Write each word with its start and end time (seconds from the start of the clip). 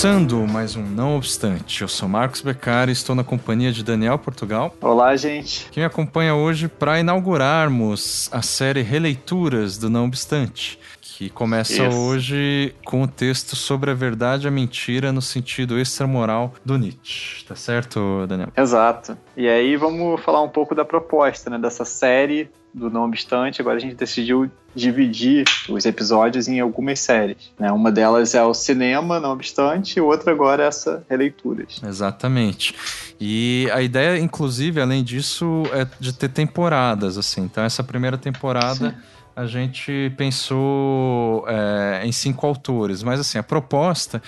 Começando 0.00 0.48
mais 0.48 0.76
um 0.76 0.82
Não 0.82 1.14
Obstante, 1.14 1.82
eu 1.82 1.88
sou 1.88 2.08
Marcos 2.08 2.40
Beccari 2.40 2.90
e 2.90 2.94
estou 2.94 3.14
na 3.14 3.22
companhia 3.22 3.70
de 3.70 3.84
Daniel 3.84 4.18
Portugal. 4.18 4.74
Olá, 4.80 5.14
gente. 5.14 5.68
Que 5.70 5.78
me 5.78 5.84
acompanha 5.84 6.34
hoje 6.34 6.68
para 6.68 6.98
inaugurarmos 6.98 8.30
a 8.32 8.40
série 8.40 8.80
Releituras 8.80 9.76
do 9.76 9.90
Não 9.90 10.06
Obstante, 10.06 10.78
que 11.02 11.28
começa 11.28 11.86
Isso. 11.86 11.98
hoje 11.98 12.74
com 12.82 13.02
o 13.02 13.06
texto 13.06 13.54
sobre 13.54 13.90
a 13.90 13.94
verdade 13.94 14.46
e 14.46 14.48
a 14.48 14.50
mentira 14.50 15.12
no 15.12 15.20
sentido 15.20 15.78
extramoral 15.78 16.54
do 16.64 16.78
Nietzsche. 16.78 17.44
Tá 17.44 17.54
certo, 17.54 18.26
Daniel? 18.26 18.48
Exato. 18.56 19.18
E 19.36 19.46
aí 19.46 19.76
vamos 19.76 20.18
falar 20.22 20.40
um 20.40 20.48
pouco 20.48 20.74
da 20.74 20.82
proposta 20.82 21.50
né, 21.50 21.58
dessa 21.58 21.84
série 21.84 22.48
do 22.72 22.90
Não 22.90 23.04
Obstante, 23.04 23.60
agora 23.60 23.76
a 23.76 23.80
gente 23.80 23.94
decidiu 23.94 24.50
dividir 24.74 25.44
os 25.68 25.84
episódios 25.84 26.46
em 26.48 26.60
algumas 26.60 27.00
séries. 27.00 27.50
Né? 27.58 27.70
Uma 27.72 27.90
delas 27.90 28.34
é 28.34 28.42
o 28.42 28.54
cinema, 28.54 29.18
Não 29.18 29.32
Obstante, 29.32 29.98
e 29.98 30.00
outra 30.00 30.32
agora 30.32 30.64
é 30.64 30.66
essa 30.66 31.04
releituras. 31.08 31.80
Exatamente. 31.82 32.74
E 33.20 33.68
a 33.72 33.82
ideia, 33.82 34.18
inclusive, 34.18 34.80
além 34.80 35.02
disso, 35.02 35.64
é 35.72 35.86
de 35.98 36.12
ter 36.12 36.28
temporadas, 36.28 37.18
assim. 37.18 37.42
Então, 37.42 37.64
essa 37.64 37.82
primeira 37.82 38.16
temporada... 38.16 38.90
Sim. 38.90 39.10
A 39.36 39.46
gente 39.46 40.12
pensou 40.18 41.44
é, 41.48 42.02
em 42.04 42.12
cinco 42.12 42.46
autores, 42.46 43.02
mas 43.02 43.20
assim, 43.20 43.38
a 43.38 43.42
proposta 43.42 44.20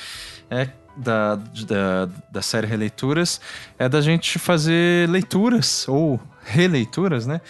é 0.49 0.69
da, 0.97 1.35
da, 1.35 2.09
da 2.31 2.41
série 2.41 2.67
Releituras 2.67 3.41
é 3.79 3.89
da 3.89 4.01
gente 4.01 4.39
fazer 4.39 5.09
leituras, 5.11 5.87
ou 5.89 6.21
releituras, 6.45 7.27
né? 7.27 7.41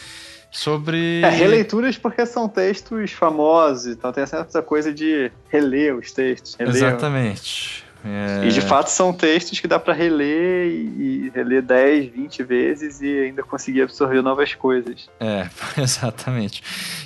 Sobre. 0.52 1.22
É, 1.22 1.30
releituras 1.30 1.96
porque 1.96 2.24
são 2.26 2.48
textos 2.48 3.10
famosos, 3.10 3.86
então 3.86 4.12
tem 4.12 4.22
essa 4.22 4.62
coisa 4.62 4.92
de 4.92 5.32
reler 5.48 5.96
os 5.96 6.12
textos. 6.12 6.54
Reler. 6.54 6.76
Exatamente. 6.76 7.82
É... 8.04 8.46
E 8.46 8.50
de 8.50 8.60
fato 8.60 8.88
são 8.88 9.12
textos 9.12 9.60
que 9.60 9.68
dá 9.68 9.78
para 9.78 9.94
reler 9.94 10.66
e, 10.66 11.30
reler 11.32 11.62
10, 11.62 12.12
20 12.12 12.42
vezes 12.42 13.00
e 13.00 13.06
ainda 13.06 13.44
conseguir 13.44 13.82
absorver 13.82 14.20
novas 14.22 14.54
coisas. 14.54 15.08
É, 15.20 15.48
exatamente. 15.80 16.62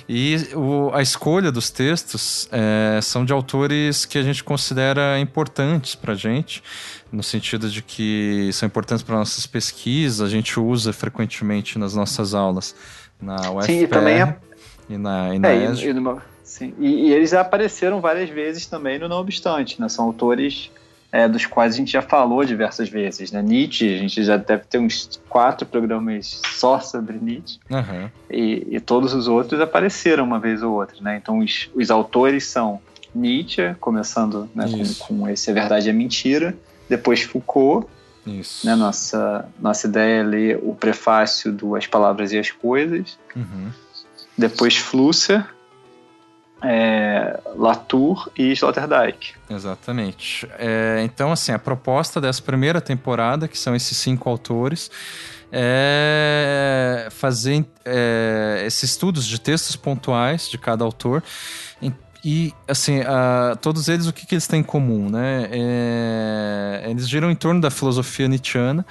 E 0.09 0.37
o, 0.55 0.89
a 0.93 1.01
escolha 1.01 1.51
dos 1.51 1.69
textos 1.69 2.49
é, 2.51 2.99
são 3.01 3.23
de 3.23 3.31
autores 3.31 4.05
que 4.05 4.17
a 4.17 4.23
gente 4.23 4.43
considera 4.43 5.19
importantes 5.19 5.93
para 5.93 6.15
gente, 6.15 6.63
no 7.11 7.21
sentido 7.21 7.69
de 7.69 7.83
que 7.83 8.49
são 8.51 8.65
importantes 8.65 9.03
para 9.03 9.17
nossas 9.17 9.45
pesquisas, 9.45 10.19
a 10.19 10.29
gente 10.29 10.59
usa 10.59 10.91
frequentemente 10.91 11.77
nas 11.77 11.93
nossas 11.93 12.33
aulas 12.33 12.75
na 13.21 13.51
UFPR 13.51 13.65
sim, 13.65 13.83
e, 13.83 13.87
também 13.87 14.21
é... 14.21 14.35
e 14.89 14.97
na, 14.97 15.35
e 15.35 15.39
na 15.39 15.49
é, 15.49 15.65
e, 15.65 15.65
e, 15.65 16.21
sim. 16.43 16.73
E, 16.79 16.87
e, 16.87 17.13
eles 17.13 17.33
apareceram 17.33 17.99
várias 17.99 18.29
vezes 18.29 18.65
também 18.65 18.99
no 18.99 19.07
Não 19.07 19.17
Obstante, 19.17 19.79
né? 19.79 19.89
São 19.89 20.05
autores 20.05 20.71
é, 21.11 21.27
dos 21.27 21.45
quais 21.45 21.73
a 21.73 21.77
gente 21.77 21.91
já 21.91 22.01
falou 22.01 22.43
diversas 22.43 22.89
vezes, 22.89 23.31
né? 23.31 23.41
Nietzsche, 23.41 23.95
a 23.95 23.97
gente 23.97 24.23
já 24.23 24.37
deve 24.37 24.63
ter 24.65 24.77
uns 24.77 25.19
quatro 25.29 25.65
programas 25.65 26.41
só 26.53 26.79
sobre 26.79 27.17
Nietzsche. 27.17 27.59
Uhum. 27.69 28.09
E, 28.29 28.67
e, 28.71 28.79
todos 28.79 29.13
os 29.13 29.27
outros 29.27 29.59
apareceram 29.61 30.23
uma 30.23 30.39
vez 30.39 30.61
ou 30.61 30.73
outra, 30.73 30.97
né? 31.01 31.17
Então 31.21 31.39
os, 31.39 31.69
os 31.73 31.89
autores 31.89 32.45
são 32.45 32.79
Nietzsche, 33.15 33.73
começando 33.79 34.49
né, 34.53 34.65
com, 34.69 35.15
com 35.15 35.29
esse 35.29 35.49
A 35.49 35.53
Verdade 35.53 35.89
é 35.89 35.93
Mentira, 35.93 36.55
depois 36.89 37.21
Foucault, 37.23 37.87
isso. 38.29 38.65
Né? 38.65 38.75
Nossa, 38.75 39.47
nossa 39.59 39.87
ideia 39.87 40.21
é 40.21 40.23
ler 40.23 40.59
o 40.61 40.75
prefácio 40.75 41.51
do 41.51 41.75
As 41.75 41.87
Palavras 41.87 42.31
e 42.31 42.39
as 42.39 42.51
Coisas. 42.51 43.17
Uhum. 43.35 43.71
Depois 44.37 44.77
Flusser, 44.77 45.45
é, 46.61 47.39
Latour 47.55 48.29
e 48.37 48.51
Sloterdijk. 48.51 49.33
Exatamente. 49.49 50.47
É, 50.57 51.01
então, 51.03 51.31
assim, 51.31 51.51
a 51.51 51.59
proposta 51.59 52.19
dessa 52.19 52.41
primeira 52.41 52.81
temporada, 52.81 53.47
que 53.47 53.57
são 53.57 53.75
esses 53.75 53.97
cinco 53.97 54.29
autores, 54.29 54.89
é 55.51 57.07
fazer 57.11 57.65
é, 57.85 58.63
esses 58.65 58.91
estudos 58.91 59.25
de 59.25 59.39
textos 59.39 59.75
pontuais 59.75 60.49
de 60.49 60.57
cada 60.57 60.83
autor 60.83 61.23
e, 62.29 62.53
assim, 62.67 62.99
uh, 62.99 63.55
todos 63.61 63.87
eles, 63.87 64.05
o 64.05 64.11
que, 64.11 64.27
que 64.27 64.35
eles 64.35 64.45
têm 64.47 64.59
em 64.59 64.63
comum, 64.63 65.09
né? 65.09 65.47
É, 65.49 66.85
eles 66.89 67.07
giram 67.07 67.31
em 67.31 67.35
torno 67.35 67.61
da 67.61 67.71
filosofia 67.71 68.27
nietzschiana, 68.27 68.85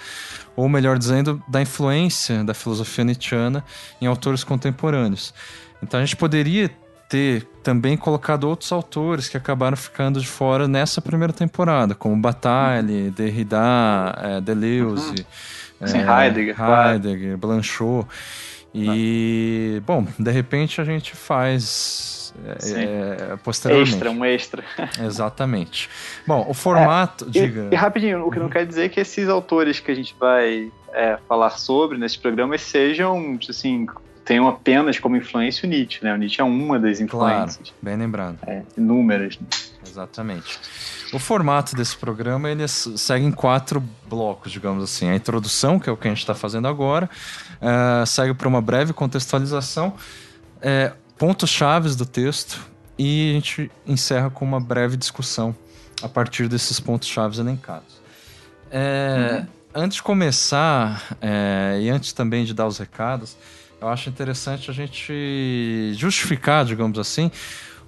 ou 0.57 0.67
melhor 0.71 0.97
dizendo, 0.97 1.43
da 1.47 1.61
influência 1.61 2.43
da 2.43 2.55
filosofia 2.55 3.05
nietzschiana 3.05 3.63
em 4.01 4.07
autores 4.07 4.43
contemporâneos. 4.43 5.35
Então 5.83 6.01
a 6.01 6.03
gente 6.03 6.17
poderia 6.17 6.71
ter 7.11 7.47
também 7.63 7.95
colocado 7.95 8.45
outros 8.45 8.73
autores 8.73 9.29
que 9.29 9.37
acabaram 9.37 9.77
ficando 9.77 10.19
de 10.19 10.27
fora 10.27 10.67
nessa 10.67 11.03
primeira 11.03 11.35
temporada, 11.35 11.95
como 11.95 12.17
Bataille, 12.17 13.11
Derrida, 13.11 14.15
é, 14.17 14.41
Deleuze, 14.41 15.27
uhum. 15.79 15.87
Sim, 15.87 15.99
é, 15.99 16.25
Heidegger, 16.25 16.57
Heidegger 16.59 17.37
Blanchot. 17.37 18.09
E, 18.79 19.83
bom, 19.87 20.07
de 20.19 20.31
repente 20.31 20.81
a 20.81 20.85
gente 20.85 21.15
faz 21.15 22.17
é, 22.63 23.33
é, 23.33 23.37
posteriormente. 23.37 23.93
Extra, 23.93 24.11
um 24.11 24.25
extra. 24.25 24.65
Exatamente. 25.05 25.89
Bom, 26.27 26.45
o 26.49 26.55
formato. 26.55 27.27
É, 27.27 27.31
diga. 27.31 27.69
E, 27.71 27.75
e, 27.75 27.77
rapidinho, 27.77 28.27
o 28.27 28.31
que 28.31 28.39
não 28.39 28.49
quer 28.49 28.67
dizer 28.67 28.91
que 28.91 29.01
esses 29.01 29.29
autores 29.29 29.81
que 29.81 29.91
a 29.91 29.95
gente 29.95 30.15
vai 30.19 30.71
é, 30.93 31.19
falar 31.29 31.51
sobre 31.51 31.99
nesses 31.99 32.17
programas 32.17 32.61
sejam, 32.63 33.39
assim, 33.49 33.87
tenham 34.25 34.49
apenas 34.49 34.99
como 34.99 35.17
influência 35.17 35.67
o 35.67 35.71
Nietzsche, 35.71 36.05
né? 36.05 36.13
O 36.13 36.17
Nietzsche 36.17 36.41
é 36.41 36.45
uma 36.45 36.79
das 36.79 37.01
influências. 37.01 37.57
Claro, 37.57 37.75
bem 37.81 37.97
lembrado. 37.97 38.39
É, 38.47 38.63
inúmeras. 38.77 39.39
Né? 39.39 39.47
Exatamente. 39.87 40.59
O 41.13 41.19
formato 41.19 41.77
desse 41.77 41.97
programa 41.97 42.51
ele 42.51 42.67
segue 42.67 43.25
em 43.25 43.31
quatro 43.31 43.83
blocos, 44.09 44.51
digamos 44.51 44.83
assim. 44.83 45.09
A 45.09 45.15
introdução, 45.15 45.79
que 45.79 45.89
é 45.89 45.93
o 45.93 45.97
que 45.97 46.09
a 46.09 46.11
gente 46.11 46.21
está 46.21 46.35
fazendo 46.35 46.67
agora, 46.67 47.09
uh, 47.61 48.07
segue 48.07 48.35
para 48.35 48.49
uma 48.49 48.61
breve 48.61 48.93
contextualização. 48.93 49.95
É, 50.61 50.93
pontos 51.19 51.51
chaves 51.51 51.97
do 51.97 52.07
texto 52.07 52.61
e 52.99 53.31
a 53.31 53.35
gente 53.35 53.71
encerra 53.87 54.31
com 54.31 54.45
uma 54.45 54.61
breve 54.61 54.97
discussão 54.97 55.55
a 56.03 56.09
partir 56.09 56.49
desses 56.49 56.81
pontos 56.81 57.09
chaves 57.09 57.39
elencados. 57.39 58.01
É, 58.71 59.39
uhum. 59.41 59.47
Antes 59.83 59.97
de 59.97 60.03
começar 60.03 61.17
é, 61.21 61.79
e 61.83 61.91
antes 61.91 62.13
também 62.13 62.45
de 62.45 62.55
dar 62.55 62.67
os 62.67 62.79
recados, 62.79 63.37
eu 63.81 63.89
acho 63.89 64.09
interessante 64.09 64.71
a 64.71 64.75
gente 64.75 65.93
justificar, 65.95 66.65
digamos 66.65 66.99
assim, 66.99 67.31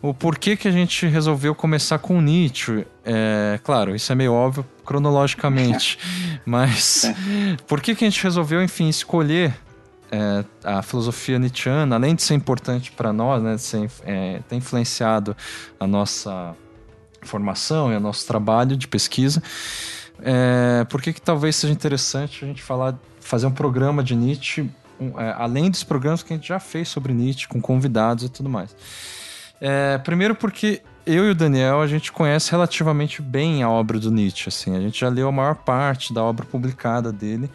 o 0.01 0.15
porquê 0.15 0.57
que 0.57 0.69
a 0.69 0.71
gente 0.71 1.07
resolveu 1.07 1.55
começar 1.55 1.99
com 1.99 2.21
Nietzsche. 2.21 2.87
É, 3.05 3.59
claro, 3.63 3.95
isso 3.95 4.11
é 4.13 4.15
meio 4.15 4.33
óbvio 4.33 4.65
cronologicamente, 4.85 5.99
mas 6.47 7.13
por 7.67 7.81
que, 7.81 7.95
que 7.95 8.05
a 8.05 8.09
gente 8.11 8.23
resolveu, 8.23 8.63
enfim, 8.63 8.89
escolher 8.89 9.55
é, 10.11 10.45
a 10.65 10.83
filosofia 10.83 11.39
nietzschiana, 11.39 11.97
além 11.97 12.15
de 12.15 12.23
ser 12.23 12.35
importante 12.35 12.93
para 12.93 13.13
nós, 13.13 13.43
né, 13.43 13.59
ser, 13.59 13.91
é, 14.05 14.41
ter 14.49 14.57
influenciado 14.57 15.37
a 15.79 15.87
nossa 15.87 16.55
formação 17.23 17.93
e 17.93 17.97
o 17.97 18.01
nosso 18.01 18.27
trabalho 18.27 18.77
de 18.77 18.89
pesquisa, 18.89 19.43
é, 20.21 20.85
por 20.89 21.03
que, 21.03 21.13
que 21.13 21.21
talvez 21.21 21.57
seja 21.57 21.73
interessante 21.73 22.45
a 22.45 22.49
gente 22.49 22.63
falar, 22.63 22.99
fazer 23.21 23.47
um 23.47 23.53
programa 23.53 24.03
de 24.03 24.15
Nietzsche, 24.15 24.69
um, 24.99 25.21
é, 25.21 25.35
além 25.37 25.71
dos 25.71 25.85
programas 25.85 26.23
que 26.23 26.33
a 26.33 26.37
gente 26.37 26.49
já 26.49 26.59
fez 26.59 26.89
sobre 26.89 27.13
Nietzsche, 27.13 27.47
com 27.47 27.61
convidados 27.61 28.25
e 28.25 28.29
tudo 28.29 28.49
mais. 28.49 28.75
É, 29.61 29.99
primeiro 29.99 30.35
porque 30.35 30.83
eu 31.09 31.27
e 31.27 31.31
o 31.31 31.35
Daniel, 31.35 31.81
a 31.81 31.87
gente 31.87 32.13
conhece 32.13 32.51
relativamente 32.51 33.23
bem 33.23 33.63
a 33.63 33.71
obra 33.71 33.99
do 33.99 34.11
Nietzsche, 34.11 34.49
assim. 34.49 34.77
A 34.77 34.81
gente 34.81 35.01
já 35.01 35.09
leu 35.09 35.29
a 35.29 35.33
maior 35.33 35.55
parte 35.55 36.13
da 36.13 36.23
obra 36.23 36.45
publicada 36.45 37.11
dele. 37.11 37.51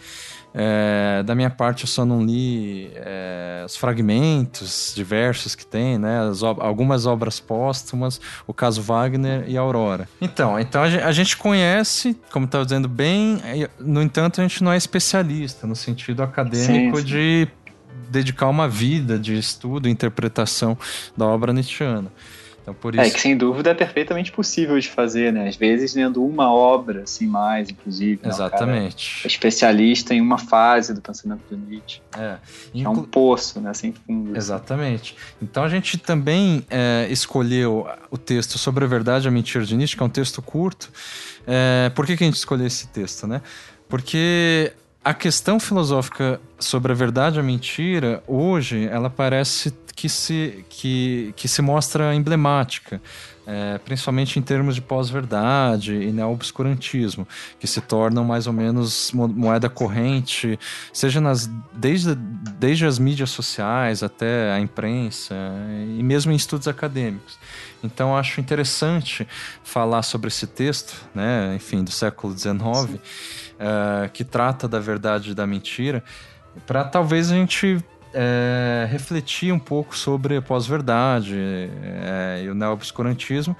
É, 0.56 1.24
da 1.24 1.34
minha 1.34 1.50
parte, 1.50 1.84
eu 1.84 1.88
só 1.88 2.06
não 2.06 2.24
li 2.24 2.92
é, 2.96 3.64
os 3.66 3.76
fragmentos 3.76 4.94
diversos 4.96 5.56
que 5.56 5.66
tem, 5.66 5.98
né? 5.98 6.20
Ob 6.42 6.62
algumas 6.62 7.06
obras 7.08 7.40
póstumas, 7.40 8.22
o 8.46 8.54
caso 8.54 8.82
Wagner 8.82 9.46
e 9.48 9.58
Aurora. 9.58 10.08
Então, 10.22 10.60
então 10.60 10.84
a 10.84 11.12
gente 11.12 11.38
conhece, 11.38 12.16
como 12.32 12.46
estava 12.46 12.64
dizendo 12.64 12.88
bem, 12.88 13.40
no 13.80 14.02
entanto, 14.02 14.42
a 14.42 14.44
gente 14.44 14.64
não 14.64 14.72
é 14.72 14.78
especialista 14.78 15.66
no 15.66 15.76
sentido 15.76 16.22
acadêmico 16.22 16.98
sim, 16.98 17.02
sim. 17.02 17.08
de 17.08 17.48
dedicar 18.10 18.48
uma 18.48 18.68
vida 18.68 19.18
de 19.18 19.38
estudo 19.38 19.88
e 19.88 19.92
interpretação 19.92 20.78
da 21.16 21.26
obra 21.26 21.54
nietzschiana. 21.54 22.12
Então, 22.64 22.74
por 22.74 22.96
isso... 22.96 23.04
É 23.04 23.10
que 23.10 23.20
sem 23.20 23.36
dúvida 23.36 23.72
é 23.72 23.74
perfeitamente 23.74 24.32
possível 24.32 24.80
de 24.80 24.88
fazer, 24.88 25.34
né? 25.34 25.50
Às 25.50 25.58
vezes 25.58 25.94
lendo 25.96 26.24
uma 26.24 26.52
obra, 26.52 27.04
assim, 27.04 27.28
mais, 27.28 27.70
inclusive. 27.70 28.22
Né? 28.24 28.30
Exatamente. 28.30 29.22
É 29.26 29.28
especialista 29.28 30.14
em 30.14 30.22
uma 30.22 30.38
fase 30.38 30.94
do 30.94 31.02
pensamento 31.02 31.42
do 31.50 31.58
Nietzsche. 31.58 32.02
É, 32.18 32.38
Inclu... 32.74 32.94
é 32.94 32.98
um 32.98 33.04
poço, 33.04 33.60
né? 33.60 33.74
Sem 33.74 33.92
fundo. 33.92 34.30
Assim. 34.30 34.38
Exatamente. 34.38 35.16
Então 35.42 35.62
a 35.64 35.68
gente 35.68 35.98
também 35.98 36.66
é, 36.70 37.06
escolheu 37.10 37.86
o 38.10 38.18
texto 38.18 38.58
sobre 38.58 38.86
a 38.86 38.88
verdade 38.88 39.26
e 39.26 39.28
a 39.28 39.32
mentira 39.32 39.66
de 39.66 39.76
Nietzsche, 39.76 39.98
que 39.98 40.02
é 40.02 40.06
um 40.06 40.10
texto 40.10 40.42
curto. 40.42 40.90
É, 41.46 41.92
por 41.94 42.06
que, 42.06 42.16
que 42.16 42.24
a 42.24 42.28
gente 42.28 42.38
escolheu 42.38 42.66
esse 42.66 42.88
texto, 42.88 43.28
né? 43.28 43.42
Porque 43.90 44.72
a 45.04 45.14
questão 45.14 45.60
filosófica 45.60 46.40
sobre 46.58 46.92
a 46.92 46.96
verdade 46.96 47.38
e 47.38 47.40
a 47.40 47.44
mentira, 47.44 48.24
hoje, 48.26 48.88
ela 48.88 49.10
parece 49.10 49.74
que 49.96 50.08
se, 50.08 50.66
que, 50.70 51.34
que 51.36 51.48
se 51.48 51.62
mostra 51.62 52.16
emblemática, 52.16 53.02
é, 53.46 53.78
principalmente 53.80 54.40
em 54.40 54.42
termos 54.42 54.76
de 54.76 54.82
pós-verdade 54.82 55.94
e 55.94 56.12
neo-obscurantismo, 56.12 57.28
que 57.60 57.68
se 57.68 57.82
tornam 57.82 58.24
mais 58.24 58.48
ou 58.48 58.54
menos 58.54 59.12
moeda 59.14 59.70
corrente, 59.70 60.58
seja 60.94 61.20
nas, 61.20 61.50
desde, 61.74 62.16
desde 62.16 62.86
as 62.86 62.98
mídias 62.98 63.30
sociais 63.30 64.02
até 64.02 64.54
a 64.54 64.60
imprensa 64.60 65.36
e 65.98 66.02
mesmo 66.02 66.32
em 66.32 66.36
estudos 66.36 66.68
acadêmicos. 66.68 67.38
Então 67.84 68.16
acho 68.16 68.40
interessante 68.40 69.28
falar 69.64 70.04
sobre 70.04 70.30
esse 70.30 70.48
texto, 70.48 70.96
né, 71.14 71.54
enfim, 71.56 71.84
do 71.84 71.92
século 71.92 72.36
XIX, 72.38 73.00
é, 73.63 74.10
que 74.10 74.25
trata 74.25 74.68
da 74.68 74.80
verdade 74.80 75.31
e 75.31 75.33
da 75.33 75.48
mentira, 75.48 76.04
para 76.68 76.83
talvez 76.83 77.31
a 77.31 77.36
gente 77.36 77.83
é, 78.13 78.88
refletir 78.89 79.51
um 79.51 79.57
pouco 79.60 79.98
sobre 79.98 80.39
pós-verdade 80.42 81.36
é, 81.36 82.44
e 82.45 82.50
o 82.50 82.54
neo-obscurantismo. 82.54 83.57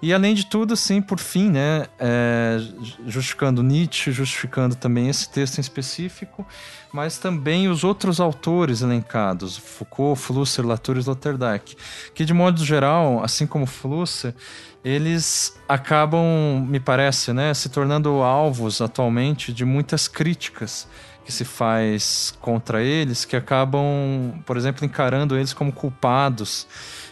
E 0.00 0.14
além 0.14 0.34
de 0.34 0.46
tudo, 0.46 0.74
assim, 0.74 1.02
por 1.02 1.18
fim, 1.18 1.50
né, 1.50 1.86
é, 1.98 2.58
justificando 3.06 3.62
Nietzsche, 3.62 4.12
justificando 4.12 4.76
também 4.76 5.08
esse 5.08 5.28
texto 5.28 5.58
em 5.58 5.60
específico, 5.60 6.46
mas 6.92 7.18
também 7.18 7.68
os 7.68 7.82
outros 7.82 8.20
autores 8.20 8.80
elencados, 8.80 9.56
Foucault, 9.56 10.20
Flusser, 10.20 10.64
Latour 10.64 10.96
e 10.96 11.00
Sloterdijk, 11.00 11.76
que 12.14 12.24
de 12.24 12.32
modo 12.32 12.64
geral, 12.64 13.22
assim 13.24 13.46
como 13.46 13.66
Flusser, 13.66 14.34
eles 14.88 15.54
acabam, 15.68 16.64
me 16.66 16.80
parece, 16.80 17.32
né, 17.32 17.52
se 17.52 17.68
tornando 17.68 18.22
alvos 18.22 18.80
atualmente 18.80 19.52
de 19.52 19.64
muitas 19.64 20.08
críticas 20.08 20.88
que 21.26 21.32
se 21.32 21.44
faz 21.44 22.34
contra 22.40 22.82
eles, 22.82 23.26
que 23.26 23.36
acabam, 23.36 23.84
por 24.46 24.56
exemplo, 24.56 24.86
encarando 24.86 25.36
eles 25.36 25.52
como 25.52 25.70
culpados 25.70 26.66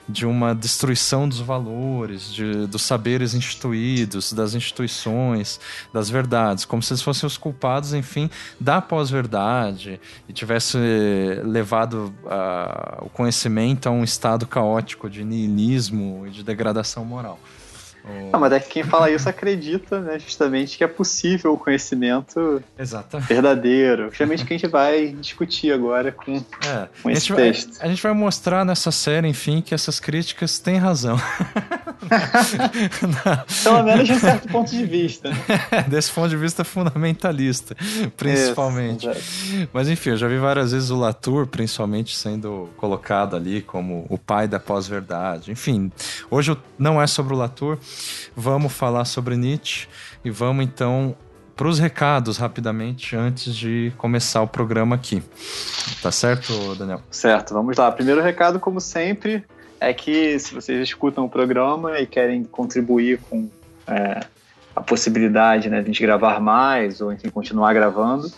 de 0.09 0.25
uma 0.25 0.55
destruição 0.55 1.29
dos 1.29 1.41
valores, 1.41 2.33
de, 2.33 2.67
dos 2.67 2.81
saberes 2.81 3.35
instituídos, 3.35 4.33
das 4.33 4.55
instituições, 4.55 5.61
das 5.93 6.09
verdades, 6.09 6.65
como 6.65 6.83
se 6.83 6.95
eles 6.95 7.03
fossem 7.03 7.27
os 7.27 7.37
culpados, 7.37 7.93
enfim, 7.93 8.31
da 8.59 8.81
pós-verdade 8.81 10.01
e 10.27 10.33
tivesse 10.33 10.79
levado 11.45 12.15
uh, 12.25 13.05
o 13.05 13.11
conhecimento 13.11 13.87
a 13.87 13.93
um 13.93 14.03
estado 14.03 14.47
caótico 14.47 15.11
de 15.11 15.25
niilismo 15.25 16.27
e 16.27 16.31
de 16.31 16.43
degradação 16.43 17.05
moral. 17.05 17.39
Não, 18.33 18.39
mas 18.39 18.53
é 18.53 18.61
que 18.61 18.69
quem 18.69 18.85
fala 18.85 19.11
isso 19.11 19.29
acredita, 19.29 20.01
né, 20.01 20.19
justamente 20.19 20.79
que 20.79 20.85
é 20.85 20.87
possível 20.87 21.53
o 21.53 21.59
conhecimento 21.59 22.63
Exatamente. 22.79 23.29
verdadeiro. 23.29 24.09
Justamente 24.11 24.45
que 24.45 24.55
a 24.55 24.59
gente 24.59 24.71
vai 24.71 25.09
discutir 25.09 25.73
agora 25.73 26.13
com, 26.13 26.37
é, 26.37 26.89
com 27.03 27.11
esse 27.11 27.33
a 27.33 27.37
texto. 27.37 27.79
Vai, 27.79 27.87
a 27.87 27.91
gente 27.91 28.03
vai 28.03 28.13
mostrar 28.13 28.65
nessa 28.65 28.93
série, 28.93 29.29
enfim, 29.29 29.61
que 29.61 29.75
essas 29.75 29.99
críticas 29.99 30.59
têm 30.59 30.77
razão. 30.77 31.17
Pelo 33.63 33.83
menos 33.83 34.07
de 34.07 34.13
um 34.13 34.19
certo 34.19 34.49
ponto 34.49 34.71
de 34.71 34.85
vista. 34.85 35.31
Desse 35.89 36.13
ponto 36.13 36.29
de 36.29 36.37
vista 36.37 36.65
fundamentalista, 36.65 37.77
principalmente. 38.17 39.09
Isso, 39.09 39.69
mas 39.73 39.89
enfim, 39.89 40.11
eu 40.11 40.17
já 40.17 40.29
vi 40.29 40.39
várias 40.39 40.73
vezes 40.73 40.91
o 40.91 40.97
Latour, 40.97 41.47
principalmente, 41.47 42.17
sendo 42.17 42.69
colocado 42.77 43.37
ali 43.37 43.63
como 43.63 44.07
o 44.09 44.19
pai 44.19 44.47
da 44.47 44.61
pós-verdade. 44.61 45.51
Enfim, 45.51 45.91
hoje 46.31 46.57
não 46.79 47.01
é 47.01 47.07
sobre 47.07 47.35
o 47.35 47.37
Latour, 47.37 47.79
Vamos 48.35 48.73
falar 48.73 49.07
sobre 49.07 49.35
Nietzsche 49.35 49.89
e 50.23 50.31
vamos 50.31 50.65
então 50.65 51.17
para 51.57 51.69
os 51.69 51.79
recados 51.79 52.37
rapidamente 52.37 53.17
antes 53.17 53.55
de 53.57 53.91
começar 53.97 54.43
o 54.43 54.47
programa 54.47 54.95
aqui. 54.95 55.23
Tá 56.03 56.13
certo, 56.13 56.75
Daniel? 56.75 57.01
Certo, 57.11 57.55
vamos 57.55 57.79
lá. 57.79 57.91
Primeiro 57.91 58.21
recado, 58.21 58.61
como 58.61 58.79
sempre, 58.79 59.43
é 59.89 59.95
que 59.95 60.39
se 60.39 60.55
vocês 60.55 60.81
escutam 60.81 61.25
o 61.25 61.29
programa 61.29 62.01
e 62.01 62.07
querem 62.07 62.45
contribuir 62.45 63.21
com 63.31 63.49
é, 63.87 64.21
a 64.75 64.81
possibilidade 64.81 65.69
né, 65.69 65.79
de 65.79 65.85
a 65.85 65.87
gente 65.87 66.03
gravar 66.03 66.41
mais 66.41 67.01
ou 67.01 67.13
enfim 67.13 67.29
continuar 67.29 67.73
gravando, 67.73 68.31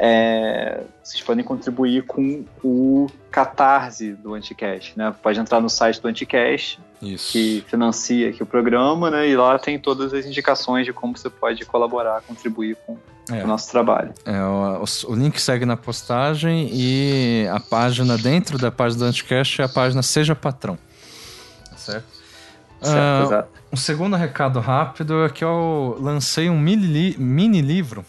é, 0.00 0.80
vocês 1.02 1.20
podem 1.22 1.44
contribuir 1.44 2.04
com 2.04 2.44
o 2.62 3.08
Catarse 3.32 4.12
do 4.12 4.32
Anticast, 4.32 4.96
né? 4.96 5.12
Pode 5.20 5.40
entrar 5.40 5.60
no 5.60 5.68
site 5.68 6.00
do 6.00 6.06
Anticast, 6.06 6.78
Isso. 7.02 7.32
que 7.32 7.64
financia 7.66 8.30
aqui 8.30 8.40
o 8.40 8.46
programa, 8.46 9.10
né? 9.10 9.28
E 9.28 9.36
lá 9.36 9.58
tem 9.58 9.76
todas 9.76 10.14
as 10.14 10.24
indicações 10.24 10.86
de 10.86 10.92
como 10.92 11.18
você 11.18 11.28
pode 11.28 11.64
colaborar, 11.66 12.22
contribuir 12.22 12.76
com 12.86 12.96
é. 13.28 13.42
o 13.42 13.46
nosso 13.48 13.72
trabalho. 13.72 14.14
É, 14.24 14.40
o, 14.40 14.84
o, 15.08 15.14
link 15.16 15.40
segue 15.40 15.66
na 15.66 15.76
postagem 15.76 16.70
e 16.72 17.48
a 17.50 17.58
página 17.58 18.16
dentro 18.16 18.56
da 18.56 18.70
página 18.70 19.00
do 19.00 19.08
Anticast 19.08 19.60
é 19.60 19.64
a 19.64 19.68
página 19.68 20.00
Seja 20.00 20.36
Patrão. 20.36 20.78
Tá 21.68 21.76
certo? 21.76 22.06
certo 22.80 23.34
uh, 23.34 23.48
um 23.72 23.76
segundo 23.76 24.14
recado 24.14 24.60
rápido 24.60 25.24
é 25.24 25.28
que 25.28 25.42
eu 25.42 25.98
lancei 26.00 26.48
um 26.48 26.58
mini, 26.58 27.16
mini 27.18 27.60
livro 27.60 28.04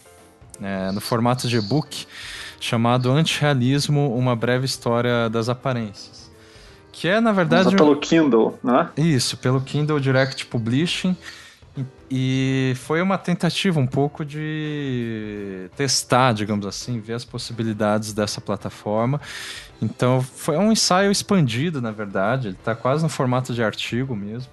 é, 0.62 0.92
no 0.92 1.00
formato 1.00 1.48
de 1.48 1.56
e-book, 1.56 2.06
chamado 2.60 3.10
Antirrealismo, 3.10 4.14
uma 4.14 4.36
breve 4.36 4.66
história 4.66 5.28
das 5.28 5.48
aparências. 5.48 6.30
Que 6.92 7.08
é, 7.08 7.20
na 7.20 7.32
verdade... 7.32 7.68
Usa 7.68 7.76
pelo 7.76 7.96
Kindle, 7.96 8.58
né? 8.62 8.90
Isso, 8.96 9.36
pelo 9.36 9.60
Kindle 9.60 10.00
Direct 10.00 10.46
Publishing. 10.46 11.16
E 12.10 12.72
foi 12.76 13.00
uma 13.00 13.16
tentativa 13.16 13.78
um 13.78 13.86
pouco 13.86 14.24
de 14.24 15.70
testar, 15.76 16.32
digamos 16.32 16.66
assim, 16.66 16.98
ver 16.98 17.14
as 17.14 17.24
possibilidades 17.24 18.12
dessa 18.12 18.40
plataforma. 18.40 19.20
Então 19.80 20.20
foi 20.20 20.56
um 20.58 20.72
ensaio 20.72 21.10
expandido, 21.12 21.80
na 21.80 21.92
verdade. 21.92 22.48
Ele 22.48 22.56
está 22.56 22.74
quase 22.74 23.02
no 23.02 23.08
formato 23.08 23.54
de 23.54 23.62
artigo 23.62 24.16
mesmo. 24.16 24.50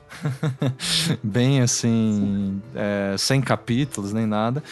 Bem 1.24 1.62
assim, 1.62 2.62
é, 2.75 3.16
sem 3.18 3.42
capítulos 3.42 4.13
nem 4.13 4.28
nada. 4.28 4.63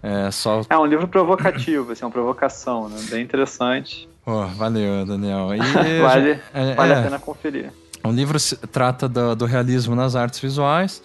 É, 0.00 0.30
só... 0.30 0.62
é 0.70 0.78
um 0.78 0.86
livro 0.86 1.08
provocativo, 1.08 1.90
assim, 1.90 2.04
uma 2.04 2.10
provocação, 2.10 2.88
né? 2.88 2.96
Bem 3.10 3.24
interessante. 3.24 4.08
Oh, 4.24 4.46
valeu, 4.46 5.04
Daniel. 5.04 5.50
E, 5.54 5.58
vale 6.00 6.40
é, 6.54 6.74
vale 6.74 6.92
a 6.92 7.02
pena 7.02 7.18
conferir. 7.18 7.72
O 8.04 8.12
livro 8.12 8.38
trata 8.70 9.08
do, 9.08 9.34
do 9.34 9.44
realismo 9.44 9.96
nas 9.96 10.14
artes 10.14 10.38
visuais. 10.38 11.02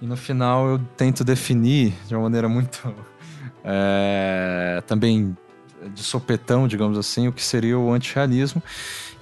E 0.00 0.06
no 0.06 0.16
final 0.16 0.66
eu 0.68 0.80
tento 0.96 1.22
definir 1.22 1.94
de 2.06 2.14
uma 2.14 2.22
maneira 2.22 2.48
muito 2.48 2.94
é, 3.64 4.82
também 4.86 5.36
de 5.94 6.02
sopetão, 6.02 6.68
digamos 6.68 6.98
assim, 6.98 7.28
o 7.28 7.32
que 7.32 7.42
seria 7.42 7.78
o 7.78 7.92
antirrealismo. 7.92 8.62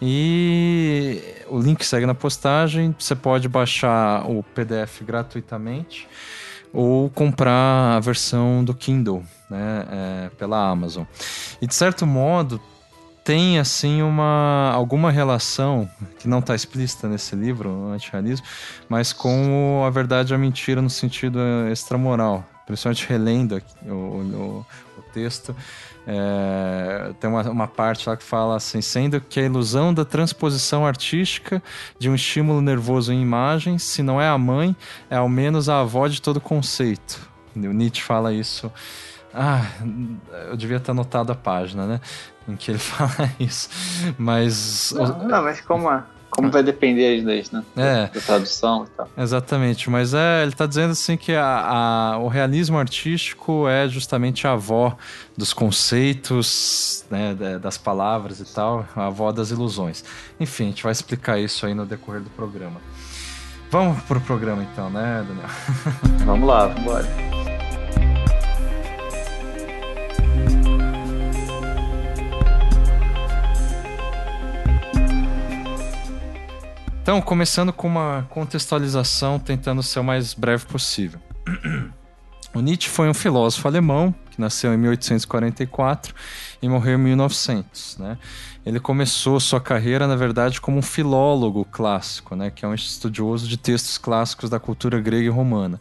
E 0.00 1.20
o 1.49 1.58
link 1.58 1.85
segue 1.85 2.06
na 2.06 2.14
postagem. 2.14 2.94
Você 2.99 3.14
pode 3.14 3.49
baixar 3.49 4.28
o 4.28 4.42
PDF 4.42 5.02
gratuitamente 5.02 6.08
ou 6.73 7.08
comprar 7.11 7.97
a 7.97 8.00
versão 8.00 8.62
do 8.62 8.75
Kindle 8.75 9.25
né, 9.50 9.87
é, 9.90 10.30
pela 10.37 10.68
Amazon. 10.68 11.04
E 11.61 11.66
de 11.66 11.75
certo 11.75 12.06
modo 12.06 12.61
tem 13.28 13.58
assim 13.58 14.00
uma 14.00 14.73
alguma 14.73 15.11
relação 15.11 15.87
que 16.18 16.26
não 16.26 16.38
está 16.38 16.54
explícita 16.54 17.06
nesse 17.06 17.37
livro, 17.37 17.68
o 17.68 17.92
antirrealismo, 17.92 18.47
mas 18.88 19.12
com 19.12 19.85
a 19.87 19.90
verdade 19.90 20.32
e 20.32 20.35
a 20.35 20.38
mentira 20.38 20.80
no 20.80 20.88
sentido 20.88 21.38
extramoral. 21.70 22.42
Principalmente 22.64 23.06
relendo 23.06 23.62
o, 23.85 23.92
o, 23.92 24.66
o 24.97 25.02
texto, 25.12 25.54
é, 26.06 27.12
tem 27.20 27.28
uma, 27.28 27.42
uma 27.50 27.68
parte 27.68 28.08
lá 28.08 28.16
que 28.16 28.25
fala 28.25 28.56
assim: 28.56 28.80
sendo 28.80 29.20
que 29.20 29.38
a 29.38 29.42
ilusão 29.42 29.92
da 29.92 30.06
transposição 30.06 30.87
artística 30.87 31.62
de 31.99 32.08
um 32.08 32.14
estímulo 32.14 32.62
nervoso 32.62 33.12
em 33.12 33.20
imagens, 33.20 33.82
se 33.82 34.02
não 34.02 34.18
é 34.18 34.26
a 34.26 34.38
mãe, 34.38 34.75
é 35.11 35.16
ao 35.16 35.28
menos 35.28 35.68
a 35.68 35.80
avó 35.80 36.08
de 36.08 36.23
todo 36.23 36.40
conceito. 36.40 37.28
O 37.54 37.58
Nietzsche 37.58 38.02
fala 38.02 38.32
isso. 38.32 38.73
Ah, 39.40 39.64
eu 40.50 40.57
devia 40.57 40.80
ter 40.80 40.90
anotado 40.90 41.30
a 41.30 41.35
página, 41.37 41.87
né? 41.87 42.00
em 42.49 42.57
que 42.57 42.71
ele 42.71 42.78
fala 42.80 43.30
isso. 43.38 43.68
Mas. 44.16 44.92
Não, 44.97 45.07
não 45.07 45.42
mas 45.42 45.61
como 45.61 45.90
é? 45.92 46.02
Como 46.30 46.50
vai 46.50 46.62
depender 46.62 47.23
das, 47.23 47.50
né? 47.50 47.64
É. 47.75 48.07
Da 48.07 48.21
tradução 48.21 48.85
e 48.85 48.88
tal. 48.90 49.09
Exatamente, 49.16 49.88
mas 49.88 50.12
é, 50.12 50.42
ele 50.42 50.52
está 50.52 50.66
dizendo 50.66 50.92
assim 50.92 51.16
que 51.16 51.33
a, 51.33 51.42
a, 51.45 52.18
o 52.18 52.28
realismo 52.28 52.78
artístico 52.78 53.66
é 53.66 53.88
justamente 53.88 54.47
a 54.47 54.52
avó 54.52 54.97
dos 55.37 55.54
conceitos, 55.54 57.04
né, 57.11 57.35
das 57.61 57.78
palavras 57.78 58.40
e 58.40 58.54
tal, 58.54 58.87
a 58.95 59.07
avó 59.07 59.33
das 59.33 59.50
ilusões. 59.50 60.04
Enfim, 60.38 60.64
a 60.64 60.66
gente 60.68 60.83
vai 60.83 60.92
explicar 60.92 61.40
isso 61.40 61.64
aí 61.64 61.73
no 61.73 61.87
decorrer 61.87 62.21
do 62.21 62.30
programa. 62.30 62.80
Vamos 63.71 64.00
pro 64.02 64.21
programa 64.21 64.62
então, 64.71 64.90
né, 64.90 65.25
Daniel? 65.26 65.49
vamos 66.26 66.47
lá, 66.47 66.66
vamos 66.66 66.83
embora. 66.83 67.67
Então, 77.09 77.23
começando 77.23 77.73
com 77.73 77.88
uma 77.88 78.27
contextualização, 78.29 79.38
tentando 79.38 79.83
ser 79.83 79.99
o 79.99 80.05
mais 80.05 80.35
breve 80.35 80.67
possível. 80.67 81.19
O 82.55 82.61
Nietzsche 82.61 82.88
foi 82.88 83.09
um 83.09 83.15
filósofo 83.15 83.69
alemão 83.69 84.12
que 84.31 84.41
nasceu 84.41 84.73
em 84.73 84.77
1844 84.79 86.15
e 86.62 86.69
morreu 86.69 86.99
em 86.99 87.03
1900. 87.03 87.99
Né? 87.99 88.19
Ele 88.65 88.81
começou 88.81 89.38
sua 89.38 89.61
carreira, 89.61 90.07
na 90.07 90.17
verdade, 90.17 90.59
como 90.59 90.79
um 90.79 90.83
filólogo 90.83 91.65
clássico, 91.71 92.35
né? 92.35 92.50
que 92.50 92.65
é 92.65 92.69
um 92.69 92.75
estudioso 92.75 93.47
de 93.47 93.59
textos 93.59 93.99
clássicos 93.99 94.49
da 94.49 94.59
cultura 94.59 94.99
grega 94.99 95.27
e 95.27 95.29
romana. 95.29 95.79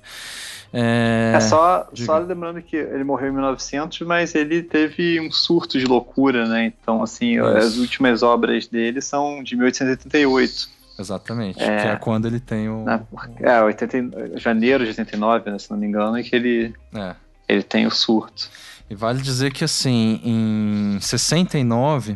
É, 0.74 1.34
é 1.36 1.40
só, 1.40 1.88
só 1.94 2.18
lembrando 2.20 2.62
que 2.62 2.76
ele 2.76 3.04
morreu 3.06 3.30
em 3.30 3.34
1900, 3.34 4.02
mas 4.02 4.36
ele 4.36 4.62
teve 4.62 5.20
um 5.22 5.32
surto 5.32 5.80
de 5.80 5.86
loucura, 5.86 6.46
né? 6.48 6.66
Então, 6.66 7.02
assim, 7.02 7.38
Isso. 7.38 7.46
as 7.46 7.78
últimas 7.78 8.24
obras 8.24 8.68
dele 8.68 9.02
são 9.02 9.42
de 9.42 9.56
1888. 9.56 10.77
Exatamente, 11.00 11.62
é, 11.62 11.82
que 11.82 11.88
é 11.88 11.96
quando 11.96 12.26
ele 12.26 12.40
tem 12.40 12.68
o. 12.70 12.84
Na, 12.84 13.02
é, 13.40 13.62
80, 13.62 14.40
janeiro 14.40 14.84
de 14.84 14.90
89, 14.90 15.52
né, 15.52 15.60
se 15.60 15.70
não 15.70 15.78
me 15.78 15.86
engano, 15.86 16.18
é 16.18 16.24
que 16.24 16.36
ele, 16.36 16.74
é. 16.94 17.16
ele 17.48 17.64
tem 17.64 17.86
o 17.86 17.92
surto. 17.92 18.50
E 18.90 18.96
vale 18.96 19.22
dizer 19.22 19.52
que, 19.52 19.66
assim, 19.66 20.22
em 20.24 20.98
69, 21.02 22.16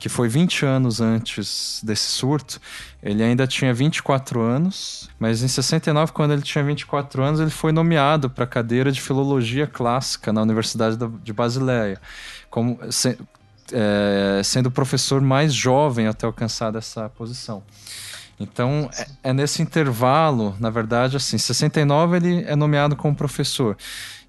que 0.00 0.08
foi 0.08 0.28
20 0.28 0.66
anos 0.66 1.00
antes 1.00 1.80
desse 1.84 2.10
surto, 2.10 2.60
ele 3.00 3.22
ainda 3.22 3.46
tinha 3.46 3.72
24 3.72 4.40
anos, 4.40 5.08
mas 5.18 5.44
em 5.44 5.48
69, 5.48 6.10
quando 6.10 6.32
ele 6.32 6.42
tinha 6.42 6.64
24 6.64 7.22
anos, 7.22 7.38
ele 7.38 7.50
foi 7.50 7.70
nomeado 7.70 8.28
para 8.28 8.42
a 8.42 8.46
cadeira 8.48 8.90
de 8.90 9.00
Filologia 9.00 9.66
Clássica 9.66 10.32
na 10.32 10.42
Universidade 10.42 10.96
de 11.22 11.32
Basileia, 11.32 12.00
como, 12.50 12.80
se, 12.90 13.16
é, 13.72 14.40
sendo 14.42 14.66
o 14.66 14.72
professor 14.72 15.20
mais 15.20 15.54
jovem 15.54 16.08
até 16.08 16.26
alcançar 16.26 16.74
essa 16.74 17.08
posição. 17.10 17.62
Então, 18.40 18.88
é, 18.96 19.30
é, 19.30 19.32
nesse 19.32 19.60
intervalo, 19.62 20.56
na 20.60 20.70
verdade, 20.70 21.16
assim, 21.16 21.36
69 21.36 22.16
ele 22.16 22.44
é 22.44 22.54
nomeado 22.54 22.94
como 22.94 23.14
professor. 23.14 23.76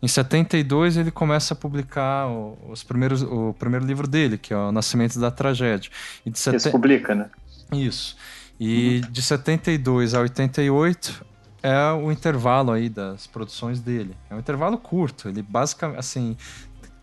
Em 0.01 0.07
72 0.07 0.97
ele 0.97 1.11
começa 1.11 1.53
a 1.53 1.57
publicar 1.57 2.27
os 2.69 2.83
primeiros, 2.83 3.21
o 3.21 3.53
primeiro 3.57 3.85
livro 3.85 4.07
dele, 4.07 4.37
que 4.37 4.53
é 4.53 4.57
o 4.57 4.71
Nascimento 4.71 5.19
da 5.19 5.29
Tragédia. 5.29 5.91
E 6.25 6.29
de 6.31 6.39
sete... 6.39 6.69
publica, 6.71 7.13
né? 7.13 7.29
Isso. 7.71 8.17
E 8.59 9.01
uhum. 9.03 9.11
de 9.11 9.21
72 9.21 10.13
a 10.13 10.21
88 10.21 11.25
é 11.61 11.91
o 11.91 12.11
intervalo 12.11 12.71
aí 12.71 12.89
das 12.89 13.27
produções 13.27 13.79
dele. 13.79 14.15
É 14.29 14.35
um 14.35 14.39
intervalo 14.39 14.77
curto. 14.77 15.29
Ele 15.29 15.41
basicamente, 15.41 15.99
assim, 15.99 16.35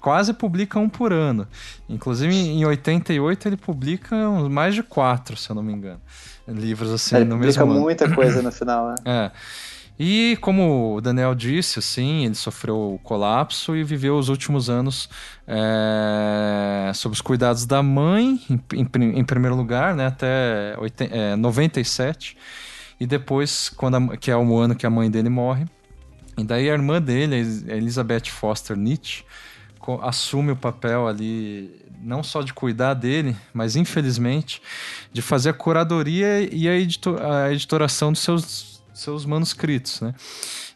quase 0.00 0.32
publica 0.32 0.78
um 0.78 0.88
por 0.88 1.12
ano. 1.12 1.46
Inclusive, 1.88 2.34
em 2.34 2.64
88 2.64 3.48
ele 3.48 3.56
publica 3.56 4.16
mais 4.50 4.74
de 4.74 4.82
quatro, 4.82 5.36
se 5.36 5.50
eu 5.50 5.54
não 5.54 5.62
me 5.62 5.72
engano 5.72 6.00
livros 6.48 6.90
assim 6.92 7.24
no 7.24 7.36
mesmo 7.36 7.64
ano. 7.64 7.80
muita 7.80 8.12
coisa 8.14 8.42
no 8.42 8.50
final, 8.52 8.88
né? 8.88 8.94
É. 9.04 9.30
E 9.98 10.36
como 10.42 10.96
o 10.96 11.00
Daniel 11.00 11.34
disse, 11.34 11.78
assim, 11.78 12.26
ele 12.26 12.34
sofreu 12.34 12.94
o 12.94 12.98
colapso 13.02 13.74
e 13.74 13.82
viveu 13.82 14.18
os 14.18 14.28
últimos 14.28 14.68
anos 14.68 15.08
é, 15.46 16.92
sob 16.94 17.14
os 17.14 17.22
cuidados 17.22 17.64
da 17.64 17.82
mãe, 17.82 18.38
em, 18.50 18.60
em, 18.74 19.18
em 19.18 19.24
primeiro 19.24 19.56
lugar, 19.56 19.94
né, 19.94 20.06
até 20.06 20.76
80, 20.78 21.14
é, 21.14 21.36
97, 21.36 22.36
e 23.00 23.06
depois, 23.06 23.70
quando 23.70 23.96
a, 23.96 24.16
que 24.18 24.30
é 24.30 24.36
o 24.36 24.58
ano 24.58 24.74
que 24.74 24.86
a 24.86 24.90
mãe 24.90 25.10
dele 25.10 25.30
morre. 25.30 25.64
E 26.36 26.44
daí 26.44 26.68
a 26.68 26.74
irmã 26.74 27.00
dele, 27.00 27.36
a 27.70 27.74
Elizabeth 27.74 28.26
Foster 28.26 28.76
Nietzsche, 28.76 29.24
assume 30.02 30.52
o 30.52 30.56
papel 30.56 31.08
ali 31.08 31.85
não 32.00 32.22
só 32.22 32.42
de 32.42 32.52
cuidar 32.52 32.94
dele, 32.94 33.36
mas 33.52 33.76
infelizmente 33.76 34.62
de 35.12 35.22
fazer 35.22 35.50
a 35.50 35.54
curadoria 35.54 36.48
e 36.52 36.68
a, 36.68 36.72
a 37.44 37.52
editoração 37.52 38.12
dos 38.12 38.20
seus, 38.20 38.82
seus 38.92 39.24
manuscritos, 39.24 40.00
né? 40.00 40.14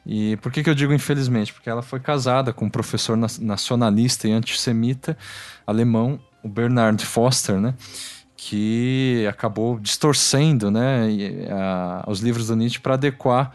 E 0.07 0.37
por 0.39 0.51
que, 0.51 0.63
que 0.63 0.71
eu 0.71 0.75
digo 0.75 0.93
infelizmente? 0.93 1.53
Porque 1.53 1.69
ela 1.69 1.83
foi 1.83 2.01
casada 2.01 2.53
com 2.53 2.65
um 2.65 2.71
professor 2.71 3.17
nacionalista 3.17 4.27
e 4.27 4.33
antissemita 4.33 5.17
alemão, 5.67 6.19
o 6.43 6.49
Bernard 6.49 7.05
Foster, 7.05 7.61
né? 7.61 7.75
Que 8.37 9.27
acabou 9.29 9.79
distorcendo 9.79 10.71
né, 10.71 11.07
a, 11.51 12.05
os 12.09 12.21
livros 12.21 12.47
do 12.47 12.57
Nietzsche 12.57 12.81
para 12.81 12.95
adequar 12.95 13.53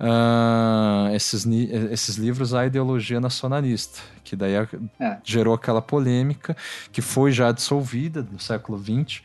uh, 0.00 1.14
esses, 1.14 1.46
esses 1.90 2.16
livros 2.16 2.54
à 2.54 2.66
ideologia 2.66 3.20
nacionalista, 3.20 4.00
que 4.24 4.36
daí 4.36 4.54
é. 5.00 5.16
gerou 5.24 5.54
aquela 5.54 5.82
polêmica 5.82 6.56
que 6.92 7.02
foi 7.02 7.32
já 7.32 7.52
dissolvida 7.52 8.26
no 8.30 8.38
século 8.38 8.78
XX. 8.78 9.20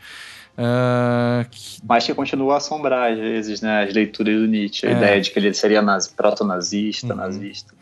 Uh, 0.55 1.49
que... 1.49 1.79
Mas 1.83 2.05
que 2.05 2.13
continua 2.13 2.55
a 2.55 2.57
assombrar 2.57 3.11
às 3.11 3.17
vezes 3.17 3.61
né, 3.61 3.83
as 3.83 3.93
leituras 3.93 4.39
do 4.39 4.47
Nietzsche, 4.47 4.85
a 4.85 4.91
é. 4.91 4.93
ideia 4.93 5.21
de 5.21 5.31
que 5.31 5.39
ele 5.39 5.53
seria 5.53 5.83
proto-nazista, 6.15 7.07
uhum. 7.07 7.15
nazista. 7.15 7.73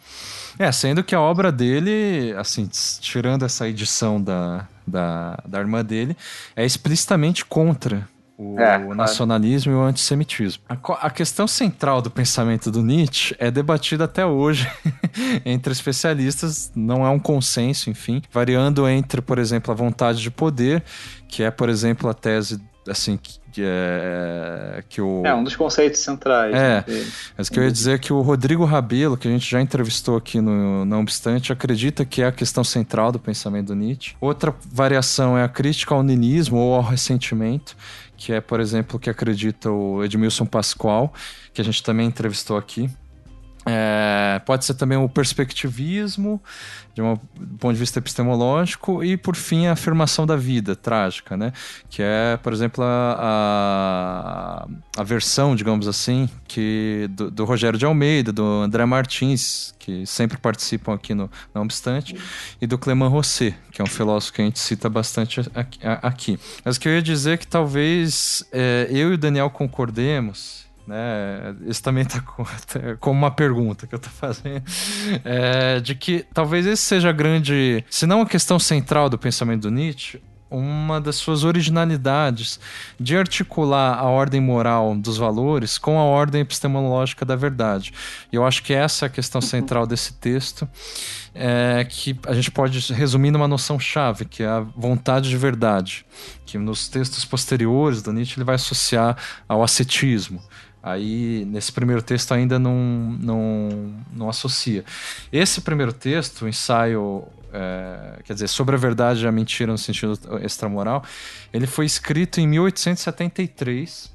É, 0.59 0.71
sendo 0.71 1.03
que 1.03 1.15
a 1.15 1.19
obra 1.19 1.51
dele, 1.51 2.33
assim, 2.37 2.69
tirando 2.99 3.43
essa 3.43 3.67
edição 3.67 4.21
da, 4.21 4.67
da, 4.85 5.39
da 5.47 5.59
irmã 5.59 5.83
dele, 5.83 6.15
é 6.55 6.65
explicitamente 6.65 7.43
contra 7.45 8.07
o, 8.41 8.59
é, 8.59 8.77
nacionalismo 8.95 9.71
claro. 9.71 9.85
e 9.85 9.87
o 9.87 9.89
antissemitismo. 9.89 10.63
A, 10.67 10.75
a, 11.05 11.09
questão 11.11 11.47
central 11.47 12.01
do 12.01 12.09
pensamento 12.09 12.71
do 12.71 12.81
Nietzsche 12.81 13.35
é 13.37 13.51
debatida 13.51 14.05
até 14.05 14.25
hoje 14.25 14.67
entre 15.45 15.71
especialistas, 15.71 16.71
não 16.75 17.05
é 17.05 17.09
um 17.09 17.19
consenso, 17.19 17.89
enfim, 17.89 18.21
variando 18.31 18.87
entre, 18.87 19.21
por 19.21 19.37
exemplo, 19.37 19.71
a 19.71 19.75
vontade 19.75 20.21
de 20.21 20.31
poder, 20.31 20.83
que 21.27 21.43
é, 21.43 21.51
por 21.51 21.69
exemplo, 21.69 22.09
a 22.09 22.13
tese 22.13 22.59
assim 22.87 23.15
que 23.15 23.39
é 23.59 24.83
que 24.89 24.99
o 24.99 25.23
é 25.23 25.35
um 25.35 25.43
dos 25.43 25.55
conceitos 25.55 25.99
centrais 25.99 26.55
é 26.55 26.83
né, 26.87 27.05
mas 27.37 27.47
que 27.47 27.59
eu 27.59 27.63
ia 27.63 27.71
dizer 27.71 27.99
que 27.99 28.11
o 28.11 28.21
Rodrigo 28.21 28.65
Rabelo 28.65 29.15
que 29.15 29.27
a 29.27 29.31
gente 29.31 29.47
já 29.47 29.61
entrevistou 29.61 30.17
aqui 30.17 30.41
no 30.41 30.83
não 30.83 31.01
obstante 31.01 31.53
acredita 31.53 32.03
que 32.03 32.23
é 32.23 32.25
a 32.25 32.31
questão 32.31 32.63
central 32.63 33.11
do 33.11 33.19
pensamento 33.19 33.67
do 33.67 33.75
Nietzsche 33.75 34.15
outra 34.19 34.55
variação 34.65 35.37
é 35.37 35.43
a 35.43 35.47
crítica 35.47 35.93
ao 35.93 36.01
niilismo 36.01 36.57
ou 36.57 36.73
ao 36.73 36.81
ressentimento 36.81 37.77
que 38.21 38.31
é, 38.31 38.39
por 38.39 38.59
exemplo, 38.59 38.97
o 38.97 38.99
que 38.99 39.09
acredita 39.09 39.71
o 39.71 40.03
Edmilson 40.03 40.45
Pascoal, 40.45 41.11
que 41.51 41.59
a 41.59 41.63
gente 41.63 41.81
também 41.81 42.05
entrevistou 42.05 42.55
aqui. 42.55 42.87
É, 43.63 44.41
pode 44.43 44.65
ser 44.65 44.73
também 44.73 44.97
o 44.97 45.07
perspectivismo, 45.07 46.41
de 46.95 47.01
um 47.01 47.15
ponto 47.59 47.73
de 47.73 47.79
vista 47.79 47.99
epistemológico, 47.99 49.03
e 49.03 49.15
por 49.15 49.35
fim 49.35 49.67
a 49.67 49.73
afirmação 49.73 50.25
da 50.25 50.35
vida 50.35 50.75
trágica, 50.75 51.37
né? 51.37 51.53
que 51.87 52.01
é, 52.01 52.37
por 52.41 52.53
exemplo, 52.53 52.83
a, 52.83 54.65
a, 54.97 55.01
a 55.01 55.03
versão, 55.03 55.55
digamos 55.55 55.87
assim, 55.87 56.27
que 56.47 57.07
do, 57.11 57.29
do, 57.29 57.45
Rogério 57.45 57.77
de 57.77 57.85
Almeida, 57.85 58.33
do 58.33 58.43
André 58.43 58.83
Martins, 58.85 59.75
que 59.77 60.07
sempre 60.07 60.39
participam 60.39 60.95
aqui 60.95 61.13
no 61.13 61.29
Não 61.53 61.61
Obstante, 61.61 62.15
e 62.59 62.65
do 62.65 62.79
Clément 62.79 63.09
Rosset, 63.09 63.55
que 63.71 63.79
é 63.79 63.83
um 63.83 63.87
filósofo 63.87 64.33
que 64.33 64.41
a 64.41 64.45
gente 64.45 64.59
cita 64.59 64.89
bastante 64.89 65.39
aqui. 66.01 66.39
Mas 66.65 66.77
o 66.77 66.79
que 66.79 66.87
eu 66.87 66.93
ia 66.93 67.01
dizer 67.01 67.33
é 67.33 67.37
que 67.37 67.47
talvez 67.47 68.43
é, 68.51 68.87
eu 68.89 69.11
e 69.11 69.13
o 69.13 69.17
Daniel 69.17 69.51
concordemos 69.51 70.70
né? 70.91 71.55
Isso 71.65 71.81
também 71.81 72.03
está 72.03 72.19
como 72.99 73.17
uma 73.17 73.31
pergunta 73.31 73.87
que 73.87 73.95
eu 73.95 73.97
estou 73.97 74.11
fazendo, 74.11 74.61
é, 75.23 75.79
de 75.79 75.95
que 75.95 76.25
talvez 76.33 76.65
esse 76.65 76.83
seja 76.83 77.09
a 77.09 77.13
grande, 77.13 77.83
se 77.89 78.05
não 78.05 78.21
a 78.21 78.25
questão 78.25 78.59
central 78.59 79.09
do 79.09 79.17
pensamento 79.17 79.61
do 79.61 79.71
Nietzsche, 79.71 80.21
uma 80.49 80.99
das 80.99 81.15
suas 81.15 81.45
originalidades 81.45 82.59
de 82.99 83.15
articular 83.15 83.97
a 83.97 84.03
ordem 84.03 84.41
moral 84.41 84.93
dos 84.93 85.15
valores 85.15 85.77
com 85.77 85.97
a 85.97 86.03
ordem 86.03 86.41
epistemológica 86.41 87.23
da 87.23 87.37
verdade. 87.37 87.93
E 88.29 88.35
eu 88.35 88.45
acho 88.45 88.61
que 88.61 88.73
essa 88.73 89.05
é 89.05 89.07
a 89.07 89.09
questão 89.09 89.39
central 89.39 89.87
desse 89.87 90.13
texto, 90.15 90.67
é, 91.33 91.87
que 91.89 92.19
a 92.27 92.33
gente 92.33 92.51
pode 92.51 92.93
resumir 92.93 93.31
numa 93.31 93.47
noção 93.47 93.79
chave, 93.79 94.25
que 94.25 94.43
é 94.43 94.47
a 94.47 94.59
vontade 94.59 95.29
de 95.29 95.37
verdade, 95.37 96.05
que 96.45 96.57
nos 96.57 96.89
textos 96.89 97.23
posteriores 97.23 98.01
do 98.01 98.11
Nietzsche 98.11 98.37
ele 98.37 98.43
vai 98.43 98.55
associar 98.55 99.15
ao 99.47 99.63
ascetismo. 99.63 100.43
Aí, 100.83 101.45
nesse 101.45 101.71
primeiro 101.71 102.01
texto, 102.01 102.33
ainda 102.33 102.57
não, 102.57 102.75
não, 103.19 103.93
não 104.11 104.29
associa. 104.29 104.83
Esse 105.31 105.61
primeiro 105.61 105.93
texto, 105.93 106.43
o 106.43 106.49
ensaio, 106.49 107.23
é, 107.53 108.19
quer 108.23 108.33
dizer, 108.33 108.47
sobre 108.47 108.75
a 108.75 108.79
verdade 108.79 109.23
e 109.23 109.27
a 109.27 109.31
mentira 109.31 109.71
no 109.71 109.77
sentido 109.77 110.17
extramoral, 110.41 111.03
ele 111.53 111.67
foi 111.67 111.85
escrito 111.85 112.39
em 112.39 112.47
1873, 112.47 114.11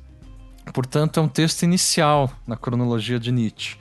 portanto, 0.73 1.21
é 1.21 1.23
um 1.23 1.29
texto 1.29 1.63
inicial 1.63 2.33
na 2.45 2.57
cronologia 2.57 3.21
de 3.21 3.31
Nietzsche. 3.31 3.77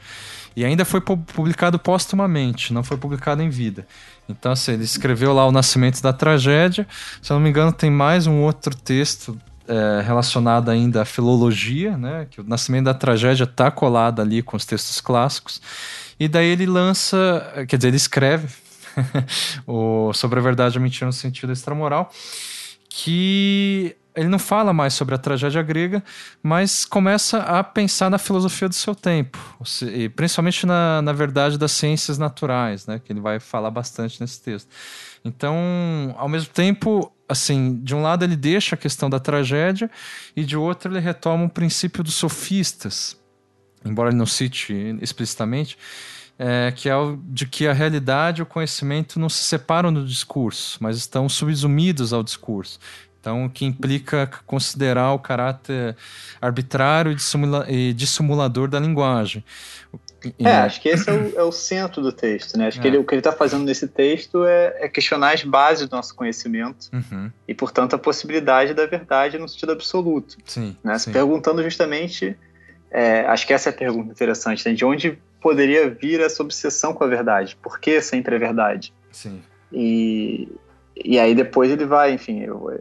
E 0.56 0.64
ainda 0.64 0.86
foi 0.86 1.02
publicado 1.02 1.78
póstumamente, 1.80 2.72
não 2.72 2.84
foi 2.84 2.98
publicado 2.98 3.42
em 3.42 3.50
vida. 3.50 3.86
Então, 4.30 4.52
assim, 4.52 4.74
ele 4.74 4.84
escreveu 4.84 5.34
lá 5.34 5.46
O 5.46 5.52
Nascimento 5.52 6.02
da 6.02 6.14
Tragédia. 6.14 6.88
Se 7.22 7.32
eu 7.32 7.36
não 7.36 7.44
me 7.44 7.50
engano, 7.50 7.74
tem 7.74 7.90
mais 7.90 8.26
um 8.26 8.40
outro 8.42 8.74
texto 8.76 9.38
é, 9.68 10.02
relacionada 10.02 10.72
ainda 10.72 11.02
à 11.02 11.06
filologia, 11.06 11.98
né? 11.98 12.28
Que 12.30 12.42
o 12.42 12.44
nascimento 12.44 12.86
da 12.86 12.94
tragédia 12.94 13.44
está 13.44 13.72
colado 13.72 14.22
ali 14.22 14.42
com 14.42 14.56
os 14.58 14.66
textos 14.66 15.02
clássicos. 15.02 15.62
E 16.20 16.28
daí 16.28 16.48
ele 16.48 16.66
lança, 16.66 17.66
quer 17.68 17.78
dizer, 17.78 17.90
ele 17.90 17.98
escreve 17.98 18.48
o, 19.68 20.14
sobre 20.14 20.40
a 20.40 20.42
verdade 20.42 20.76
e 20.76 20.78
a 20.78 20.82
mentira 20.82 21.06
no 21.06 21.14
sentido 21.14 21.52
extramoral, 21.52 22.10
que 22.90 23.96
ele 24.16 24.30
não 24.30 24.40
fala 24.40 24.72
mais 24.72 24.94
sobre 24.94 25.14
a 25.14 25.18
tragédia 25.18 25.62
grega, 25.62 26.02
mas 26.42 26.86
começa 26.86 27.40
a 27.40 27.64
pensar 27.64 28.10
na 28.10 28.18
filosofia 28.18 28.70
do 28.70 28.76
seu 28.76 28.96
tempo, 28.96 29.38
e 29.82 30.08
principalmente 30.08 30.66
na, 30.66 31.02
na 31.02 31.12
verdade 31.12 31.58
das 31.58 31.74
ciências 31.74 32.18
naturais, 32.18 32.88
né, 32.88 33.02
que 33.04 33.12
ele 33.12 33.20
vai 33.20 33.40
falar 33.40 33.70
bastante 33.70 34.22
nesse 34.22 34.42
texto. 34.42 34.70
Então, 35.24 36.16
ao 36.18 36.30
mesmo 36.30 36.54
tempo, 36.54 37.12
assim, 37.28 37.80
de 37.82 37.96
um 37.96 38.02
lado 38.02 38.24
ele 38.24 38.36
deixa 38.36 38.76
a 38.76 38.78
questão 38.78 39.10
da 39.10 39.20
tragédia 39.20 39.90
e 40.36 40.44
de 40.44 40.56
outro 40.56 40.92
ele 40.92 41.00
retoma 41.00 41.44
o 41.44 41.46
um 41.46 41.50
princípio 41.50 42.04
dos 42.04 42.14
sofistas, 42.14 43.18
embora 43.84 44.10
ele 44.10 44.18
não 44.18 44.26
cite 44.26 44.74
explicitamente, 45.02 45.78
é, 46.38 46.72
que 46.76 46.90
é 46.90 46.96
o 46.96 47.18
de 47.18 47.46
que 47.46 47.68
a 47.68 47.74
realidade 47.74 48.42
e 48.42 48.44
o 48.44 48.46
conhecimento 48.46 49.20
não 49.20 49.30
se 49.30 49.44
separam 49.44 49.94
do 49.94 50.06
discurso, 50.06 50.78
mas 50.82 50.98
estão 50.98 51.30
subsumidos 51.30 52.14
ao 52.14 52.24
discurso. 52.24 52.80
Então, 53.20 53.50
que 53.50 53.66
implica 53.66 54.30
considerar 54.46 55.14
o 55.14 55.20
caráter 55.20 55.98
arbitrário 56.40 57.12
e 57.68 57.92
dissimulador 57.92 58.68
da 58.70 58.80
linguagem. 58.80 59.44
É, 60.40 60.52
acho 60.52 60.82
que 60.82 60.90
esse 60.90 61.10
é 61.10 61.14
o, 61.14 61.40
é 61.40 61.44
o 61.44 61.52
centro 61.52 62.02
do 62.02 62.12
texto, 62.12 62.58
né? 62.58 62.68
Acho 62.68 62.80
é. 62.80 62.82
que 62.82 62.88
ele, 62.88 62.98
o 62.98 63.04
que 63.04 63.14
ele 63.14 63.20
está 63.20 63.32
fazendo 63.32 63.64
nesse 63.64 63.88
texto 63.88 64.46
é, 64.46 64.76
é, 64.80 64.90
questionar 64.90 65.34
as 65.34 65.44
bases 65.44 65.88
do 65.88 65.96
nosso 65.96 66.16
conhecimento 66.16 66.90
uhum. 66.94 67.32
e, 67.48 67.54
portanto, 67.54 67.96
a 67.96 68.00
possibilidade 68.00 68.74
da 68.74 68.86
verdade 68.86 69.38
no 69.38 69.48
sentido 69.48 69.72
absoluto. 69.72 70.38
Sim, 70.46 70.76
né? 70.84 70.98
sim. 70.98 71.12
Perguntando 71.12 71.64
justamente, 71.64 72.38
é, 72.92 73.22
acho 73.22 73.46
que 73.46 73.54
essa 73.54 73.70
é 73.70 73.72
a 73.72 73.76
pergunta 73.76 74.12
interessante, 74.12 74.68
né? 74.68 74.74
De 74.74 74.86
onde 74.86 75.18
poderia 75.42 75.90
vir 75.90 76.22
essa 76.22 76.42
obsessão 76.42 76.94
com 76.94 77.04
a 77.04 77.08
verdade? 77.08 77.56
Por 77.62 77.80
que 77.80 78.02
sempre 78.02 78.36
é 78.36 78.40
verdade? 78.40 78.94
Sim. 79.12 79.42
E, 79.72 80.48
e 80.96 81.20
aí 81.20 81.36
depois 81.36 81.70
ele 81.70 81.86
vai, 81.86 82.14
enfim, 82.14 82.42
eu, 82.42 82.72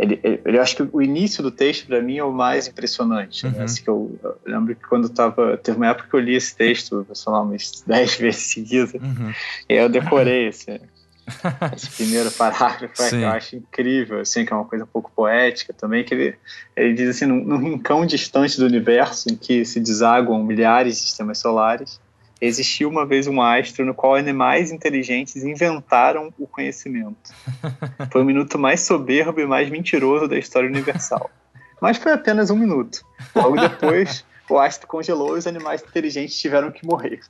ele, 0.00 0.20
ele, 0.22 0.40
eu 0.44 0.62
acho 0.62 0.76
que 0.76 0.88
o 0.92 1.02
início 1.02 1.42
do 1.42 1.50
texto 1.50 1.86
para 1.86 2.00
mim 2.00 2.16
é 2.16 2.24
o 2.24 2.32
mais 2.32 2.66
impressionante. 2.66 3.44
Né? 3.44 3.50
Uhum. 3.50 3.58
Né? 3.58 3.64
Assim, 3.64 3.82
eu, 3.86 4.18
eu, 4.22 4.36
lembro 4.46 4.74
que 4.74 4.86
quando 4.86 5.04
eu 5.04 5.10
tava, 5.10 5.56
teve 5.58 5.76
uma 5.76 5.88
época 5.88 6.08
que 6.08 6.14
eu 6.14 6.20
li 6.20 6.34
esse 6.34 6.56
texto, 6.56 7.06
sei 7.12 7.32
lá, 7.32 7.42
umas 7.42 7.82
dez 7.86 8.16
vezes 8.16 8.42
seguidas, 8.42 8.94
uhum. 8.94 9.32
e 9.68 9.74
eu 9.74 9.88
decorei 9.88 10.48
esse, 10.48 10.80
esse 11.76 11.90
primeiro 11.90 12.30
parágrafo, 12.30 12.94
que 12.94 13.14
eu 13.14 13.28
acho 13.28 13.56
incrível, 13.56 14.20
assim, 14.20 14.44
que 14.44 14.52
é 14.52 14.56
uma 14.56 14.64
coisa 14.64 14.84
um 14.84 14.88
pouco 14.88 15.12
poética 15.14 15.72
também, 15.72 16.02
que 16.02 16.14
ele, 16.14 16.34
ele 16.74 16.94
diz 16.94 17.10
assim, 17.10 17.26
num, 17.26 17.44
num 17.44 17.58
rincão 17.58 18.06
distante 18.06 18.58
do 18.58 18.64
universo 18.64 19.30
em 19.30 19.36
que 19.36 19.64
se 19.64 19.80
desaguam 19.80 20.42
milhares 20.42 20.96
de 20.96 21.02
sistemas 21.02 21.38
solares, 21.38 22.00
existiu 22.40 22.88
uma 22.88 23.04
vez 23.04 23.26
um 23.26 23.40
astro 23.42 23.84
no 23.84 23.94
qual 23.94 24.14
animais 24.14 24.72
inteligentes 24.72 25.36
inventaram 25.36 26.32
o 26.38 26.46
conhecimento. 26.46 27.34
Foi 28.10 28.22
o 28.22 28.24
minuto 28.24 28.58
mais 28.58 28.80
soberbo 28.80 29.40
e 29.40 29.46
mais 29.46 29.68
mentiroso 29.68 30.26
da 30.26 30.38
história 30.38 30.68
universal. 30.68 31.30
Mas 31.80 31.96
foi 31.96 32.12
apenas 32.12 32.50
um 32.50 32.56
minuto. 32.56 33.02
Logo 33.34 33.56
depois, 33.56 34.22
o 34.50 34.58
astro 34.58 34.86
congelou 34.86 35.36
e 35.36 35.38
os 35.38 35.46
animais 35.46 35.82
inteligentes 35.82 36.38
tiveram 36.38 36.70
que 36.70 36.84
morrer. 36.84 37.20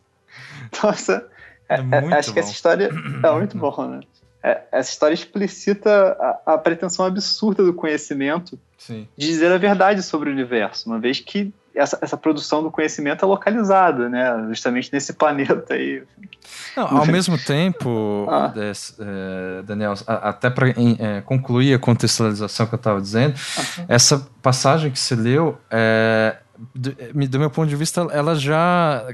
Nossa, 0.83 1.29
é, 1.69 1.77
é, 1.77 2.15
acho 2.15 2.31
bom. 2.31 2.35
que 2.35 2.41
essa 2.41 2.51
história 2.51 2.91
é 3.23 3.31
muito 3.31 3.57
boa, 3.57 3.87
né? 3.87 4.01
É, 4.43 4.63
essa 4.73 4.91
história 4.91 5.15
explicita 5.15 6.17
a, 6.19 6.55
a, 6.55 6.59
pretensão 6.59 7.05
absurda 7.05 7.63
do 7.63 7.75
conhecimento 7.75 8.59
Sim. 8.79 9.07
de 9.17 9.27
dizer 9.27 9.53
a 9.53 9.59
verdade 9.59 10.03
sobre 10.03 10.31
o 10.31 10.33
universo, 10.33 10.89
uma 10.89 10.99
vez 10.99 11.21
que 11.21 11.53
essa, 11.75 11.99
essa 12.01 12.17
produção 12.17 12.63
do 12.63 12.71
conhecimento 12.71 13.25
é 13.25 13.29
localizada, 13.29 14.09
né? 14.09 14.47
Justamente 14.49 14.93
nesse 14.93 15.13
planeta 15.13 15.75
aí. 15.75 16.03
Não, 16.77 16.99
ao 16.99 17.07
mesmo 17.07 17.39
tempo, 17.39 18.27
ah. 18.29 18.53
é, 18.57 19.63
Daniel, 19.63 19.95
até 20.07 20.51
para 20.51 20.69
é, 20.69 21.21
concluir 21.25 21.75
a 21.75 21.79
contextualização 21.79 22.67
que 22.67 22.75
eu 22.75 22.79
estava 22.79 23.01
dizendo, 23.01 23.35
uhum. 23.35 23.85
essa 23.89 24.27
passagem 24.43 24.91
que 24.91 24.99
você 24.99 25.15
leu, 25.15 25.59
é, 25.71 26.37
do, 26.75 26.95
do 27.29 27.39
meu 27.39 27.51
ponto 27.51 27.69
de 27.69 27.77
vista, 27.77 28.07
ela 28.13 28.35
já 28.35 29.07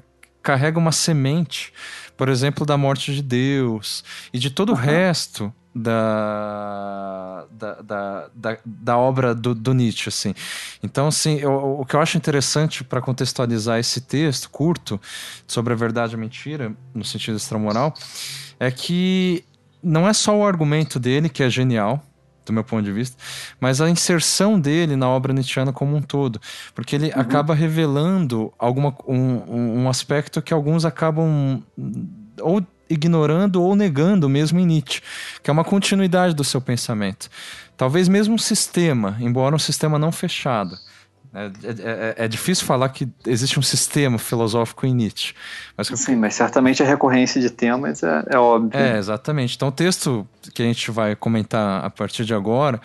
carrega 0.42 0.78
uma 0.78 0.92
semente, 0.92 1.72
por 2.16 2.28
exemplo, 2.28 2.64
da 2.64 2.76
morte 2.76 3.14
de 3.14 3.22
Deus 3.22 4.04
e 4.32 4.38
de 4.38 4.50
todo 4.50 4.70
uhum. 4.70 4.76
o 4.76 4.78
resto 4.78 5.52
da, 5.78 7.44
da, 7.50 8.28
da, 8.34 8.58
da, 8.64 8.96
obra 8.96 9.34
do, 9.34 9.54
do, 9.54 9.74
Nietzsche, 9.74 10.08
assim. 10.08 10.34
Então, 10.82 11.08
assim, 11.08 11.38
eu, 11.38 11.52
o 11.80 11.84
que 11.84 11.94
eu 11.94 12.00
acho 12.00 12.16
interessante 12.16 12.82
para 12.82 13.02
contextualizar 13.02 13.78
esse 13.78 14.00
texto 14.00 14.48
curto 14.48 14.98
sobre 15.46 15.74
a 15.74 15.76
verdade 15.76 16.14
e 16.14 16.16
a 16.16 16.18
mentira, 16.18 16.72
no 16.94 17.04
sentido 17.04 17.36
extramoral, 17.36 17.92
é 18.58 18.70
que 18.70 19.44
não 19.82 20.08
é 20.08 20.14
só 20.14 20.34
o 20.34 20.46
argumento 20.46 20.98
dele 20.98 21.28
que 21.28 21.42
é 21.42 21.50
genial, 21.50 22.02
do 22.46 22.54
meu 22.54 22.64
ponto 22.64 22.82
de 22.82 22.92
vista, 22.92 23.16
mas 23.60 23.78
a 23.80 23.90
inserção 23.90 24.58
dele 24.58 24.96
na 24.96 25.08
obra 25.08 25.34
nietzschiana 25.34 25.74
como 25.74 25.94
um 25.94 26.00
todo, 26.00 26.40
porque 26.74 26.96
ele 26.96 27.08
uhum. 27.08 27.20
acaba 27.20 27.54
revelando 27.54 28.50
alguma, 28.58 28.96
um, 29.06 29.82
um 29.82 29.88
aspecto 29.90 30.40
que 30.40 30.54
alguns 30.54 30.86
acabam 30.86 31.62
ou 32.40 32.64
ignorando 32.88 33.62
ou 33.62 33.74
negando 33.74 34.28
mesmo 34.28 34.58
em 34.58 34.66
Nietzsche, 34.66 35.02
que 35.42 35.50
é 35.50 35.52
uma 35.52 35.64
continuidade 35.64 36.34
do 36.34 36.44
seu 36.44 36.60
pensamento. 36.60 37.28
Talvez 37.76 38.08
mesmo 38.08 38.34
um 38.34 38.38
sistema, 38.38 39.16
embora 39.20 39.54
um 39.54 39.58
sistema 39.58 39.98
não 39.98 40.10
fechado. 40.10 40.76
É, 41.34 41.44
é, 41.44 41.50
é, 41.68 42.14
é 42.24 42.28
difícil 42.28 42.64
falar 42.64 42.88
que 42.88 43.06
existe 43.26 43.58
um 43.58 43.62
sistema 43.62 44.16
filosófico 44.16 44.86
em 44.86 44.94
Nietzsche. 44.94 45.34
Mas 45.76 45.88
Sim, 45.88 46.16
mas 46.16 46.34
certamente 46.34 46.82
a 46.82 46.86
recorrência 46.86 47.38
de 47.38 47.50
temas 47.50 48.02
é, 48.02 48.24
é 48.30 48.38
óbvio. 48.38 48.80
É, 48.80 48.96
exatamente. 48.96 49.54
Então, 49.54 49.68
o 49.68 49.72
texto 49.72 50.26
que 50.54 50.62
a 50.62 50.64
gente 50.64 50.90
vai 50.90 51.14
comentar 51.14 51.84
a 51.84 51.90
partir 51.90 52.24
de 52.24 52.32
agora, 52.32 52.80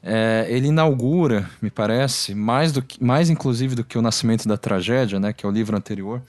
é, 0.00 0.46
ele 0.48 0.68
inaugura, 0.68 1.50
me 1.60 1.68
parece, 1.68 2.32
mais, 2.32 2.70
do 2.70 2.80
que, 2.80 3.02
mais 3.02 3.28
inclusive 3.28 3.74
do 3.74 3.82
que 3.82 3.98
o 3.98 4.02
Nascimento 4.02 4.46
da 4.46 4.56
Tragédia, 4.56 5.18
né, 5.18 5.32
que 5.32 5.44
é 5.44 5.48
o 5.48 5.52
livro 5.52 5.76
anterior, 5.76 6.22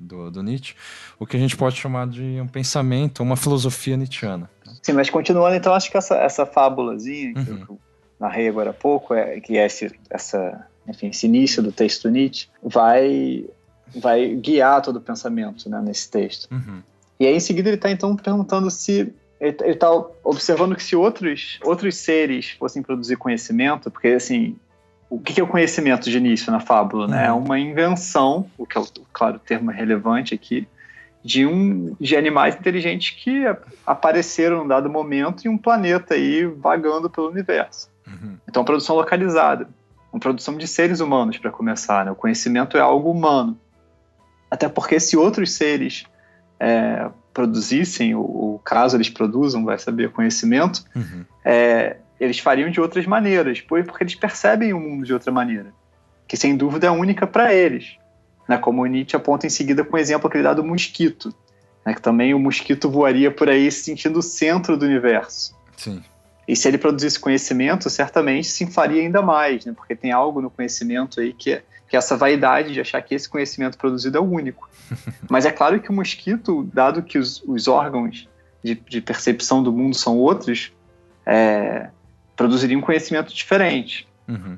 do, 0.00 0.30
do 0.30 0.42
Nietzsche, 0.42 0.74
o 1.18 1.26
que 1.26 1.36
a 1.36 1.40
gente 1.40 1.56
pode 1.56 1.76
chamar 1.76 2.08
de 2.08 2.40
um 2.40 2.46
pensamento, 2.46 3.22
uma 3.22 3.36
filosofia 3.36 3.96
nietzschiana. 3.96 4.50
Sim, 4.82 4.94
mas 4.94 5.10
continuando, 5.10 5.54
então, 5.54 5.74
acho 5.74 5.90
que 5.90 5.96
essa, 5.96 6.16
essa 6.16 6.46
fábulazinha 6.46 7.34
que 7.34 7.50
uhum. 7.50 7.66
eu 7.68 7.80
narrei 8.18 8.48
agora 8.48 8.70
há 8.70 8.74
pouco, 8.74 9.14
é, 9.14 9.40
que 9.40 9.58
é 9.58 9.66
esse, 9.66 9.92
essa, 10.08 10.66
enfim, 10.88 11.08
esse 11.08 11.26
início 11.26 11.62
do 11.62 11.70
texto 11.70 12.08
Nietzsche, 12.08 12.48
vai, 12.62 13.44
vai 13.94 14.34
guiar 14.36 14.80
todo 14.80 14.96
o 14.96 15.00
pensamento 15.00 15.68
né, 15.68 15.80
nesse 15.84 16.10
texto. 16.10 16.48
Uhum. 16.50 16.82
E 17.18 17.26
aí, 17.26 17.36
em 17.36 17.40
seguida, 17.40 17.68
ele 17.68 17.76
está, 17.76 17.90
então, 17.90 18.16
perguntando 18.16 18.70
se 18.70 19.12
ele 19.40 19.56
está 19.64 19.90
observando 20.22 20.76
que 20.76 20.82
se 20.82 20.94
outros, 20.94 21.58
outros 21.62 21.96
seres 21.96 22.50
fossem 22.58 22.82
produzir 22.82 23.16
conhecimento, 23.16 23.90
porque 23.90 24.08
assim, 24.08 24.56
o 25.10 25.18
que 25.18 25.40
é 25.40 25.44
o 25.44 25.46
conhecimento 25.46 26.08
de 26.08 26.16
início 26.16 26.52
na 26.52 26.60
fábula? 26.60 27.08
Né? 27.08 27.26
É 27.26 27.32
uhum. 27.32 27.44
uma 27.44 27.58
invenção, 27.58 28.48
o 28.56 28.64
que 28.64 28.78
é, 28.78 28.80
o, 28.80 28.86
claro, 29.12 29.36
o 29.36 29.40
termo 29.40 29.72
é 29.72 29.74
relevante 29.74 30.32
aqui, 30.32 30.68
de, 31.22 31.44
um, 31.44 31.94
de 32.00 32.16
animais 32.16 32.54
inteligentes 32.54 33.10
que 33.10 33.44
apareceram 33.84 34.58
num 34.58 34.68
dado 34.68 34.88
momento 34.88 35.44
em 35.44 35.48
um 35.48 35.58
planeta 35.58 36.14
aí 36.14 36.46
vagando 36.46 37.10
pelo 37.10 37.28
universo. 37.28 37.90
Uhum. 38.06 38.36
Então, 38.48 38.64
produção 38.64 38.96
localizada, 38.96 39.68
uma 40.12 40.20
produção 40.20 40.56
de 40.56 40.66
seres 40.66 41.00
humanos, 41.00 41.36
para 41.38 41.50
começar. 41.50 42.04
Né? 42.04 42.12
O 42.12 42.16
conhecimento 42.16 42.76
é 42.76 42.80
algo 42.80 43.10
humano. 43.10 43.58
Até 44.50 44.68
porque 44.68 44.98
se 44.98 45.16
outros 45.16 45.52
seres 45.52 46.04
é, 46.58 47.10
produzissem, 47.34 48.14
ou, 48.14 48.58
caso 48.64 48.96
eles 48.96 49.10
produzam, 49.10 49.64
vai 49.64 49.78
saber, 49.78 50.10
conhecimento, 50.12 50.84
uhum. 50.94 51.24
é, 51.44 51.96
eles 52.20 52.38
fariam 52.38 52.70
de 52.70 52.80
outras 52.80 53.06
maneiras, 53.06 53.60
porque 53.62 54.04
eles 54.04 54.14
percebem 54.14 54.74
o 54.74 54.78
mundo 54.78 55.06
de 55.06 55.12
outra 55.12 55.32
maneira, 55.32 55.72
que 56.28 56.36
sem 56.36 56.54
dúvida 56.54 56.86
é 56.86 56.90
única 56.90 57.26
para 57.26 57.52
eles. 57.54 57.96
Né? 58.46 58.58
Como 58.58 58.82
o 58.82 58.86
Nietzsche 58.86 59.16
aponta 59.16 59.46
em 59.46 59.50
seguida 59.50 59.82
com 59.82 59.96
o 59.96 59.98
exemplo 59.98 60.28
que 60.28 60.36
ele 60.36 60.44
dá 60.44 60.52
do 60.52 60.62
mosquito, 60.62 61.34
né? 61.84 61.94
que 61.94 62.02
também 62.02 62.34
o 62.34 62.38
mosquito 62.38 62.90
voaria 62.90 63.30
por 63.30 63.48
aí 63.48 63.72
se 63.72 63.84
sentindo 63.84 64.18
o 64.18 64.22
centro 64.22 64.76
do 64.76 64.84
universo. 64.84 65.56
Sim. 65.76 66.02
E 66.46 66.54
se 66.54 66.68
ele 66.68 66.76
produzisse 66.76 67.18
conhecimento, 67.18 67.88
certamente 67.88 68.48
se 68.48 68.66
faria 68.66 69.00
ainda 69.00 69.22
mais, 69.22 69.64
né? 69.64 69.72
porque 69.72 69.96
tem 69.96 70.12
algo 70.12 70.42
no 70.42 70.50
conhecimento 70.50 71.20
aí 71.20 71.32
que 71.32 71.52
é, 71.52 71.62
que 71.88 71.96
é 71.96 71.98
essa 71.98 72.16
vaidade 72.16 72.72
de 72.72 72.80
achar 72.80 73.00
que 73.00 73.14
esse 73.14 73.28
conhecimento 73.28 73.78
produzido 73.78 74.18
é 74.18 74.20
o 74.20 74.24
único. 74.24 74.68
Mas 75.30 75.46
é 75.46 75.50
claro 75.50 75.80
que 75.80 75.90
o 75.90 75.92
mosquito, 75.92 76.68
dado 76.74 77.02
que 77.02 77.18
os, 77.18 77.42
os 77.46 77.66
órgãos 77.66 78.28
de, 78.62 78.74
de, 78.74 79.00
percepção 79.00 79.62
do 79.62 79.72
mundo 79.72 79.96
são 79.96 80.18
outros, 80.18 80.72
é, 81.24 81.88
produziria 82.40 82.78
um 82.78 82.80
conhecimento 82.80 83.34
diferente. 83.34 84.08
Uhum. 84.26 84.56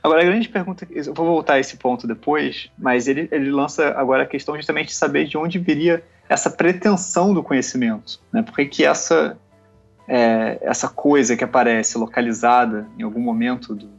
Agora, 0.00 0.22
a 0.22 0.24
grande 0.24 0.48
pergunta, 0.48 0.86
eu 0.88 1.12
vou 1.12 1.26
voltar 1.26 1.54
a 1.54 1.58
esse 1.58 1.76
ponto 1.76 2.06
depois, 2.06 2.70
mas 2.78 3.08
ele, 3.08 3.28
ele 3.32 3.50
lança 3.50 3.88
agora 3.98 4.22
a 4.22 4.26
questão 4.26 4.54
justamente 4.54 4.88
de 4.88 4.94
saber 4.94 5.26
de 5.26 5.36
onde 5.36 5.58
viria 5.58 6.04
essa 6.28 6.48
pretensão 6.48 7.34
do 7.34 7.42
conhecimento, 7.42 8.20
né? 8.32 8.42
Por 8.42 8.54
que 8.64 8.84
essa, 8.84 9.36
é, 10.06 10.60
essa 10.62 10.88
coisa 10.88 11.36
que 11.36 11.42
aparece 11.42 11.98
localizada 11.98 12.86
em 12.96 13.02
algum 13.02 13.20
momento 13.20 13.74
do, 13.74 13.90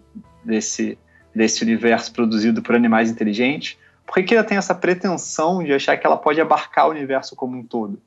desse, 0.42 0.98
desse 1.36 1.64
universo 1.66 2.14
produzido 2.14 2.62
por 2.62 2.76
animais 2.76 3.12
inteligentes, 3.12 3.78
por 4.06 4.16
que, 4.16 4.24
que 4.24 4.36
ela 4.36 4.46
tem 4.46 4.58
essa 4.58 4.74
pretensão 4.74 5.62
de 5.62 5.74
achar 5.74 5.98
que 5.98 6.08
ela 6.08 6.18
pode 6.18 6.40
abarcar 6.40 6.88
o 6.88 6.92
universo 6.92 7.36
como 7.36 7.58
um 7.58 7.64
todo? 7.64 8.02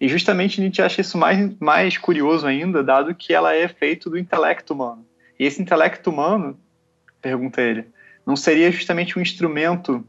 E 0.00 0.08
justamente 0.08 0.60
Nietzsche 0.60 0.80
acha 0.80 1.00
isso 1.02 1.18
mais, 1.18 1.58
mais 1.58 1.98
curioso 1.98 2.46
ainda, 2.46 2.82
dado 2.82 3.14
que 3.14 3.34
ela 3.34 3.54
é 3.54 3.68
feito 3.68 4.08
do 4.08 4.18
intelecto 4.18 4.72
humano. 4.72 5.06
E 5.38 5.44
esse 5.44 5.60
intelecto 5.60 6.08
humano, 6.10 6.58
pergunta 7.20 7.60
ele, 7.60 7.86
não 8.26 8.34
seria 8.34 8.70
justamente 8.72 9.18
um 9.18 9.22
instrumento 9.22 10.04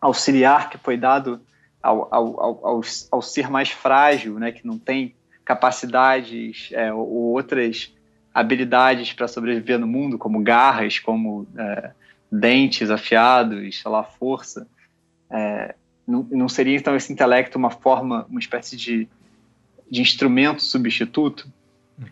auxiliar 0.00 0.68
que 0.68 0.76
foi 0.76 0.96
dado 0.96 1.40
ao, 1.82 2.08
ao, 2.14 2.40
ao, 2.66 2.80
ao, 3.10 3.22
ser 3.22 3.50
mais 3.50 3.70
frágil, 3.70 4.38
né, 4.38 4.52
que 4.52 4.66
não 4.66 4.78
tem 4.78 5.14
capacidades 5.44 6.68
é, 6.72 6.92
ou 6.92 7.32
outras 7.32 7.94
habilidades 8.34 9.12
para 9.12 9.26
sobreviver 9.26 9.78
no 9.78 9.86
mundo, 9.86 10.18
como 10.18 10.42
garras, 10.42 10.98
como 10.98 11.46
é, 11.56 11.92
dentes 12.30 12.90
afiados, 12.90 13.80
sei 13.80 13.90
lá, 13.90 14.04
força. 14.04 14.68
É, 15.30 15.74
não, 16.08 16.26
não, 16.30 16.48
seria 16.48 16.74
então 16.74 16.96
esse 16.96 17.12
intelecto 17.12 17.58
uma 17.58 17.70
forma, 17.70 18.26
uma 18.30 18.40
espécie 18.40 18.76
de, 18.76 19.06
de 19.90 20.00
instrumento 20.00 20.62
substituto? 20.62 21.46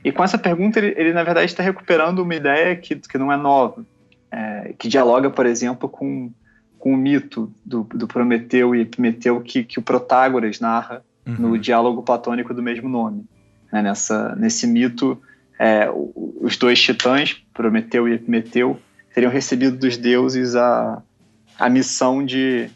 E 0.04 0.12
com 0.12 0.22
essa 0.22 0.36
pergunta, 0.36 0.78
ele, 0.78 0.94
ele 0.96 1.12
na 1.12 1.22
verdade 1.22 1.46
está 1.46 1.62
recuperando 1.62 2.18
uma 2.18 2.34
ideia 2.34 2.76
que, 2.76 2.96
que 2.96 3.18
não 3.18 3.32
é 3.32 3.36
nova, 3.36 3.86
é, 4.30 4.74
que 4.78 4.88
dialoga, 4.88 5.30
por 5.30 5.46
exemplo, 5.46 5.88
com, 5.88 6.30
com 6.78 6.92
o 6.92 6.96
mito 6.96 7.52
do, 7.64 7.84
do 7.84 8.06
Prometeu 8.06 8.74
e 8.74 8.82
Epimeteu 8.82 9.40
que, 9.40 9.64
que 9.64 9.78
o 9.78 9.82
Protágoras 9.82 10.60
narra 10.60 11.02
uhum. 11.26 11.34
no 11.34 11.58
diálogo 11.58 12.02
platônico 12.02 12.52
do 12.52 12.62
mesmo 12.62 12.88
nome. 12.88 13.24
Né? 13.72 13.82
Nessa, 13.82 14.34
nesse 14.36 14.66
mito, 14.66 15.20
é, 15.58 15.88
os 16.40 16.56
dois 16.56 16.80
titãs, 16.80 17.42
Prometeu 17.54 18.08
e 18.08 18.14
Epimeteu, 18.14 18.78
teriam 19.14 19.32
recebido 19.32 19.76
dos 19.76 19.96
deuses 19.96 20.54
a, 20.54 21.02
a 21.58 21.70
missão 21.70 22.24
de 22.24 22.68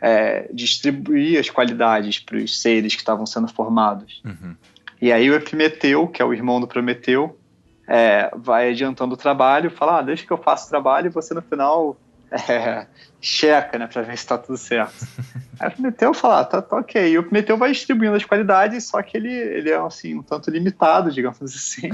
é, 0.00 0.48
distribuir 0.52 1.38
as 1.38 1.50
qualidades 1.50 2.18
para 2.18 2.36
os 2.36 2.60
seres 2.60 2.94
que 2.94 3.00
estavam 3.00 3.26
sendo 3.26 3.48
formados. 3.48 4.22
Uhum. 4.24 4.54
E 5.00 5.12
aí 5.12 5.30
o 5.30 5.34
Epimeteu, 5.34 6.08
que 6.08 6.20
é 6.20 6.24
o 6.24 6.32
irmão 6.32 6.60
do 6.60 6.66
Prometeu, 6.66 7.38
é, 7.86 8.30
vai 8.36 8.70
adiantando 8.70 9.14
o 9.14 9.16
trabalho, 9.16 9.70
fala, 9.70 9.98
ah, 9.98 10.02
deixa 10.02 10.26
que 10.26 10.32
eu 10.32 10.38
faço 10.38 10.66
o 10.66 10.70
trabalho 10.70 11.06
e 11.06 11.10
você 11.10 11.32
no 11.32 11.42
final 11.42 11.96
é, 12.30 12.86
checa, 13.20 13.78
né, 13.78 13.86
para 13.86 14.02
ver 14.02 14.16
se 14.16 14.24
está 14.24 14.36
tudo 14.36 14.58
certo. 14.58 15.06
aí 15.58 15.68
o 15.68 15.72
Prometeu 15.72 16.12
fala, 16.12 16.40
ah, 16.40 16.44
tá, 16.44 16.60
tá, 16.60 16.76
ok. 16.76 17.10
E 17.10 17.18
o 17.18 17.22
Prometeu 17.22 17.56
vai 17.56 17.72
distribuindo 17.72 18.16
as 18.16 18.24
qualidades, 18.24 18.84
só 18.84 19.00
que 19.02 19.16
ele, 19.16 19.32
ele 19.32 19.70
é 19.70 19.76
assim, 19.76 20.16
um 20.16 20.22
tanto 20.22 20.50
limitado, 20.50 21.10
digamos 21.10 21.40
assim. 21.42 21.88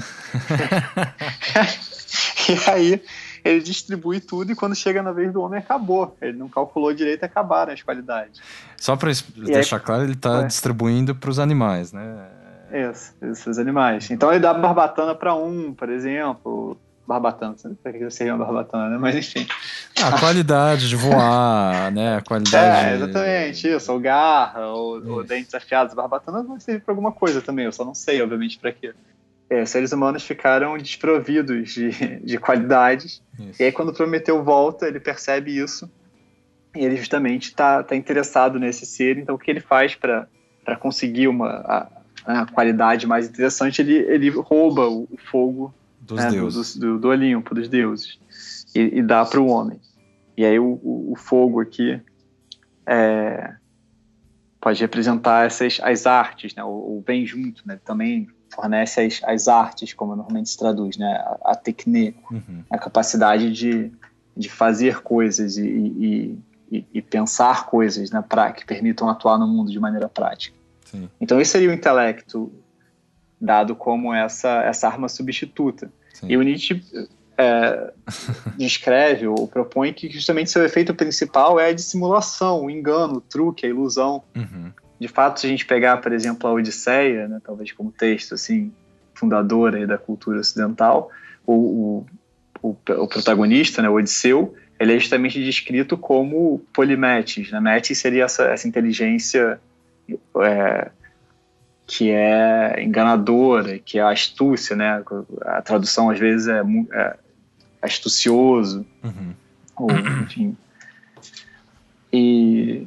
e 2.49 2.71
aí 2.71 3.03
ele 3.45 3.61
distribui 3.61 4.21
tudo 4.21 4.53
e 4.53 4.55
quando 4.55 4.75
chega 4.75 5.03
na 5.03 5.13
vez 5.13 5.31
do 5.33 5.43
homem 5.43 5.59
acabou. 5.59 6.17
Ele 6.21 6.39
não 6.39 6.49
calculou 6.49 6.95
direito 6.95 7.23
e 7.23 7.27
acabaram 7.27 7.73
as 7.73 7.83
qualidades. 7.83 8.41
Só 8.79 8.97
para 8.97 9.11
deixar 9.37 9.77
aí, 9.77 9.83
claro, 9.83 10.03
ele 10.03 10.15
está 10.15 10.43
é. 10.43 10.47
distribuindo 10.47 11.15
para 11.15 11.31
os 11.31 11.39
animais, 11.39 11.93
né? 11.93 12.27
Isso, 12.73 13.13
os 13.51 13.59
animais. 13.59 14.11
Então 14.11 14.31
ele 14.31 14.41
dá 14.41 14.55
barbatana 14.55 15.15
para 15.15 15.35
um, 15.35 15.75
por 15.75 15.91
exemplo. 15.91 16.77
Barbatana, 17.07 17.51
não 17.51 17.59
sei 17.59 17.73
para 17.83 17.93
que 17.93 18.11
seria 18.11 18.35
uma 18.35 18.43
barbatana, 18.43 18.89
né? 18.89 18.99
Mas 18.99 19.15
enfim. 19.15 19.47
A 20.03 20.19
qualidade 20.19 20.89
de 20.89 20.97
voar, 20.97 21.93
né? 21.93 22.17
A 22.17 22.23
qualidade. 22.23 22.89
É, 22.89 22.95
exatamente, 22.95 23.69
isso. 23.69 23.93
Ou 23.93 24.01
garra, 24.01 24.69
ou, 24.69 25.07
ou 25.07 25.23
dentes 25.23 25.55
afiados. 25.55 25.93
Barbatana 25.93 26.43
vai 26.43 26.59
servir 26.59 26.81
para 26.81 26.93
alguma 26.93 27.13
coisa 27.13 27.43
também, 27.43 27.67
eu 27.67 27.73
só 27.73 27.85
não 27.85 27.95
sei, 27.95 28.23
obviamente, 28.23 28.59
para 28.59 28.73
quê 28.73 28.95
é, 29.49 29.65
seres 29.65 29.93
humanos 29.93 30.25
ficaram 30.25 30.77
desprovidos 30.79 31.73
de, 31.73 31.91
de 32.21 32.39
qualidades. 32.39 33.23
Isso. 33.39 33.63
E 33.63 33.65
aí, 33.65 33.73
quando 33.73 33.93
Prometeu 33.93 34.43
volta, 34.43 34.87
ele 34.87 35.01
percebe 35.01 35.57
isso 35.57 35.91
e 36.75 36.85
ele 36.85 36.97
justamente 36.97 37.49
está 37.49 37.83
tá 37.83 37.95
interessado 37.95 38.59
nesse 38.59 38.85
ser. 38.87 39.19
Então, 39.19 39.35
o 39.35 39.39
que 39.39 39.51
ele 39.51 39.61
faz 39.61 39.95
para 39.95 40.27
conseguir 40.81 41.29
uma 41.29 41.49
a, 41.49 41.89
a, 42.25 42.47
qualidade 42.47 43.07
mais 43.07 43.29
interessante? 43.29 43.81
Ele, 43.81 43.95
ele 43.95 44.31
rouba 44.31 44.89
o, 44.89 45.03
o 45.11 45.17
fogo 45.31 45.75
dos 46.01 46.19
né. 46.19 46.31
Do, 46.31 46.81
do, 46.81 46.99
do, 46.99 47.09
Olimpo, 47.09 47.55
dos 47.55 47.69
deuses, 47.69 48.19
e, 48.75 48.99
e 48.99 49.03
dá 49.03 49.25
para 49.25 49.41
o 49.41 49.47
homem. 49.47 49.81
E 50.37 50.45
aí, 50.45 50.59
o, 50.59 50.81
o, 50.83 51.13
o 51.13 51.17
fogo 51.17 51.61
aqui 51.61 52.01
é, 52.87 53.55
pode 54.61 54.81
representar 54.81 55.47
essas 55.47 55.79
as 55.83 56.07
artes, 56.07 56.55
né? 56.55 56.65
Ou, 56.65 56.95
ou 56.95 57.05
vem 57.07 57.25
junto, 57.25 57.63
né? 57.67 57.79
Também 57.85 58.27
fornece 58.55 59.01
as, 59.01 59.21
as 59.25 59.49
artes, 59.49 59.93
como 59.93 60.15
normalmente 60.15 60.51
se 60.51 60.59
traduz, 60.59 60.97
né? 60.97 61.13
A, 61.15 61.53
a 61.53 61.57
técnica, 61.57 62.19
uhum. 62.31 62.65
a 62.71 62.79
capacidade 62.79 63.53
de, 63.53 63.93
de 64.37 64.49
fazer 64.49 65.01
coisas 65.03 65.57
e, 65.57 65.67
e, 65.67 66.39
e, 66.71 66.87
e 66.95 67.03
pensar 67.03 67.67
coisas 67.67 68.11
né, 68.11 68.23
pra, 68.27 68.53
que 68.53 68.65
permitam 68.65 69.09
atuar 69.09 69.39
no 69.39 69.47
mundo 69.47 69.71
de 69.71 69.81
maneira 69.81 70.09
prática. 70.09 70.57
Sim. 70.85 71.09
Então, 71.21 71.41
esse 71.41 71.53
seria 71.53 71.71
o 71.71 71.73
intelecto 71.73 72.53
dado 73.41 73.75
como 73.75 74.15
essa, 74.15 74.63
essa 74.63 74.87
arma 74.87 75.09
substituta. 75.09 75.93
Sim. 76.13 76.27
E 76.31 76.37
o 76.37 76.43
Nietzsche 76.43 76.83
é, 77.37 77.93
descreve 78.57 79.27
ou 79.27 79.49
propõe 79.49 79.93
que 79.93 80.09
justamente 80.09 80.51
seu 80.51 80.65
efeito 80.65 80.95
principal 80.95 81.59
é 81.59 81.69
a 81.69 81.73
dissimulação, 81.73 82.65
o 82.65 82.71
engano, 82.71 83.17
o 83.17 83.21
truque, 83.21 83.67
a 83.67 83.69
ilusão. 83.69 84.23
Uhum 84.35 84.73
de 85.05 85.09
fato, 85.09 85.39
se 85.39 85.47
a 85.47 85.51
gente 85.51 85.67
pegar, 85.67 85.99
por 85.99 86.15
exemplo, 86.15 86.49
a 86.49 86.53
Odisseia, 86.55 87.29
né, 87.29 87.39
talvez 87.45 87.71
como 87.73 87.93
texto 87.93 88.33
assim 88.33 88.73
fundador 89.13 89.87
da 89.87 89.99
cultura 89.99 90.41
ocidental, 90.41 91.11
o, 91.47 92.07
o, 92.63 92.71
o, 92.71 93.07
protagonista, 93.07 93.83
né, 93.83 93.89
o 93.91 93.97
Odisseu, 93.97 94.55
ele 94.81 94.95
é 94.95 94.99
justamente 94.99 95.45
descrito 95.45 95.99
como 95.99 96.59
polimetes. 96.73 97.51
Né? 97.51 97.61
Metis 97.61 97.99
seria 97.99 98.25
essa, 98.25 98.45
essa 98.45 98.67
inteligência 98.67 99.61
é, 100.43 100.91
que 101.87 102.11
é 102.11 102.83
enganadora, 102.83 103.79
que 103.79 103.99
é 103.99 104.03
astúcia, 104.03 104.75
né? 104.75 105.05
A 105.43 105.61
tradução 105.61 106.09
às 106.09 106.19
vezes 106.19 106.49
é, 106.49 106.63
é 106.93 107.17
astucioso, 107.83 108.87
uhum. 109.03 109.35
ou 109.77 109.91
enfim. 110.23 110.57
E 112.11 112.87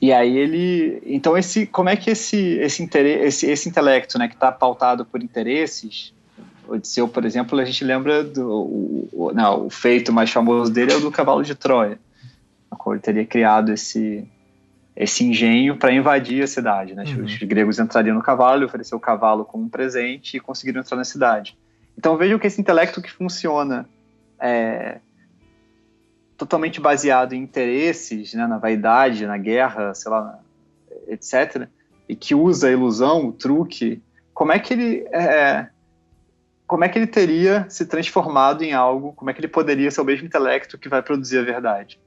e 0.00 0.12
aí 0.12 0.36
ele, 0.36 1.02
então 1.04 1.36
esse, 1.36 1.66
como 1.66 1.88
é 1.88 1.96
que 1.96 2.10
esse 2.10 2.36
esse 2.36 2.82
interesse, 2.82 3.26
esse, 3.26 3.46
esse 3.50 3.68
intelecto, 3.68 4.18
né, 4.18 4.28
que 4.28 4.34
está 4.34 4.50
pautado 4.50 5.04
por 5.04 5.22
interesses, 5.22 6.14
Odisseu, 6.66 7.08
por 7.08 7.24
exemplo, 7.24 7.58
a 7.58 7.64
gente 7.64 7.84
lembra 7.84 8.22
do 8.22 8.48
o, 8.48 9.08
o, 9.12 9.32
não, 9.32 9.66
o 9.66 9.70
feito 9.70 10.12
mais 10.12 10.30
famoso 10.30 10.72
dele 10.72 10.92
é 10.92 10.96
o 10.96 11.00
do 11.00 11.10
cavalo 11.10 11.42
de 11.42 11.54
Troia, 11.54 11.98
na 12.70 12.76
qual 12.76 12.94
ele 12.94 13.02
teria 13.02 13.26
criado 13.26 13.72
esse 13.72 14.26
esse 14.96 15.24
engenho 15.24 15.76
para 15.76 15.92
invadir 15.92 16.42
a 16.42 16.46
cidade, 16.46 16.94
né? 16.94 17.04
Uhum. 17.04 17.24
Os 17.24 17.38
gregos 17.38 17.78
entrariam 17.78 18.14
no 18.14 18.22
cavalo, 18.22 18.66
oferecer 18.66 18.94
o 18.94 19.00
cavalo 19.00 19.44
como 19.44 19.64
um 19.64 19.68
presente 19.68 20.36
e 20.36 20.40
conseguiriam 20.40 20.82
entrar 20.82 20.96
na 20.96 21.04
cidade. 21.04 21.56
Então 21.96 22.16
vejam 22.16 22.38
que 22.38 22.46
esse 22.46 22.60
intelecto 22.60 23.00
que 23.00 23.10
funciona 23.10 23.88
é, 24.38 24.98
totalmente 26.40 26.80
baseado 26.80 27.34
em 27.34 27.42
interesses, 27.42 28.32
né, 28.32 28.46
na 28.46 28.56
vaidade, 28.56 29.26
na 29.26 29.36
guerra, 29.36 29.94
sei 29.94 30.10
lá, 30.10 30.38
etc., 31.06 31.68
e 32.08 32.16
que 32.16 32.34
usa 32.34 32.68
a 32.68 32.72
ilusão, 32.72 33.26
o 33.26 33.32
truque, 33.32 34.02
como 34.32 34.50
é 34.50 34.58
que 34.58 34.72
ele 34.72 35.06
é, 35.12 35.68
como 36.66 36.82
é 36.82 36.88
que 36.88 36.98
ele 36.98 37.06
teria 37.06 37.66
se 37.68 37.84
transformado 37.84 38.62
em 38.62 38.72
algo? 38.72 39.12
Como 39.12 39.30
é 39.30 39.34
que 39.34 39.40
ele 39.40 39.48
poderia 39.48 39.90
ser 39.90 40.00
o 40.00 40.04
mesmo 40.04 40.26
intelecto 40.26 40.78
que 40.78 40.88
vai 40.88 41.02
produzir 41.02 41.38
a 41.38 41.42
verdade? 41.42 42.00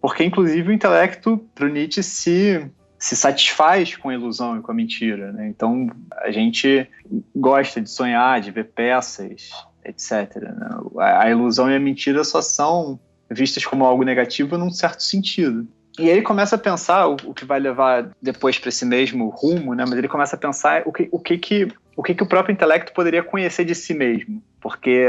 Porque, 0.00 0.24
inclusive, 0.24 0.68
o 0.68 0.72
intelecto, 0.72 1.38
para 1.54 1.68
Nietzsche, 1.68 2.02
se, 2.02 2.70
se 2.98 3.14
satisfaz 3.14 3.96
com 3.96 4.08
a 4.08 4.14
ilusão 4.14 4.58
e 4.58 4.62
com 4.62 4.72
a 4.72 4.74
mentira. 4.74 5.32
Né? 5.32 5.48
Então, 5.48 5.90
a 6.16 6.30
gente 6.30 6.88
gosta 7.36 7.80
de 7.80 7.90
sonhar, 7.90 8.40
de 8.40 8.50
ver 8.50 8.64
peças, 8.64 9.50
etc. 9.84 10.36
Né? 10.36 10.68
A 10.98 11.30
ilusão 11.30 11.70
e 11.70 11.76
a 11.76 11.80
mentira 11.80 12.24
só 12.24 12.42
são 12.42 12.98
vistas 13.30 13.64
como 13.64 13.84
algo 13.84 14.02
negativo 14.02 14.58
num 14.58 14.70
certo 14.70 15.02
sentido. 15.02 15.66
E 15.98 16.08
ele 16.08 16.22
começa 16.22 16.56
a 16.56 16.58
pensar 16.58 17.06
o, 17.08 17.34
que 17.34 17.44
vai 17.44 17.60
levar 17.60 18.10
depois 18.22 18.58
para 18.58 18.68
esse 18.68 18.86
mesmo 18.86 19.28
rumo, 19.28 19.74
né? 19.74 19.84
Mas 19.86 19.98
ele 19.98 20.08
começa 20.08 20.36
a 20.36 20.38
pensar 20.38 20.82
o 20.86 20.92
que 20.92 21.08
o 21.10 21.18
que, 21.18 21.36
que 21.36 21.68
o 21.96 22.02
que, 22.02 22.14
que 22.14 22.22
o 22.22 22.26
próprio 22.26 22.52
intelecto 22.52 22.92
poderia 22.92 23.22
conhecer 23.22 23.64
de 23.64 23.74
si 23.74 23.92
mesmo, 23.92 24.42
porque 24.60 25.08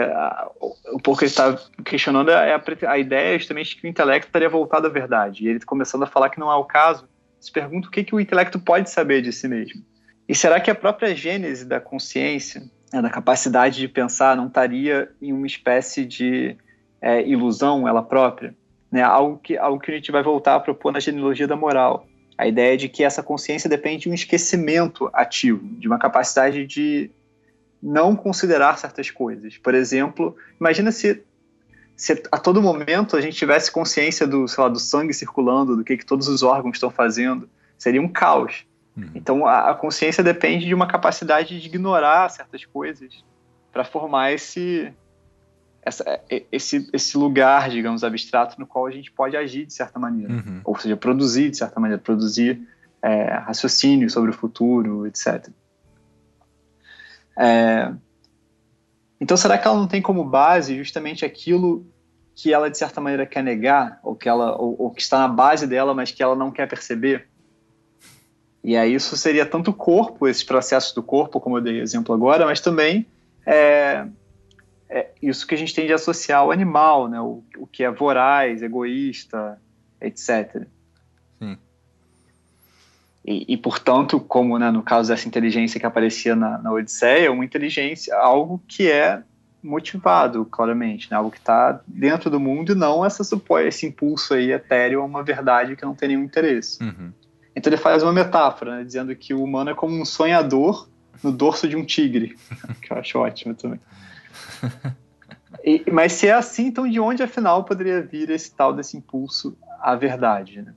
o 0.91 0.99
pouco 0.99 1.23
ele 1.23 1.29
está 1.29 1.57
questionando 1.85 2.29
é 2.31 2.53
a, 2.53 2.91
a 2.91 2.97
ideia 2.97 3.37
justamente 3.37 3.77
que 3.77 3.87
o 3.87 3.89
intelecto 3.89 4.27
estaria 4.27 4.49
voltado 4.49 4.87
à 4.87 4.89
verdade. 4.89 5.45
E 5.45 5.47
ele 5.47 5.59
começando 5.61 6.03
a 6.03 6.07
falar 6.07 6.29
que 6.29 6.39
não 6.39 6.51
é 6.51 6.55
o 6.55 6.65
caso, 6.65 7.07
se 7.39 7.51
pergunta 7.51 7.87
o 7.87 7.91
que, 7.91 8.03
que 8.03 8.13
o 8.13 8.19
intelecto 8.19 8.59
pode 8.59 8.89
saber 8.89 9.21
de 9.21 9.31
si 9.31 9.47
mesmo. 9.47 9.81
E 10.27 10.35
será 10.35 10.59
que 10.59 10.69
a 10.69 10.75
própria 10.75 11.15
gênese 11.15 11.63
da 11.63 11.79
consciência 11.79 12.63
né, 12.91 13.01
da 13.01 13.09
capacidade 13.09 13.79
de 13.79 13.87
pensar, 13.87 14.35
não 14.35 14.47
estaria 14.47 15.09
em 15.21 15.31
uma 15.31 15.47
espécie 15.47 16.05
de 16.05 16.57
é, 17.01 17.25
ilusão 17.27 17.87
ela 17.87 18.03
própria, 18.03 18.53
né? 18.91 19.01
algo, 19.01 19.39
que, 19.39 19.57
algo 19.57 19.79
que 19.79 19.91
a 19.91 19.95
gente 19.95 20.11
vai 20.11 20.21
voltar 20.21 20.55
a 20.55 20.59
propor 20.59 20.91
na 20.91 20.99
genealogia 20.99 21.47
da 21.47 21.55
moral. 21.55 22.05
A 22.37 22.47
ideia 22.47 22.75
de 22.75 22.89
que 22.89 23.03
essa 23.03 23.21
consciência 23.21 23.69
depende 23.69 24.03
de 24.03 24.09
um 24.09 24.13
esquecimento 24.13 25.09
ativo, 25.13 25.63
de 25.77 25.87
uma 25.87 25.99
capacidade 25.99 26.65
de 26.65 27.11
não 27.81 28.15
considerar 28.15 28.77
certas 28.77 29.09
coisas. 29.09 29.57
Por 29.57 29.73
exemplo, 29.73 30.35
imagina 30.59 30.91
se, 30.91 31.23
se 31.95 32.21
a 32.31 32.37
todo 32.37 32.61
momento 32.61 33.15
a 33.15 33.21
gente 33.21 33.35
tivesse 33.35 33.71
consciência 33.71 34.27
do, 34.27 34.45
lá, 34.57 34.67
do 34.67 34.79
sangue 34.79 35.13
circulando, 35.13 35.75
do 35.75 35.83
que, 35.83 35.97
que 35.97 36.05
todos 36.05 36.27
os 36.27 36.43
órgãos 36.43 36.75
estão 36.75 36.91
fazendo. 36.91 37.49
Seria 37.77 38.01
um 38.01 38.07
caos. 38.07 38.65
Uhum. 38.95 39.11
Então 39.15 39.45
a, 39.45 39.71
a, 39.71 39.73
consciência 39.73 40.23
depende 40.23 40.65
de 40.65 40.73
uma 40.73 40.87
capacidade 40.87 41.59
de 41.59 41.67
ignorar 41.67 42.29
certas 42.29 42.65
coisas 42.65 43.23
para 43.71 43.85
formar 43.85 44.33
esse, 44.33 44.93
essa, 45.81 46.21
esse, 46.51 46.89
esse 46.91 47.17
lugar, 47.17 47.69
digamos, 47.69 48.03
abstrato 48.03 48.59
no 48.59 48.67
qual 48.67 48.85
a 48.85 48.91
gente 48.91 49.11
pode 49.11 49.37
agir 49.37 49.65
de 49.65 49.73
certa 49.73 49.97
maneira. 49.97 50.33
Uhum. 50.33 50.61
Ou 50.63 50.77
seja, 50.77 50.97
produzir 50.97 51.49
de 51.49 51.57
certa 51.57 51.79
maneira, 51.79 52.01
produzir 52.01 52.61
é, 53.01 53.33
raciocínio 53.37 54.09
sobre 54.09 54.31
o 54.31 54.33
futuro, 54.33 55.07
etc. 55.07 55.49
É, 57.37 57.93
então, 59.19 59.37
será 59.37 59.57
que 59.57 59.67
ela 59.67 59.77
não 59.77 59.87
tem 59.87 60.01
como 60.01 60.23
base 60.23 60.75
justamente 60.75 61.23
aquilo 61.23 61.85
que 62.35 62.51
ela, 62.51 62.71
de 62.71 62.77
certa 62.77 62.99
maneira, 62.99 63.25
quer 63.25 63.43
negar, 63.43 63.99
ou 64.03 64.15
que, 64.15 64.27
ela, 64.27 64.59
ou, 64.59 64.75
ou 64.81 64.91
que 64.91 65.01
está 65.01 65.19
na 65.19 65.27
base 65.27 65.67
dela, 65.67 65.93
mas 65.93 66.11
que 66.11 66.23
ela 66.23 66.35
não 66.35 66.49
quer 66.49 66.67
perceber? 66.67 67.29
E 68.63 68.77
aí 68.77 68.93
isso 68.93 69.17
seria 69.17 69.45
tanto 69.45 69.71
o 69.71 69.73
corpo, 69.73 70.27
esses 70.27 70.43
processos 70.43 70.93
do 70.93 71.01
corpo, 71.01 71.39
como 71.39 71.57
eu 71.57 71.61
dei 71.61 71.79
exemplo 71.79 72.13
agora, 72.13 72.45
mas 72.45 72.61
também 72.61 73.07
é, 73.45 74.05
é 74.87 75.09
isso 75.21 75.47
que 75.47 75.55
a 75.55 75.57
gente 75.57 75.73
tem 75.73 75.87
de 75.87 75.93
associar 75.93 76.41
ao 76.41 76.51
animal, 76.51 77.07
né? 77.07 77.19
o, 77.19 77.43
o 77.57 77.65
que 77.65 77.83
é 77.83 77.89
voraz, 77.89 78.61
egoísta, 78.61 79.59
etc. 79.99 80.67
Sim. 81.39 81.57
E, 83.25 83.53
e, 83.53 83.57
portanto, 83.57 84.19
como 84.19 84.59
né, 84.59 84.69
no 84.69 84.83
caso 84.83 85.09
dessa 85.09 85.27
inteligência 85.27 85.79
que 85.79 85.85
aparecia 85.85 86.35
na, 86.35 86.59
na 86.59 86.71
Odisseia, 86.71 87.31
uma 87.31 87.45
inteligência, 87.45 88.15
algo 88.15 88.61
que 88.67 88.89
é 88.89 89.23
motivado, 89.63 90.43
claramente, 90.45 91.09
né? 91.09 91.17
algo 91.17 91.29
que 91.31 91.37
está 91.37 91.81
dentro 91.87 92.29
do 92.29 92.39
mundo 92.39 92.71
e 92.71 92.75
não 92.75 93.05
essa, 93.05 93.23
esse 93.65 93.85
impulso 93.85 94.33
aí 94.33 94.51
etéreo 94.51 95.01
a 95.01 95.05
uma 95.05 95.23
verdade 95.23 95.75
que 95.75 95.85
não 95.85 95.93
tem 95.93 96.09
nenhum 96.09 96.23
interesse. 96.23 96.83
Uhum. 96.83 97.11
Então 97.55 97.71
ele 97.71 97.81
faz 97.81 98.01
uma 98.03 98.13
metáfora, 98.13 98.77
né, 98.77 98.83
dizendo 98.83 99.15
que 99.15 99.33
o 99.33 99.43
humano 99.43 99.71
é 99.71 99.75
como 99.75 99.99
um 99.99 100.05
sonhador 100.05 100.87
no 101.23 101.31
dorso 101.31 101.67
de 101.67 101.75
um 101.75 101.85
tigre, 101.85 102.37
que 102.81 102.91
eu 102.91 102.97
acho 102.97 103.19
ótimo 103.19 103.53
também. 103.53 103.79
E, 105.63 105.83
mas 105.91 106.13
se 106.13 106.27
é 106.27 106.33
assim, 106.33 106.67
então 106.67 106.89
de 106.89 106.99
onde 106.99 107.21
afinal 107.21 107.63
poderia 107.63 108.01
vir 108.01 108.31
esse 108.31 108.51
tal 108.51 108.73
desse 108.73 108.97
impulso 108.97 109.55
à 109.79 109.95
verdade? 109.95 110.61
Né? 110.61 110.73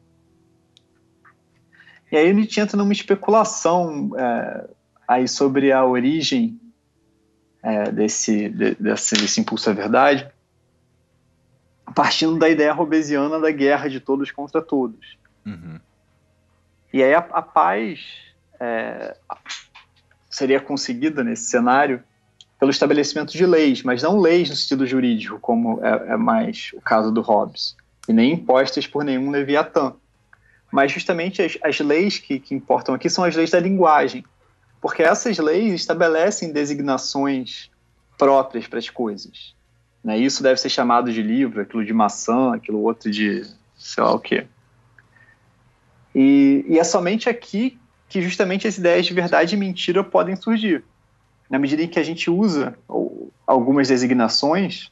E 2.12 2.16
aí 2.16 2.30
a 2.30 2.34
gente 2.34 2.60
entra 2.60 2.76
numa 2.76 2.92
especulação 2.92 4.10
é, 4.18 4.68
aí 5.08 5.26
sobre 5.26 5.72
a 5.72 5.84
origem 5.84 6.60
é, 7.62 7.90
desse, 7.90 8.48
de, 8.50 8.74
desse, 8.74 9.16
desse 9.16 9.40
impulso 9.40 9.70
à 9.70 9.72
verdade, 9.72 10.30
partindo 11.94 12.38
da 12.38 12.48
ideia 12.48 12.72
robesiana 12.72 13.40
da 13.40 13.50
guerra 13.50 13.88
de 13.88 14.00
todos 14.00 14.30
contra 14.30 14.60
todos. 14.60 15.18
Uhum. 15.46 15.80
E 16.94 17.02
aí 17.02 17.12
a, 17.12 17.18
a 17.18 17.42
paz 17.42 18.06
é, 18.60 19.16
seria 20.30 20.60
conseguida 20.60 21.24
nesse 21.24 21.46
cenário 21.46 22.00
pelo 22.56 22.70
estabelecimento 22.70 23.32
de 23.32 23.44
leis, 23.44 23.82
mas 23.82 24.00
não 24.00 24.20
leis 24.20 24.48
no 24.48 24.54
sentido 24.54 24.86
jurídico, 24.86 25.40
como 25.40 25.84
é, 25.84 26.12
é 26.12 26.16
mais 26.16 26.70
o 26.72 26.80
caso 26.80 27.10
do 27.10 27.20
Hobbes, 27.20 27.74
e 28.08 28.12
nem 28.12 28.34
impostas 28.34 28.86
por 28.86 29.02
nenhum 29.02 29.32
Leviatã. 29.32 29.92
Mas 30.70 30.92
justamente 30.92 31.42
as, 31.42 31.58
as 31.64 31.80
leis 31.80 32.18
que, 32.18 32.38
que 32.38 32.54
importam 32.54 32.94
aqui 32.94 33.10
são 33.10 33.24
as 33.24 33.34
leis 33.34 33.50
da 33.50 33.58
linguagem, 33.58 34.24
porque 34.80 35.02
essas 35.02 35.36
leis 35.38 35.74
estabelecem 35.74 36.52
designações 36.52 37.72
próprias 38.16 38.68
para 38.68 38.78
as 38.78 38.88
coisas. 38.88 39.52
Né? 40.04 40.16
Isso 40.16 40.44
deve 40.44 40.60
ser 40.60 40.68
chamado 40.68 41.12
de 41.12 41.22
livro, 41.22 41.60
aquilo 41.60 41.84
de 41.84 41.92
maçã, 41.92 42.54
aquilo 42.54 42.78
outro 42.82 43.10
de 43.10 43.42
sei 43.76 44.04
lá 44.04 44.14
o 44.14 44.20
quê. 44.20 44.46
E, 46.14 46.64
e 46.68 46.78
é 46.78 46.84
somente 46.84 47.28
aqui 47.28 47.78
que 48.08 48.22
justamente 48.22 48.68
as 48.68 48.78
ideias 48.78 49.06
de 49.06 49.14
verdade 49.14 49.54
e 49.54 49.58
mentira 49.58 50.04
podem 50.04 50.36
surgir. 50.36 50.84
Na 51.50 51.58
medida 51.58 51.82
em 51.82 51.88
que 51.88 51.98
a 51.98 52.02
gente 52.02 52.30
usa 52.30 52.78
algumas 53.46 53.88
designações, 53.88 54.90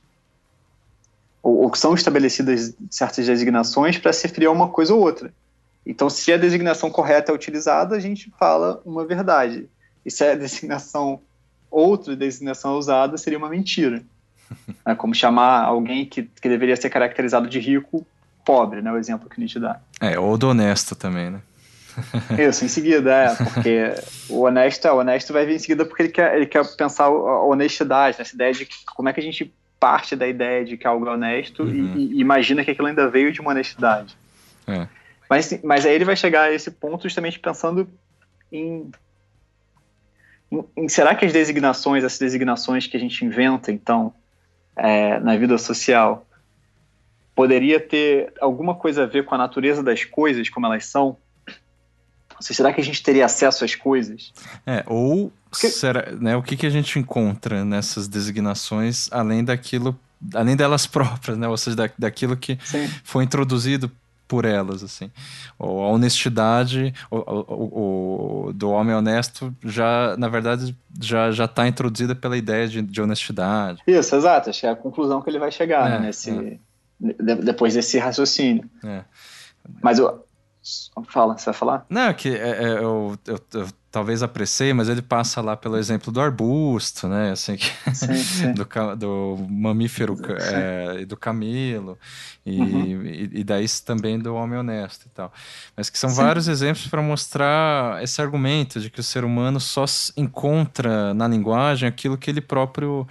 ou, 1.43 1.63
ou 1.63 1.75
são 1.75 1.95
estabelecidas 1.95 2.75
certas 2.91 3.27
designações 3.27 3.99
para 3.99 4.13
se 4.13 4.27
referir 4.27 4.47
a 4.47 4.51
uma 4.51 4.69
coisa 4.69 4.95
ou 4.95 5.01
outra. 5.01 5.33
Então, 5.85 6.09
se 6.09 6.33
a 6.33 6.37
designação 6.37 6.91
correta 6.91 7.33
é 7.33 7.35
utilizada, 7.35 7.97
a 7.97 8.01
gente 8.01 8.33
fala 8.39 8.81
uma 8.85 9.05
verdade. 9.05 9.69
E 10.05 10.11
se 10.11 10.25
a 10.25 10.35
designação, 10.37 11.21
outra 11.71 12.15
designação 12.15 12.75
é 12.75 12.79
usada, 12.79 13.17
seria 13.17 13.39
uma 13.39 13.49
mentira. 13.49 14.03
É 14.85 14.95
como 14.95 15.15
chamar 15.15 15.65
alguém 15.65 16.05
que, 16.05 16.25
que 16.25 16.47
deveria 16.47 16.77
ser 16.77 16.91
caracterizado 16.91 17.49
de 17.49 17.59
rico, 17.59 18.07
pobre, 18.44 18.83
né? 18.83 18.92
O 18.92 18.96
exemplo 18.96 19.28
que 19.28 19.40
a 19.40 19.44
gente 19.44 19.59
dá. 19.59 19.81
É, 20.00 20.18
ou 20.18 20.37
do 20.37 20.48
honesto 20.48 20.94
também, 20.94 21.31
né? 21.31 21.40
Isso, 22.38 22.64
em 22.64 22.68
seguida, 22.68 23.12
é, 23.12 23.35
porque 23.35 23.94
o 24.28 24.42
honesto, 24.42 24.87
é, 24.87 24.92
o 24.92 24.96
honesto 24.96 25.33
vai 25.33 25.44
vir 25.44 25.57
em 25.57 25.59
seguida 25.59 25.85
porque 25.85 26.02
ele 26.02 26.09
quer, 26.09 26.37
ele 26.37 26.46
quer 26.46 26.64
pensar 26.76 27.05
a 27.05 27.44
honestidade, 27.44 28.16
essa 28.20 28.35
ideia 28.35 28.52
de 28.52 28.66
como 28.94 29.09
é 29.09 29.12
que 29.12 29.20
a 29.20 29.22
gente 29.22 29.52
parte 29.78 30.14
da 30.14 30.28
ideia 30.28 30.64
de 30.64 30.76
que 30.76 30.87
algo 30.87 31.09
é 31.09 31.11
honesto 31.11 31.64
uhum. 31.64 31.96
e, 31.96 32.14
e, 32.14 32.20
imagina 32.20 32.64
que 32.64 32.70
aquilo 32.70 32.87
ainda 32.87 33.09
veio 33.09 33.33
de 33.33 33.40
uma 33.40 33.50
honestidade. 33.50 34.16
É. 34.66 34.87
Mas, 35.28 35.61
mas 35.64 35.85
aí 35.85 35.94
ele 35.94 36.05
vai 36.05 36.14
chegar 36.14 36.42
a 36.42 36.52
esse 36.52 36.70
ponto 36.70 37.02
justamente 37.02 37.40
pensando 37.40 37.88
em, 38.52 38.92
em, 40.52 40.64
em 40.76 40.88
será 40.88 41.14
que 41.14 41.24
as 41.24 41.33
designações, 41.33 42.05
essas 42.05 42.18
designações 42.18 42.87
que 42.87 42.96
a 42.96 43.00
gente 43.00 43.24
inventa, 43.24 43.72
então, 43.72 44.14
é, 44.76 45.18
na 45.18 45.37
vida 45.37 45.59
social, 45.59 46.26
poderia 47.35 47.81
ter 47.81 48.33
alguma 48.40 48.75
coisa 48.75 49.05
a 49.05 49.07
ver 49.07 49.25
com 49.25 49.35
a 49.35 49.38
natureza 49.38 49.83
das 49.83 50.05
coisas, 50.05 50.49
como 50.49 50.66
elas 50.66 50.87
são? 50.87 51.16
será 52.40 52.73
que 52.73 52.81
a 52.81 52.85
gente 52.85 53.03
teria 53.03 53.25
acesso 53.25 53.64
às 53.64 53.75
coisas? 53.75 54.33
É, 54.66 54.83
ou 54.87 55.33
Porque... 55.49 55.68
será, 55.68 56.11
né, 56.12 56.37
o 56.37 56.42
que, 56.42 56.57
que 56.57 56.66
a 56.66 56.71
gente 56.71 56.99
encontra 56.99 57.64
nessas 57.64 58.09
designações 58.09 59.09
além 59.12 59.45
daquilo, 59.45 59.99
além 60.35 60.57
delas 60.57 60.87
próprias, 60.88 61.38
né? 61.38 61.47
Ou 61.47 61.57
seja, 61.57 61.77
da, 61.77 61.90
daquilo 61.97 62.37
que 62.37 62.59
Sim. 62.64 62.88
foi 63.05 63.23
introduzido 63.25 63.90
por 64.27 64.47
elas, 64.47 64.83
assim. 64.83 65.11
Ou 65.59 65.83
a 65.83 65.88
honestidade 65.88 66.95
o, 67.11 67.18
o, 67.18 68.47
o, 68.49 68.53
do 68.55 68.71
homem 68.71 68.95
honesto 68.97 69.55
já, 69.62 70.16
na 70.16 70.27
verdade, 70.27 70.75
já 70.99 71.31
já 71.31 71.45
está 71.45 71.68
introduzida 71.68 72.14
pela 72.14 72.37
ideia 72.37 72.66
de, 72.66 72.81
de, 72.81 73.03
honestidade. 73.03 73.83
Isso, 73.87 74.16
exato. 74.16 74.49
Acho 74.49 74.61
que 74.61 74.66
é 74.66 74.71
a 74.71 74.77
conclusão 74.77 75.21
que 75.21 75.29
ele 75.29 75.38
vai 75.38 75.53
chegar 75.53 75.87
é, 75.87 75.90
né, 75.90 76.07
nesse, 76.07 76.31
é. 76.31 76.59
De, 77.03 77.35
depois 77.37 77.75
desse 77.75 77.99
raciocínio. 77.99 78.69
É. 78.85 79.05
Mas 79.83 79.99
eu, 79.99 80.25
Fala, 81.09 81.37
você 81.37 81.47
vai 81.47 81.55
falar? 81.55 81.87
Não, 81.91 82.03
é 82.03 82.15
que 82.15 82.29
é, 82.29 82.51
é, 82.51 82.69
eu, 82.79 83.19
eu, 83.27 83.41
eu, 83.53 83.69
talvez 83.91 84.23
apreciei, 84.23 84.73
mas 84.73 84.88
ele 84.88 85.03
passa 85.03 85.41
lá 85.41 85.57
pelo 85.57 85.77
exemplo 85.77 86.12
do 86.12 86.21
arbusto, 86.21 87.09
né? 87.09 87.33
Assim, 87.33 87.57
que, 87.57 87.67
sim, 87.93 88.15
sim. 88.15 88.53
Do, 88.55 88.65
do 88.97 89.47
mamífero 89.51 90.17
é, 90.38 91.01
e 91.01 91.05
do 91.05 91.17
camelo, 91.17 91.99
e, 92.47 92.61
uhum. 92.61 93.03
e, 93.03 93.41
e, 93.41 93.45
daí 93.45 93.67
também 93.85 94.21
do 94.21 94.37
homem 94.37 94.57
honesto 94.57 95.07
e 95.07 95.09
tal. 95.09 95.33
Mas 95.77 95.91
que 95.91 95.99
são 95.99 96.11
sim. 96.11 96.17
vários 96.17 96.47
exemplos 96.47 96.87
para 96.87 97.03
mostrar 97.03 98.01
esse 98.01 98.23
argumento 98.23 98.79
de 98.79 98.88
que 98.88 99.01
o 99.01 99.05
ser 99.05 99.25
humano 99.25 99.59
só 99.59 99.85
encontra 100.17 101.12
na 101.12 101.27
linguagem 101.27 101.88
aquilo 101.88 102.17
que 102.17 102.31
ele 102.31 102.41
próprio 102.41 103.05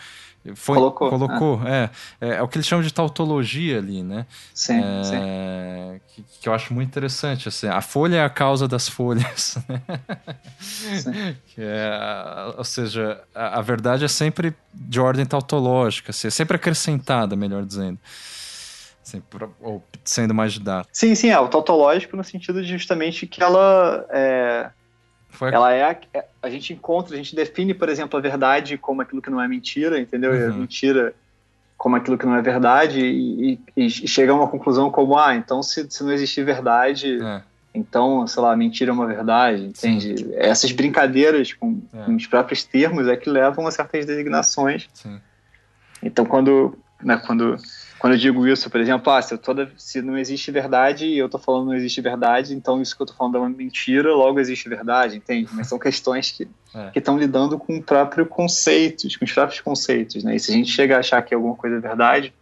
foi, 0.56 0.76
colocou. 0.76 1.10
colocou 1.10 1.62
é. 1.68 1.90
É, 2.20 2.30
é. 2.36 2.42
o 2.42 2.48
que 2.48 2.58
eles 2.58 2.66
chamam 2.66 2.84
de 2.84 2.92
tautologia 2.92 3.78
ali, 3.78 4.02
né? 4.02 4.26
Sim, 4.54 4.82
é, 4.84 5.04
sim. 5.04 6.02
Que, 6.08 6.26
que, 6.42 6.50
eu 6.50 6.54
acho 6.54 6.74
muito 6.74 6.90
interessante. 6.90 7.48
Assim, 7.48 7.68
a 7.68 7.82
folha 7.82 8.18
é 8.18 8.24
a 8.24 8.30
causa 8.30 8.68
das 8.68 8.88
folhas. 8.88 9.58
Né? 11.06 11.36
É, 11.58 12.54
ou 12.58 12.64
seja, 12.64 13.22
a, 13.34 13.60
a, 13.60 13.62
verdade 13.62 14.06
é 14.06 14.08
sempre 14.08 14.56
de 14.74 15.00
ordem 15.00 15.26
tautológica, 15.26 16.12
assim, 16.12 16.28
é 16.28 16.32
sempre 16.32 16.56
acrescentada, 16.56 17.36
melhor 17.36 17.66
dizendo. 17.66 17.98
Assim, 19.04 19.22
ou 19.60 19.84
sendo 20.04 20.34
mais 20.34 20.54
didática. 20.54 20.90
Sim, 20.94 21.16
sim, 21.16 21.30
é 21.30 21.40
o 21.40 21.48
tautológico 21.48 22.16
no 22.16 22.24
sentido 22.24 22.62
de 22.62 22.68
justamente 22.68 23.26
que 23.26 23.42
ela 23.42 24.06
é, 24.10 24.70
foi... 25.32 25.52
Ela 25.52 25.74
é 25.74 25.84
a, 25.84 25.96
é, 26.14 26.26
a 26.44 26.50
gente 26.50 26.74
encontra, 26.74 27.16
a 27.16 27.18
gente 27.18 27.36
define, 27.36 27.74
por 27.74 27.90
exemplo, 27.90 28.20
a 28.20 28.22
verdade 28.22 28.78
como 28.78 29.02
aquilo 29.02 29.22
que 29.22 29.30
não 29.30 29.42
é 29.42 29.48
mentira, 29.48 30.00
entendeu? 30.00 30.32
Uhum. 30.32 30.50
a 30.50 30.54
mentira 30.54 31.14
como 31.78 31.96
aquilo 31.96 32.16
que 32.16 32.28
não 32.28 32.36
é 32.36 32.42
verdade 32.44 33.00
e, 33.00 33.54
e, 33.76 33.86
e, 33.86 33.90
chega 33.90 34.32
a 34.32 34.36
uma 34.36 34.48
conclusão 34.48 34.92
como, 34.92 35.18
ah, 35.18 35.36
então 35.36 35.64
se, 35.64 35.90
se 35.90 36.04
não 36.04 36.12
existir 36.12 36.44
verdade, 36.44 37.20
é. 37.20 37.42
então, 37.74 38.28
sei 38.28 38.44
lá, 38.44 38.56
mentira 38.56 38.92
é 38.92 38.94
uma 38.94 39.08
verdade, 39.08 39.64
entende? 39.64 40.16
Sim. 40.16 40.32
Essas 40.36 40.72
brincadeiras 40.72 41.54
com, 41.54 41.82
é. 41.92 42.04
com, 42.04 42.16
os 42.16 42.28
próprios 42.28 42.64
termos 42.64 43.08
é 43.08 43.18
que 43.18 43.28
levam 43.28 43.66
a 43.66 43.72
certas 43.72 44.06
designações. 44.06 44.88
Sim. 44.94 45.20
Então, 46.04 46.24
quando, 46.24 46.78
né, 47.02 47.20
quando 47.26 47.58
quando 48.02 48.14
eu 48.14 48.20
digo 48.20 48.48
isso, 48.48 48.68
por 48.68 48.82
exemplo, 48.82 49.14
ah, 49.14 49.22
se, 49.22 49.38
toda, 49.38 49.72
se 49.78 50.02
não 50.02 50.18
existe 50.18 50.50
verdade 50.50 51.06
e 51.06 51.20
eu 51.20 51.28
estou 51.28 51.40
falando 51.40 51.68
não 51.68 51.76
existe 51.76 52.02
verdade, 52.02 52.52
então 52.56 52.82
isso 52.82 52.96
que 52.96 53.02
eu 53.04 53.06
estou 53.06 53.16
falando 53.16 53.38
é 53.38 53.40
uma 53.42 53.50
mentira, 53.50 54.12
logo 54.12 54.40
existe 54.40 54.68
verdade, 54.68 55.18
entende? 55.18 55.48
Mas 55.54 55.68
são 55.68 55.78
questões 55.78 56.32
que 56.32 56.48
é. 56.74 56.92
estão 56.96 57.16
lidando 57.16 57.60
com 57.60 57.78
o 57.78 57.84
próprio 57.84 58.26
conceitos, 58.26 59.16
com 59.16 59.24
os 59.24 59.32
próprios 59.32 59.62
conceitos, 59.62 60.24
né? 60.24 60.36
E 60.36 60.40
se 60.40 60.50
a 60.50 60.56
gente 60.56 60.72
chega 60.72 60.96
a 60.96 61.00
achar 61.00 61.22
que 61.22 61.36
alguma 61.36 61.54
coisa 61.54 61.76
é 61.76 61.80
verdade, 61.80 62.34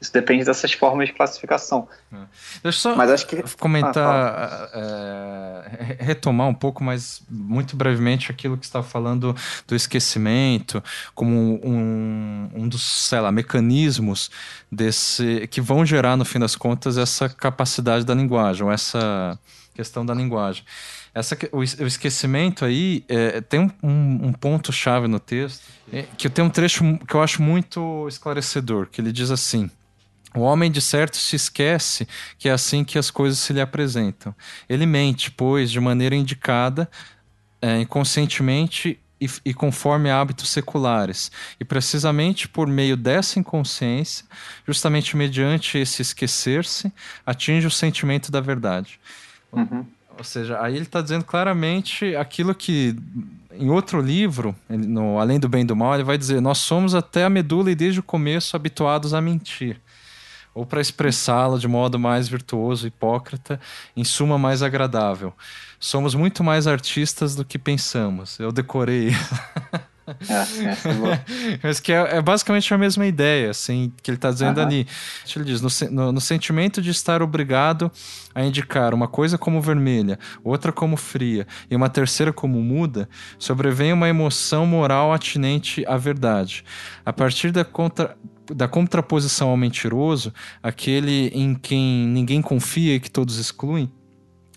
isso 0.00 0.12
depende 0.12 0.44
dessas 0.44 0.72
formas 0.72 1.08
de 1.08 1.14
classificação. 1.14 1.88
É. 2.12 2.16
Deixa 2.62 2.66
eu 2.66 2.72
só 2.72 2.96
Mas 2.96 3.10
acho 3.10 3.26
que... 3.26 3.42
comentar, 3.56 3.96
ah, 3.98 4.70
é, 4.72 5.96
retomar 5.98 6.46
um 6.46 6.54
pouco, 6.54 6.84
mas 6.84 7.20
muito 7.28 7.76
brevemente 7.76 8.30
aquilo 8.30 8.56
que 8.56 8.64
você 8.64 8.68
estava 8.68 8.86
falando 8.86 9.34
do 9.66 9.74
esquecimento, 9.74 10.82
como 11.14 11.60
um, 11.64 12.48
um 12.54 12.68
dos, 12.68 12.82
sei 13.08 13.20
lá, 13.20 13.32
mecanismos 13.32 14.30
desse 14.70 15.48
que 15.48 15.60
vão 15.60 15.84
gerar, 15.84 16.16
no 16.16 16.24
fim 16.24 16.38
das 16.38 16.54
contas, 16.54 16.96
essa 16.96 17.28
capacidade 17.28 18.04
da 18.04 18.14
linguagem, 18.14 18.64
ou 18.64 18.70
essa 18.70 19.38
questão 19.74 20.06
da 20.06 20.14
linguagem. 20.14 20.64
Essa, 21.12 21.36
o, 21.50 21.58
o 21.58 21.86
esquecimento 21.86 22.64
aí 22.64 23.04
é, 23.08 23.40
tem 23.40 23.60
um, 23.60 23.70
um, 23.82 24.28
um 24.28 24.32
ponto-chave 24.32 25.08
no 25.08 25.18
texto, 25.18 25.64
é, 25.92 26.04
que 26.16 26.28
tem 26.28 26.44
um 26.44 26.50
trecho 26.50 26.84
que 26.98 27.14
eu 27.14 27.22
acho 27.22 27.42
muito 27.42 28.06
esclarecedor, 28.06 28.86
que 28.86 29.00
ele 29.00 29.10
diz 29.10 29.32
assim 29.32 29.68
o 30.34 30.40
homem, 30.40 30.70
de 30.70 30.80
certo, 30.80 31.16
se 31.16 31.36
esquece 31.36 32.06
que 32.38 32.48
é 32.48 32.52
assim 32.52 32.84
que 32.84 32.98
as 32.98 33.10
coisas 33.10 33.38
se 33.38 33.52
lhe 33.52 33.60
apresentam. 33.60 34.34
Ele 34.68 34.84
mente, 34.84 35.30
pois, 35.30 35.70
de 35.70 35.80
maneira 35.80 36.14
indicada, 36.14 36.88
é, 37.62 37.80
inconscientemente 37.80 38.98
e, 39.20 39.28
e, 39.44 39.54
conforme 39.54 40.10
hábitos 40.10 40.50
seculares. 40.50 41.32
E 41.58 41.64
precisamente 41.64 42.46
por 42.46 42.68
meio 42.68 42.96
dessa 42.96 43.38
inconsciência, 43.38 44.24
justamente 44.66 45.16
mediante 45.16 45.78
esse 45.78 46.02
esquecer-se, 46.02 46.92
atinge 47.24 47.66
o 47.66 47.70
sentimento 47.70 48.30
da 48.30 48.40
verdade. 48.40 49.00
Uhum. 49.50 49.84
Ou 50.16 50.24
seja, 50.24 50.60
aí 50.60 50.74
ele 50.74 50.84
está 50.84 51.00
dizendo 51.00 51.24
claramente 51.24 52.14
aquilo 52.16 52.54
que 52.54 52.94
em 53.52 53.70
outro 53.70 54.00
livro, 54.00 54.54
no 54.68 55.18
Além 55.18 55.40
do 55.40 55.48
Bem 55.48 55.62
e 55.62 55.64
do 55.64 55.74
Mal, 55.74 55.94
ele 55.94 56.04
vai 56.04 56.18
dizer: 56.18 56.40
Nós 56.40 56.58
somos 56.58 56.94
até 56.94 57.24
a 57.24 57.30
medula 57.30 57.70
e 57.70 57.74
desde 57.74 58.00
o 58.00 58.02
começo 58.02 58.54
habituados 58.54 59.14
a 59.14 59.20
mentir 59.20 59.80
ou 60.58 60.66
para 60.66 60.80
expressá-la 60.80 61.56
de 61.56 61.68
modo 61.68 62.00
mais 62.00 62.26
virtuoso, 62.26 62.84
hipócrita, 62.84 63.60
em 63.96 64.02
suma 64.02 64.36
mais 64.36 64.60
agradável. 64.60 65.32
Somos 65.78 66.16
muito 66.16 66.42
mais 66.42 66.66
artistas 66.66 67.36
do 67.36 67.44
que 67.44 67.56
pensamos. 67.56 68.40
Eu 68.40 68.50
decorei. 68.50 69.10
É, 70.08 70.32
é, 70.64 71.60
Mas 71.62 71.80
que 71.80 71.92
é, 71.92 72.16
é, 72.16 72.22
basicamente 72.22 72.72
a 72.72 72.78
mesma 72.78 73.04
ideia, 73.04 73.50
assim, 73.50 73.92
que 74.02 74.10
ele 74.10 74.16
está 74.16 74.30
dizendo 74.30 74.56
uhum. 74.56 74.66
ali. 74.66 74.86
Ele 75.36 75.44
diz: 75.44 75.60
no, 75.60 75.68
no, 75.90 76.12
no, 76.12 76.20
sentimento 76.22 76.80
de 76.80 76.88
estar 76.88 77.20
obrigado 77.20 77.92
a 78.34 78.42
indicar 78.42 78.94
uma 78.94 79.06
coisa 79.06 79.36
como 79.36 79.60
vermelha, 79.60 80.18
outra 80.42 80.72
como 80.72 80.96
fria 80.96 81.46
e 81.70 81.76
uma 81.76 81.90
terceira 81.90 82.32
como 82.32 82.58
muda, 82.62 83.06
sobrevém 83.38 83.92
uma 83.92 84.08
emoção 84.08 84.64
moral 84.64 85.12
atinente 85.12 85.84
à 85.86 85.98
verdade. 85.98 86.64
A 87.04 87.12
partir 87.12 87.52
da 87.52 87.62
contra 87.62 88.16
da 88.54 88.68
contraposição 88.68 89.50
ao 89.50 89.56
mentiroso, 89.56 90.32
aquele 90.62 91.28
em 91.28 91.54
quem 91.54 92.06
ninguém 92.06 92.40
confia 92.42 92.94
e 92.94 93.00
que 93.00 93.10
todos 93.10 93.38
excluem, 93.38 93.90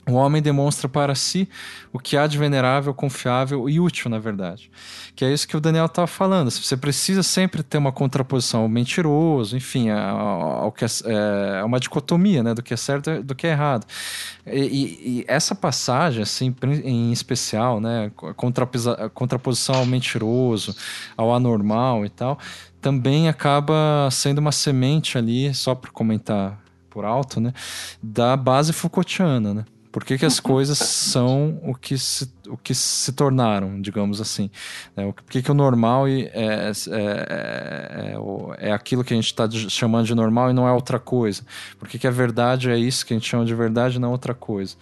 o 0.10 0.13
homem 0.13 0.41
demonstra 0.41 0.89
para 0.89 1.13
si 1.13 1.47
o 1.93 1.99
que 1.99 2.17
há 2.17 2.25
de 2.25 2.36
venerável, 2.36 2.91
confiável 2.91 3.69
e 3.69 3.80
útil, 3.80 4.10
na 4.10 4.17
verdade. 4.17 4.71
Que 5.15 5.23
é 5.23 5.32
isso 5.32 5.47
que 5.47 5.56
o 5.56 5.60
Daniel 5.60 5.86
estava 5.86 6.08
falando. 6.08 6.49
Você 6.49 6.75
precisa 6.75 7.21
sempre 7.21 7.62
ter 7.62 7.77
uma 7.77 7.91
contraposição 7.91 8.62
ao 8.62 8.67
mentiroso, 8.67 9.56
enfim, 9.56 9.89
ao 9.91 10.71
que 10.71 10.84
é, 10.84 10.88
é, 11.06 11.63
uma 11.63 11.80
dicotomia 11.80 12.41
né, 12.41 12.54
do 12.56 12.63
que 12.63 12.73
é 12.73 12.77
certo 12.77 13.12
e 13.12 13.21
do 13.21 13.36
que 13.36 13.45
é 13.45 13.51
errado. 13.51 13.86
E, 14.47 14.60
e, 14.60 15.19
e 15.19 15.25
essa 15.27 15.54
passagem, 15.54 16.23
assim, 16.23 16.54
em 16.84 17.12
especial, 17.12 17.80
né, 17.80 18.12
contraposição 19.13 19.75
ao 19.75 19.86
mentiroso, 19.86 20.75
ao 21.15 21.32
anormal 21.32 22.04
e 22.06 22.10
tal, 22.10 22.39
também 22.82 23.30
acaba 23.30 24.10
sendo 24.12 24.39
uma 24.39 24.52
semente 24.52 25.17
ali, 25.17 25.54
só 25.54 25.76
para 25.76 25.91
comentar 25.91 26.60
por 26.89 27.06
alto, 27.06 27.39
né, 27.39 27.54
da 28.04 28.36
base 28.36 28.74
Foucaultiana, 28.74 29.54
né? 29.54 29.65
Por 29.91 30.06
que, 30.06 30.17
que 30.17 30.26
as 30.26 30.39
coisas 30.39 30.78
são 30.78 31.60
o 31.63 31.76
que 31.76 31.98
se, 31.98 32.32
o 32.48 32.56
que 32.56 32.74
se 32.74 33.12
tornaram, 33.12 33.82
digamos 33.82 34.22
assim? 34.22 34.50
É, 34.96 35.12
por 35.12 35.24
que, 35.24 35.41
que 35.41 35.52
o 35.52 35.54
normal 35.54 36.08
é, 36.08 36.22
é, 36.22 36.72
é, 36.91 38.15
é, 38.60 38.70
é 38.70 38.72
aquilo 38.72 39.04
que 39.04 39.13
a 39.13 39.17
gente 39.17 39.26
está 39.26 39.50
chamando 39.52 40.06
de 40.06 40.15
normal 40.15 40.50
e 40.50 40.54
não 40.54 40.65
é 40.65 40.72
outra 40.72 40.98
coisa? 40.98 41.44
Por 41.78 41.89
que, 41.89 42.00
que 42.00 42.08
a 42.08 42.12
verdade 42.12 42.70
é 42.70 42.78
isso 42.78 43.06
que 43.06 43.13
a 43.13 43.17
gente 43.17 43.28
chama 43.28 43.44
de 43.44 43.54
verdade 43.54 43.98
e 43.98 44.00
não 44.00 44.12
outra 44.12 44.34
coisa? 44.34 44.78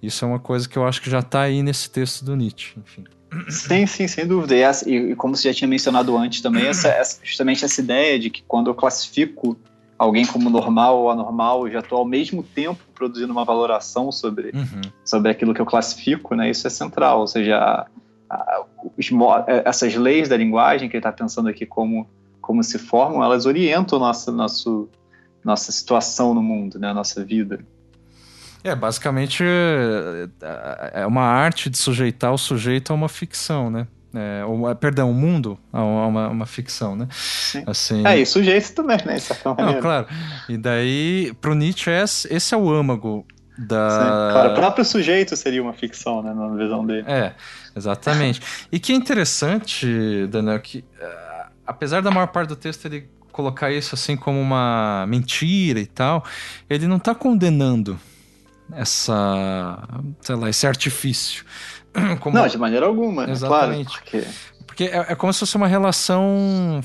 Isso 0.00 0.24
é 0.24 0.28
uma 0.28 0.38
coisa 0.38 0.68
que 0.68 0.76
eu 0.76 0.86
acho 0.86 1.02
que 1.02 1.10
já 1.10 1.18
está 1.18 1.40
aí 1.40 1.60
nesse 1.60 1.90
texto 1.90 2.24
do 2.24 2.36
Nietzsche, 2.36 2.78
enfim. 2.78 3.04
Sim, 3.48 3.86
sim, 3.86 4.06
sem 4.08 4.26
dúvida. 4.26 4.54
E, 4.54 4.90
e, 4.90 5.16
como 5.16 5.36
você 5.36 5.48
já 5.48 5.54
tinha 5.54 5.68
mencionado 5.68 6.16
antes 6.16 6.40
também, 6.40 6.66
essa, 6.66 6.88
essa, 6.94 7.20
justamente 7.22 7.64
essa 7.64 7.80
ideia 7.80 8.18
de 8.18 8.30
que 8.30 8.42
quando 8.46 8.68
eu 8.68 8.74
classifico 8.74 9.56
alguém 9.98 10.26
como 10.26 10.50
normal 10.50 10.98
ou 10.98 11.10
anormal, 11.10 11.66
eu 11.66 11.72
já 11.72 11.78
estou 11.80 11.98
ao 11.98 12.04
mesmo 12.04 12.42
tempo 12.42 12.80
produzindo 12.94 13.32
uma 13.32 13.44
valoração 13.44 14.10
sobre, 14.10 14.50
uhum. 14.54 14.80
sobre 15.04 15.30
aquilo 15.30 15.54
que 15.54 15.60
eu 15.60 15.66
classifico, 15.66 16.34
né? 16.34 16.50
Isso 16.50 16.66
é 16.66 16.70
central. 16.70 17.20
Ou 17.20 17.26
seja, 17.26 17.56
a, 17.56 17.86
a, 18.30 18.64
os, 18.96 19.10
é, 19.46 19.62
essas 19.68 19.94
leis 19.94 20.28
da 20.28 20.36
linguagem 20.36 20.88
que 20.88 20.96
ele 20.96 21.00
está 21.00 21.12
pensando 21.12 21.48
aqui 21.48 21.64
como, 21.64 22.08
como 22.40 22.62
se 22.62 22.78
formam, 22.78 23.22
elas 23.22 23.46
orientam 23.46 23.98
nossa, 23.98 24.30
nosso, 24.32 24.88
nossa 25.44 25.72
situação 25.72 26.34
no 26.34 26.42
mundo, 26.42 26.78
né? 26.78 26.92
Nossa 26.92 27.24
vida. 27.24 27.64
É, 28.64 28.74
basicamente 28.74 29.44
é, 29.44 31.02
é 31.02 31.06
uma 31.06 31.22
arte 31.22 31.68
de 31.68 31.76
sujeitar 31.76 32.32
o 32.32 32.38
sujeito 32.38 32.92
a 32.92 32.94
uma 32.94 33.10
ficção, 33.10 33.70
né? 33.70 33.86
É, 34.14 34.44
ou, 34.44 34.70
é, 34.70 34.74
perdão, 34.74 35.10
o 35.10 35.14
mundo 35.14 35.58
a 35.70 35.82
uma, 35.82 36.28
uma 36.28 36.46
ficção, 36.46 36.96
né? 36.96 37.06
Sim. 37.10 37.62
Assim, 37.66 38.06
é, 38.06 38.18
e 38.18 38.24
sujeito 38.24 38.72
também, 38.72 38.96
né? 39.04 39.16
Isso 39.16 39.34
Não, 39.44 39.80
claro. 39.80 40.06
E 40.48 40.56
daí, 40.56 41.34
pro 41.42 41.54
Nietzsche, 41.54 41.90
esse 42.30 42.54
é 42.54 42.56
o 42.56 42.72
âmago 42.72 43.26
da... 43.58 43.90
Sim. 43.90 44.32
Claro, 44.32 44.52
o 44.52 44.54
próprio 44.54 44.84
sujeito 44.84 45.36
seria 45.36 45.62
uma 45.62 45.74
ficção, 45.74 46.22
né? 46.22 46.32
Na 46.32 46.48
visão 46.56 46.86
dele. 46.86 47.04
É, 47.06 47.34
exatamente. 47.76 48.40
e 48.72 48.80
que 48.80 48.92
é 48.92 48.94
interessante, 48.94 50.26
Daniel, 50.28 50.58
que 50.60 50.78
uh, 50.78 51.50
apesar 51.66 52.00
da 52.00 52.10
maior 52.10 52.28
parte 52.28 52.48
do 52.48 52.56
texto 52.56 52.86
ele 52.86 53.10
colocar 53.30 53.72
isso 53.72 53.94
assim 53.94 54.16
como 54.16 54.40
uma 54.40 55.04
mentira 55.08 55.80
e 55.80 55.86
tal, 55.86 56.24
ele 56.70 56.86
não 56.86 56.96
está 56.96 57.14
condenando 57.14 57.98
essa, 58.72 59.78
sei 60.20 60.34
lá, 60.36 60.48
esse 60.48 60.66
artifício. 60.66 61.44
Como... 62.20 62.36
Não, 62.36 62.46
de 62.46 62.58
maneira 62.58 62.86
alguma. 62.86 63.30
Exatamente. 63.30 63.86
Claro, 63.86 64.02
porque... 64.02 64.24
Porque 64.66 64.84
é, 64.84 65.12
é, 65.12 65.14
como 65.14 65.32
se 65.32 65.38
fosse 65.38 65.56
uma 65.56 65.68
relação. 65.68 66.80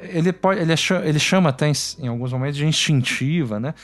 Ele, 0.00 0.32
pode, 0.32 0.60
ele, 0.60 0.74
chama, 0.78 1.04
ele 1.04 1.18
chama 1.18 1.50
até 1.50 1.68
em, 1.68 1.72
em, 1.98 2.08
alguns 2.08 2.32
momentos 2.32 2.56
de 2.56 2.64
instintiva, 2.64 3.60
né? 3.60 3.74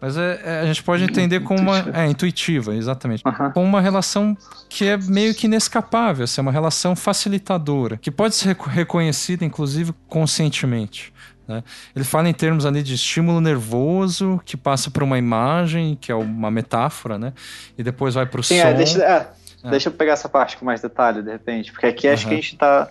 Mas 0.00 0.16
é, 0.16 0.40
é, 0.44 0.60
a 0.60 0.66
gente 0.66 0.84
pode 0.84 1.02
entender 1.02 1.40
como 1.40 1.60
uma. 1.60 1.78
É, 1.92 2.06
intuitiva, 2.06 2.76
exatamente. 2.76 3.24
Uhum. 3.26 3.50
Como 3.50 3.66
uma 3.66 3.80
relação 3.80 4.36
que 4.68 4.84
é 4.84 4.96
meio 4.96 5.34
que 5.34 5.46
inescapável, 5.46 6.22
assim, 6.22 6.40
uma 6.40 6.52
relação 6.52 6.94
facilitadora, 6.94 7.96
que 7.96 8.10
pode 8.10 8.36
ser 8.36 8.56
reconhecida, 8.56 9.44
inclusive, 9.44 9.92
conscientemente. 10.06 11.12
Né? 11.48 11.64
Ele 11.96 12.04
fala 12.04 12.28
em 12.28 12.34
termos 12.34 12.66
ali 12.66 12.82
de 12.82 12.94
estímulo 12.94 13.40
nervoso 13.40 14.38
que 14.44 14.56
passa 14.56 14.90
por 14.90 15.02
uma 15.02 15.16
imagem, 15.16 15.96
que 15.98 16.12
é 16.12 16.14
uma 16.14 16.50
metáfora, 16.50 17.18
né? 17.18 17.32
E 17.76 17.82
depois 17.82 18.14
vai 18.14 18.26
para 18.26 18.40
o 18.40 18.44
som. 18.44 18.54
É, 18.54 18.74
deixa, 18.74 19.02
é, 19.02 19.30
é. 19.64 19.70
deixa 19.70 19.88
eu 19.88 19.92
pegar 19.94 20.12
essa 20.12 20.28
parte 20.28 20.58
com 20.58 20.66
mais 20.66 20.82
detalhe, 20.82 21.22
de 21.22 21.30
repente, 21.30 21.72
porque 21.72 21.86
aqui 21.86 22.06
uhum. 22.06 22.12
acho 22.12 22.26
que 22.26 22.34
a 22.34 22.36
gente 22.36 22.52
está 22.52 22.90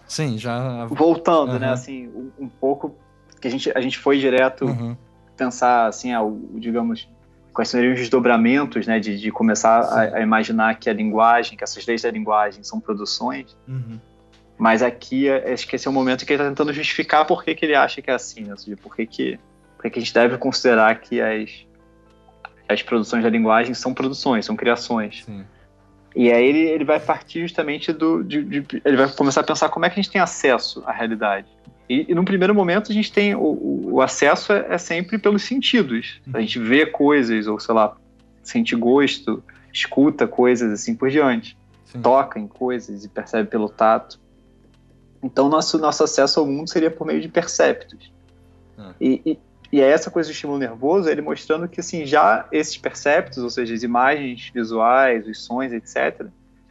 voltando, 0.89 1.53
uhum. 1.53 1.59
né? 1.59 1.69
Assim, 1.69 2.07
um, 2.07 2.31
um, 2.39 2.49
pouco 2.49 2.95
que 3.39 3.47
a 3.47 3.51
gente, 3.51 3.71
a 3.75 3.79
gente 3.79 3.99
foi 3.99 4.17
direto 4.17 4.65
uhum. 4.65 4.97
pensar, 5.37 5.85
assim, 5.85 6.11
ao, 6.11 6.35
digamos, 6.55 7.07
quais 7.53 7.69
seriam 7.69 7.93
os 7.93 7.99
desdobramentos, 7.99 8.87
né? 8.87 8.99
De, 8.99 9.19
de 9.19 9.31
começar 9.31 9.81
a, 9.81 10.17
a, 10.17 10.21
imaginar 10.21 10.79
que 10.79 10.89
a 10.89 10.93
linguagem, 10.93 11.55
que 11.55 11.63
essas 11.63 11.85
leis 11.85 12.01
da 12.01 12.09
linguagem 12.09 12.63
são 12.63 12.79
produções. 12.79 13.55
Uhum. 13.67 13.99
Mas 14.57 14.81
aqui, 14.81 15.27
é, 15.27 15.53
acho 15.53 15.67
que 15.67 15.75
esse 15.75 15.87
é 15.87 15.91
o 15.91 15.93
momento 15.93 16.25
que 16.25 16.33
ele 16.33 16.41
está 16.41 16.49
tentando 16.49 16.73
justificar 16.73 17.25
por 17.25 17.43
que, 17.43 17.53
que 17.53 17.65
ele 17.65 17.75
acha 17.75 18.01
que 18.01 18.09
é 18.09 18.13
assim, 18.13 18.41
né? 18.41 18.55
Seja, 18.57 18.75
por 18.77 18.95
que, 18.95 19.05
que, 19.05 19.39
por 19.75 19.83
que, 19.83 19.89
que 19.91 19.99
a 19.99 20.01
gente 20.01 20.13
deve 20.13 20.37
considerar 20.37 20.99
que 20.99 21.21
as, 21.21 21.67
as 22.67 22.81
produções 22.81 23.23
da 23.23 23.29
linguagem 23.29 23.73
são 23.73 23.93
produções, 23.93 24.45
são 24.45 24.55
criações. 24.55 25.23
Sim. 25.25 25.45
E 26.15 26.31
aí 26.31 26.45
ele, 26.45 26.59
ele 26.59 26.83
vai 26.83 26.99
partir 26.99 27.41
justamente 27.41 27.93
do. 27.93 28.23
De, 28.23 28.43
de, 28.43 28.81
ele 28.83 28.97
vai 28.97 29.07
começar 29.09 29.41
a 29.41 29.43
pensar 29.43 29.69
como 29.69 29.85
é 29.85 29.89
que 29.89 29.99
a 29.99 30.01
gente 30.01 30.11
tem 30.11 30.19
acesso 30.19 30.83
à 30.85 30.91
realidade. 30.91 31.47
E, 31.87 32.07
e 32.09 32.15
num 32.15 32.25
primeiro 32.25 32.55
momento 32.55 32.91
a 32.91 32.93
gente 32.93 33.11
tem. 33.11 33.35
O, 33.35 33.91
o 33.93 34.01
acesso 34.01 34.51
é, 34.51 34.65
é, 34.69 34.77
sempre 34.77 35.17
pelos 35.17 35.43
sentidos. 35.43 36.19
A 36.33 36.41
gente 36.41 36.59
vê 36.59 36.85
coisas, 36.85 37.45
ou 37.47 37.59
sei 37.59 37.75
lá, 37.75 37.95
sente 38.41 38.75
gosto, 38.75 39.43
escuta 39.71 40.27
coisas 40.27 40.71
assim 40.71 40.95
por 40.95 41.09
diante. 41.09 41.55
Sim. 41.85 42.01
Toca 42.01 42.39
em 42.39 42.47
coisas 42.47 43.05
e 43.05 43.09
percebe 43.09 43.47
pelo 43.47 43.69
tato. 43.69 44.19
Então, 45.27 45.49
nosso, 45.49 45.77
nosso 45.77 46.05
acesso 46.05 46.39
ao 46.39 46.45
mundo 46.45 46.69
seria 46.69 46.89
por 46.89 47.05
meio 47.05 47.19
de 47.19 47.27
perceptos. 47.27 48.13
Ah. 48.77 48.93
E, 48.99 49.21
e, 49.25 49.39
E 49.73 49.81
é 49.81 49.89
essa 49.89 50.09
coisa 50.09 50.29
do 50.29 50.31
estímulo 50.31 50.57
nervoso, 50.57 51.09
ele 51.09 51.21
mostrando 51.21 51.67
que 51.67 51.81
assim, 51.81 52.05
já 52.05 52.47
esses 52.49 52.77
perceptos, 52.77 53.39
ou 53.39 53.49
seja, 53.49 53.73
as 53.73 53.83
imagens 53.83 54.49
visuais, 54.53 55.27
os 55.27 55.43
sons, 55.43 55.73
etc., 55.73 56.27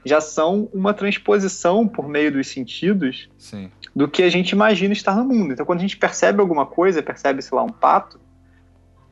já 0.07 0.23
são 0.23 0.71
uma 0.73 0.95
transposição 0.95 1.87
por 1.87 2.09
meio 2.09 2.33
dos 2.33 2.49
sentidos 2.49 3.29
Sim. 3.37 3.71
do 3.95 4.09
que 4.09 4.23
a 4.23 4.31
gente 4.31 4.51
imagina 4.53 4.95
estar 4.95 5.15
no 5.15 5.25
mundo. 5.25 5.53
Então, 5.53 5.67
quando 5.67 5.81
a 5.81 5.83
gente 5.83 5.99
percebe 5.99 6.41
alguma 6.41 6.65
coisa, 6.65 7.03
percebe, 7.03 7.43
sei 7.43 7.57
lá, 7.57 7.63
um 7.63 7.73
pato, 7.73 8.19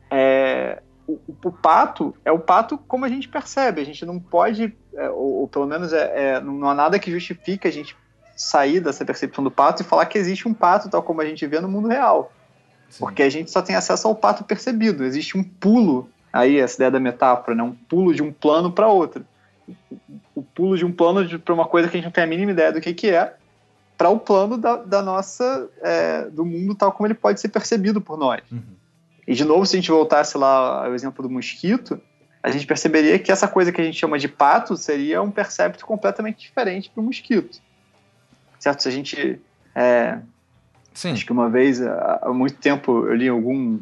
é, 0.09 0.81
o, 1.05 1.19
o, 1.43 1.51
pato 1.51 2.15
é 2.25 2.31
o 2.31 2.39
pato 2.39 2.79
como 2.87 3.05
a 3.05 3.09
gente 3.09 3.27
percebe. 3.27 3.81
A 3.81 3.85
gente 3.85 4.05
não 4.05 4.19
pode, 4.19 4.75
é, 4.95 5.09
ou, 5.09 5.41
ou, 5.41 5.47
pelo 5.47 5.67
menos 5.67 5.93
é, 5.93 6.13
é, 6.15 6.41
não 6.41 6.67
há 6.67 6.73
nada 6.73 6.97
que 6.97 7.11
justifique 7.11 7.67
a 7.67 7.71
gente 7.71 7.95
sair 8.35 8.79
dessa 8.79 9.05
percepção 9.05 9.43
do 9.43 9.51
pato 9.51 9.81
e 9.81 9.85
falar 9.85 10.05
que 10.05 10.17
existe 10.17 10.47
um 10.47 10.53
pato 10.53 10.89
tal 10.89 11.01
como 11.01 11.21
a 11.21 11.25
gente 11.25 11.45
vê 11.47 11.59
no 11.59 11.69
mundo 11.69 11.87
real. 11.87 12.31
Sim. 12.89 12.99
Porque 12.99 13.23
a 13.23 13.29
gente 13.29 13.49
só 13.49 13.61
tem 13.61 13.75
acesso 13.75 14.07
ao 14.07 14.15
pato 14.15 14.43
percebido. 14.43 15.03
Existe 15.03 15.37
um 15.37 15.43
pulo, 15.43 16.09
aí 16.31 16.59
essa 16.59 16.75
ideia 16.75 16.91
da 16.91 16.99
metáfora, 16.99 17.55
né? 17.55 17.63
um 17.63 17.73
pulo 17.73 18.13
de 18.13 18.21
um 18.21 18.31
plano 18.31 18.71
para 18.71 18.87
outro 18.87 19.25
o 20.33 20.43
pulo 20.43 20.77
de 20.77 20.85
um 20.85 20.91
plano 20.91 21.39
para 21.39 21.53
uma 21.53 21.65
coisa 21.65 21.87
que 21.87 21.95
a 21.95 21.97
gente 21.97 22.05
não 22.05 22.11
tem 22.11 22.23
a 22.23 22.27
mínima 22.27 22.51
ideia 22.51 22.71
do 22.71 22.81
que, 22.81 22.93
que 22.93 23.09
é, 23.09 23.33
para 23.97 24.09
o 24.09 24.19
plano 24.19 24.57
da, 24.57 24.77
da 24.77 25.01
nossa 25.01 25.69
é, 25.81 26.25
do 26.25 26.45
mundo 26.45 26.75
tal 26.75 26.91
como 26.91 27.07
ele 27.07 27.13
pode 27.13 27.39
ser 27.39 27.49
percebido 27.49 28.01
por 28.01 28.17
nós. 28.17 28.41
Uhum. 28.51 28.61
E 29.27 29.33
de 29.33 29.43
novo, 29.43 29.65
se 29.65 29.75
a 29.75 29.79
gente 29.79 29.89
voltasse 29.89 30.37
lá 30.37 30.85
ao 30.85 30.93
exemplo 30.93 31.23
do 31.23 31.29
mosquito, 31.29 31.99
a 32.43 32.51
gente 32.51 32.67
perceberia 32.67 33.17
que 33.17 33.31
essa 33.31 33.47
coisa 33.47 33.71
que 33.71 33.81
a 33.81 33.83
gente 33.83 33.97
chama 33.97 34.19
de 34.19 34.27
pato 34.27 34.77
seria 34.77 35.21
um 35.21 35.31
percepto 35.31 35.85
completamente 35.85 36.41
diferente 36.41 36.91
para 36.93 37.01
o 37.01 37.05
mosquito. 37.05 37.59
Certo? 38.65 38.81
Se 38.81 38.89
a 38.89 38.91
gente. 38.91 39.39
É, 39.75 40.17
Sim. 40.91 41.11
Acho 41.11 41.23
que 41.23 41.31
uma 41.31 41.49
vez, 41.51 41.79
há 41.81 42.31
muito 42.33 42.55
tempo, 42.55 43.05
eu 43.05 43.13
li 43.13 43.27
algum 43.27 43.79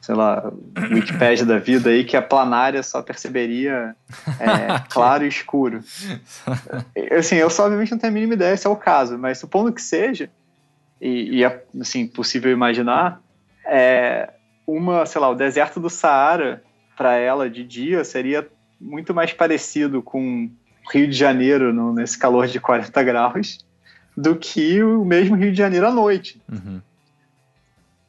sei 0.00 0.14
lá, 0.14 0.52
Wikipedia 0.92 1.44
da 1.44 1.58
vida 1.58 1.90
aí, 1.90 2.04
que 2.04 2.16
a 2.16 2.22
planária 2.22 2.80
só 2.84 3.02
perceberia 3.02 3.96
é, 4.38 4.78
claro 4.88 5.24
e 5.24 5.28
escuro. 5.28 5.80
Assim, 7.18 7.34
eu 7.34 7.50
só 7.50 7.64
obviamente 7.64 7.90
não 7.90 7.98
tenho 7.98 8.12
a 8.12 8.14
mínima 8.14 8.34
ideia 8.34 8.56
se 8.56 8.68
é 8.68 8.70
o 8.70 8.76
caso, 8.76 9.18
mas 9.18 9.38
supondo 9.38 9.72
que 9.72 9.82
seja, 9.82 10.30
e, 11.00 11.38
e 11.38 11.44
é 11.44 11.64
assim, 11.80 12.06
possível 12.06 12.52
imaginar, 12.52 13.20
é, 13.64 14.30
uma, 14.64 15.04
sei 15.06 15.20
lá, 15.20 15.28
o 15.28 15.34
deserto 15.34 15.80
do 15.80 15.90
Saara, 15.90 16.62
para 16.96 17.16
ela 17.16 17.50
de 17.50 17.64
dia, 17.64 18.04
seria 18.04 18.46
muito 18.80 19.12
mais 19.12 19.32
parecido 19.32 20.00
com 20.00 20.48
Rio 20.92 21.08
de 21.08 21.16
Janeiro 21.16 21.72
no, 21.72 21.92
nesse 21.92 22.16
calor 22.16 22.46
de 22.46 22.60
40 22.60 23.02
graus 23.02 23.66
do 24.16 24.36
que 24.36 24.82
o 24.82 25.04
mesmo 25.04 25.36
Rio 25.36 25.52
de 25.52 25.58
Janeiro 25.58 25.86
à 25.86 25.90
noite. 25.90 26.40
Uhum. 26.50 26.80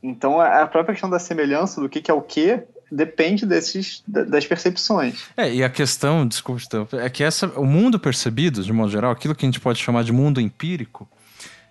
Então, 0.02 0.40
a 0.40 0.66
própria 0.66 0.94
questão 0.94 1.10
da 1.10 1.20
semelhança, 1.20 1.82
do 1.82 1.90
que, 1.90 2.02
que 2.02 2.10
é 2.10 2.14
o 2.14 2.22
que, 2.22 2.64
depende 2.92 3.46
desses, 3.46 4.02
das 4.08 4.46
percepções. 4.46 5.26
É, 5.36 5.54
e 5.54 5.64
a 5.64 5.70
questão, 5.70 6.26
desculpe, 6.26 6.64
é 6.94 7.10
que 7.10 7.24
essa, 7.24 7.48
o 7.60 7.66
mundo 7.66 8.00
percebido, 8.00 8.64
de 8.64 8.72
modo 8.72 8.90
geral, 8.90 9.12
aquilo 9.12 9.36
que 9.36 9.46
a 9.46 9.48
gente 9.48 9.60
pode 9.60 9.80
chamar 9.80 10.04
de 10.04 10.14
mundo 10.14 10.40
empírico, 10.40 11.08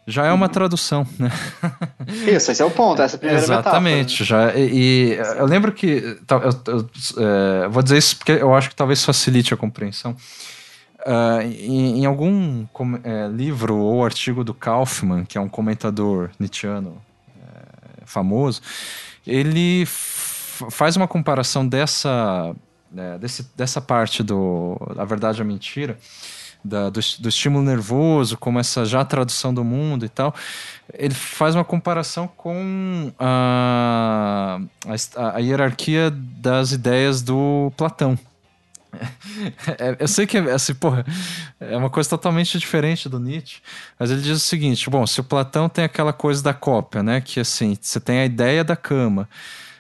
já 0.07 0.27
é 0.27 0.33
uma 0.33 0.47
uhum. 0.47 0.53
tradução, 0.53 1.07
né? 1.19 1.33
Isso, 2.29 2.53
esse 2.53 2.63
é 2.63 2.65
o 2.65 2.71
ponto, 2.71 3.03
essa 3.03 3.17
é 3.17 3.19
primeira 3.19 3.43
Exatamente, 3.43 4.23
metáfora, 4.23 4.47
né? 4.47 4.53
já, 4.53 4.59
e, 4.61 5.15
e, 5.15 5.39
eu 5.39 5.47
lembro 5.47 5.73
que, 5.73 6.19
eu, 6.31 6.41
eu, 6.41 6.51
eu 6.67 7.65
é, 7.65 7.69
vou 7.69 7.83
dizer 7.83 7.99
isso 7.99 8.17
porque 8.17 8.33
eu 8.33 8.55
acho 8.55 8.69
que 8.69 8.77
talvez 8.77 9.05
facilite 9.05 9.53
a 9.53 9.57
compreensão. 9.57 10.17
Uh, 11.07 11.41
em, 11.43 12.01
em, 12.01 12.05
algum 12.05 12.67
com, 12.73 12.99
é, 13.05 13.29
livro 13.29 13.77
ou 13.77 14.05
artigo 14.05 14.43
do 14.43 14.53
Kaufman, 14.53 15.25
que 15.25 15.39
é 15.39 15.41
um 15.41 15.49
comentador 15.49 16.31
nietzscheano 16.37 17.01
famoso, 18.07 18.61
ele 19.27 19.85
faz 19.87 20.97
uma 20.97 21.07
comparação 21.07 21.67
dessa, 21.67 22.55
né, 22.91 23.19
desse, 23.19 23.47
dessa 23.57 23.81
parte 23.81 24.23
do 24.23 24.77
A 24.97 25.05
Verdade 25.05 25.41
ou 25.41 25.45
a 25.45 25.47
Mentira, 25.47 25.99
da, 26.65 26.89
do, 26.89 27.01
do, 27.21 27.29
estímulo 27.29 27.65
nervoso, 27.65 28.37
como 28.39 28.59
essa 28.59 28.85
já 28.85 29.05
tradução 29.05 29.53
do 29.53 29.63
mundo 29.63 30.05
e 30.05 30.09
tal, 30.09 30.35
ele 30.95 31.15
faz 31.15 31.55
uma 31.55 31.65
comparação 31.65 32.27
com 32.27 33.13
a, 33.19 34.59
a, 35.17 35.37
a 35.37 35.39
hierarquia 35.39 36.11
das 36.11 36.73
ideias 36.73 37.23
do 37.23 37.73
Platão. 37.77 38.19
É, 39.79 39.97
eu 40.01 40.09
sei 40.09 40.27
que 40.27 40.37
é, 40.37 40.53
assim, 40.53 40.75
porra, 40.75 41.05
é 41.61 41.77
uma 41.77 41.91
coisa 41.91 42.09
totalmente 42.09 42.59
diferente 42.59 43.09
do 43.09 43.19
Nietzsche, 43.19 43.61
mas 43.99 44.11
ele 44.11 44.21
diz 44.21 44.37
o 44.37 44.41
seguinte: 44.41 44.89
bom, 44.89 45.07
se 45.07 45.21
o 45.21 45.25
Platão 45.25 45.69
tem 45.69 45.85
aquela 45.85 46.13
coisa 46.13 46.43
da 46.43 46.55
cópia, 46.55 47.03
né? 47.03 47.21
Que 47.21 47.41
assim, 47.41 47.77
você 47.81 48.01
tem 48.01 48.21
a 48.21 48.25
ideia 48.25 48.65
da 48.65 48.77
cama, 48.77 49.29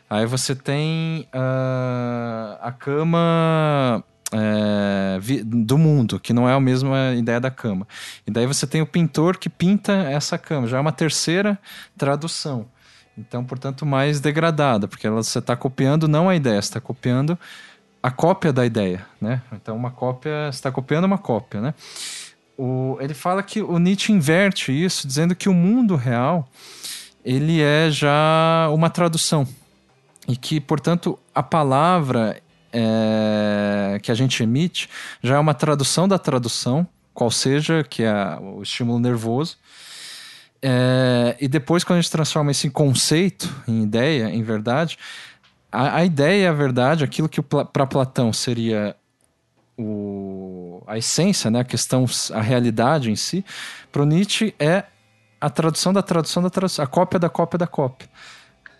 aí 0.08 0.26
você 0.26 0.54
tem 0.54 1.28
uh, 1.34 2.58
a 2.60 2.72
cama 2.72 4.04
é, 4.32 5.18
do 5.44 5.78
mundo, 5.78 6.18
que 6.18 6.32
não 6.32 6.48
é 6.48 6.54
a 6.54 6.60
mesma 6.60 7.14
ideia 7.14 7.40
da 7.40 7.50
cama. 7.50 7.86
E 8.26 8.30
daí 8.30 8.46
você 8.46 8.66
tem 8.66 8.82
o 8.82 8.86
pintor 8.86 9.36
que 9.38 9.48
pinta 9.48 9.92
essa 9.92 10.36
cama, 10.36 10.66
já 10.66 10.78
é 10.78 10.80
uma 10.80 10.92
terceira 10.92 11.58
tradução. 11.96 12.66
Então, 13.16 13.42
portanto, 13.44 13.86
mais 13.86 14.20
degradada, 14.20 14.86
porque 14.86 15.08
você 15.08 15.38
está 15.38 15.56
copiando 15.56 16.06
não 16.06 16.28
a 16.28 16.36
ideia, 16.36 16.60
você 16.60 16.68
está 16.68 16.80
copiando 16.80 17.38
a 18.07 18.11
cópia 18.12 18.52
da 18.52 18.64
ideia, 18.64 19.04
né? 19.20 19.42
Então 19.52 19.74
uma 19.74 19.90
cópia 19.90 20.48
está 20.48 20.70
copiando 20.70 21.07
uma 21.07 21.18
cópia, 21.18 21.61
né? 21.61 21.74
O, 22.57 22.96
ele 23.00 23.14
fala 23.14 23.42
que 23.42 23.61
o 23.61 23.80
Nietzsche 23.80 24.12
inverte 24.12 24.70
isso, 24.70 25.09
dizendo 25.09 25.34
que 25.34 25.48
o 25.48 25.52
mundo 25.52 25.96
real 25.96 26.48
ele 27.24 27.61
é 27.61 27.90
já 27.90 28.70
uma 28.72 28.88
tradução 28.88 29.44
e 30.28 30.36
que, 30.36 30.61
portanto, 30.61 31.18
a 31.34 31.42
palavra 31.42 32.40
é, 32.72 33.98
que 34.00 34.12
a 34.12 34.14
gente 34.14 34.40
emite 34.40 34.88
já 35.20 35.34
é 35.34 35.38
uma 35.40 35.52
tradução 35.52 36.07
da 36.07 36.16
tradução, 36.16 36.86
qual 37.12 37.28
seja 37.28 37.82
que 37.82 38.04
é 38.04 38.38
o 38.40 38.62
estímulo 38.62 39.00
nervoso. 39.00 39.57
É, 40.62 41.36
e 41.40 41.48
depois, 41.48 41.82
quando 41.82 41.98
a 41.98 42.02
gente 42.02 42.12
transforma 42.12 42.52
isso 42.52 42.68
em 42.68 42.70
conceito, 42.70 43.52
em 43.66 43.82
ideia, 43.82 44.30
em 44.30 44.44
verdade, 44.44 44.96
a, 45.77 45.97
a 45.99 46.05
ideia, 46.05 46.49
a 46.49 46.55
verdade, 46.55 47.05
aquilo 47.05 47.29
que 47.29 47.43
para 47.43 47.87
Platão 47.87 48.33
seria 48.33 48.97
o, 49.79 50.83
a 50.87 50.97
essência, 50.97 51.51
né, 51.51 51.61
a 51.61 51.64
questão, 51.64 52.07
a 52.33 52.41
realidade 52.41 53.11
em 53.11 53.16
si, 53.16 53.45
para 53.93 54.07
Nietzsche 54.07 54.55
é 54.59 54.85
a 55.39 55.51
tradução 55.51 55.93
da 55.93 56.03
tradução 56.03 56.43
da 56.43 56.49
tradução, 56.49 56.83
a 56.83 56.89
cópia 56.89 57.20
da 57.20 57.29
cópia 57.29 57.59
da 57.59 57.66
cópia. 57.66 58.09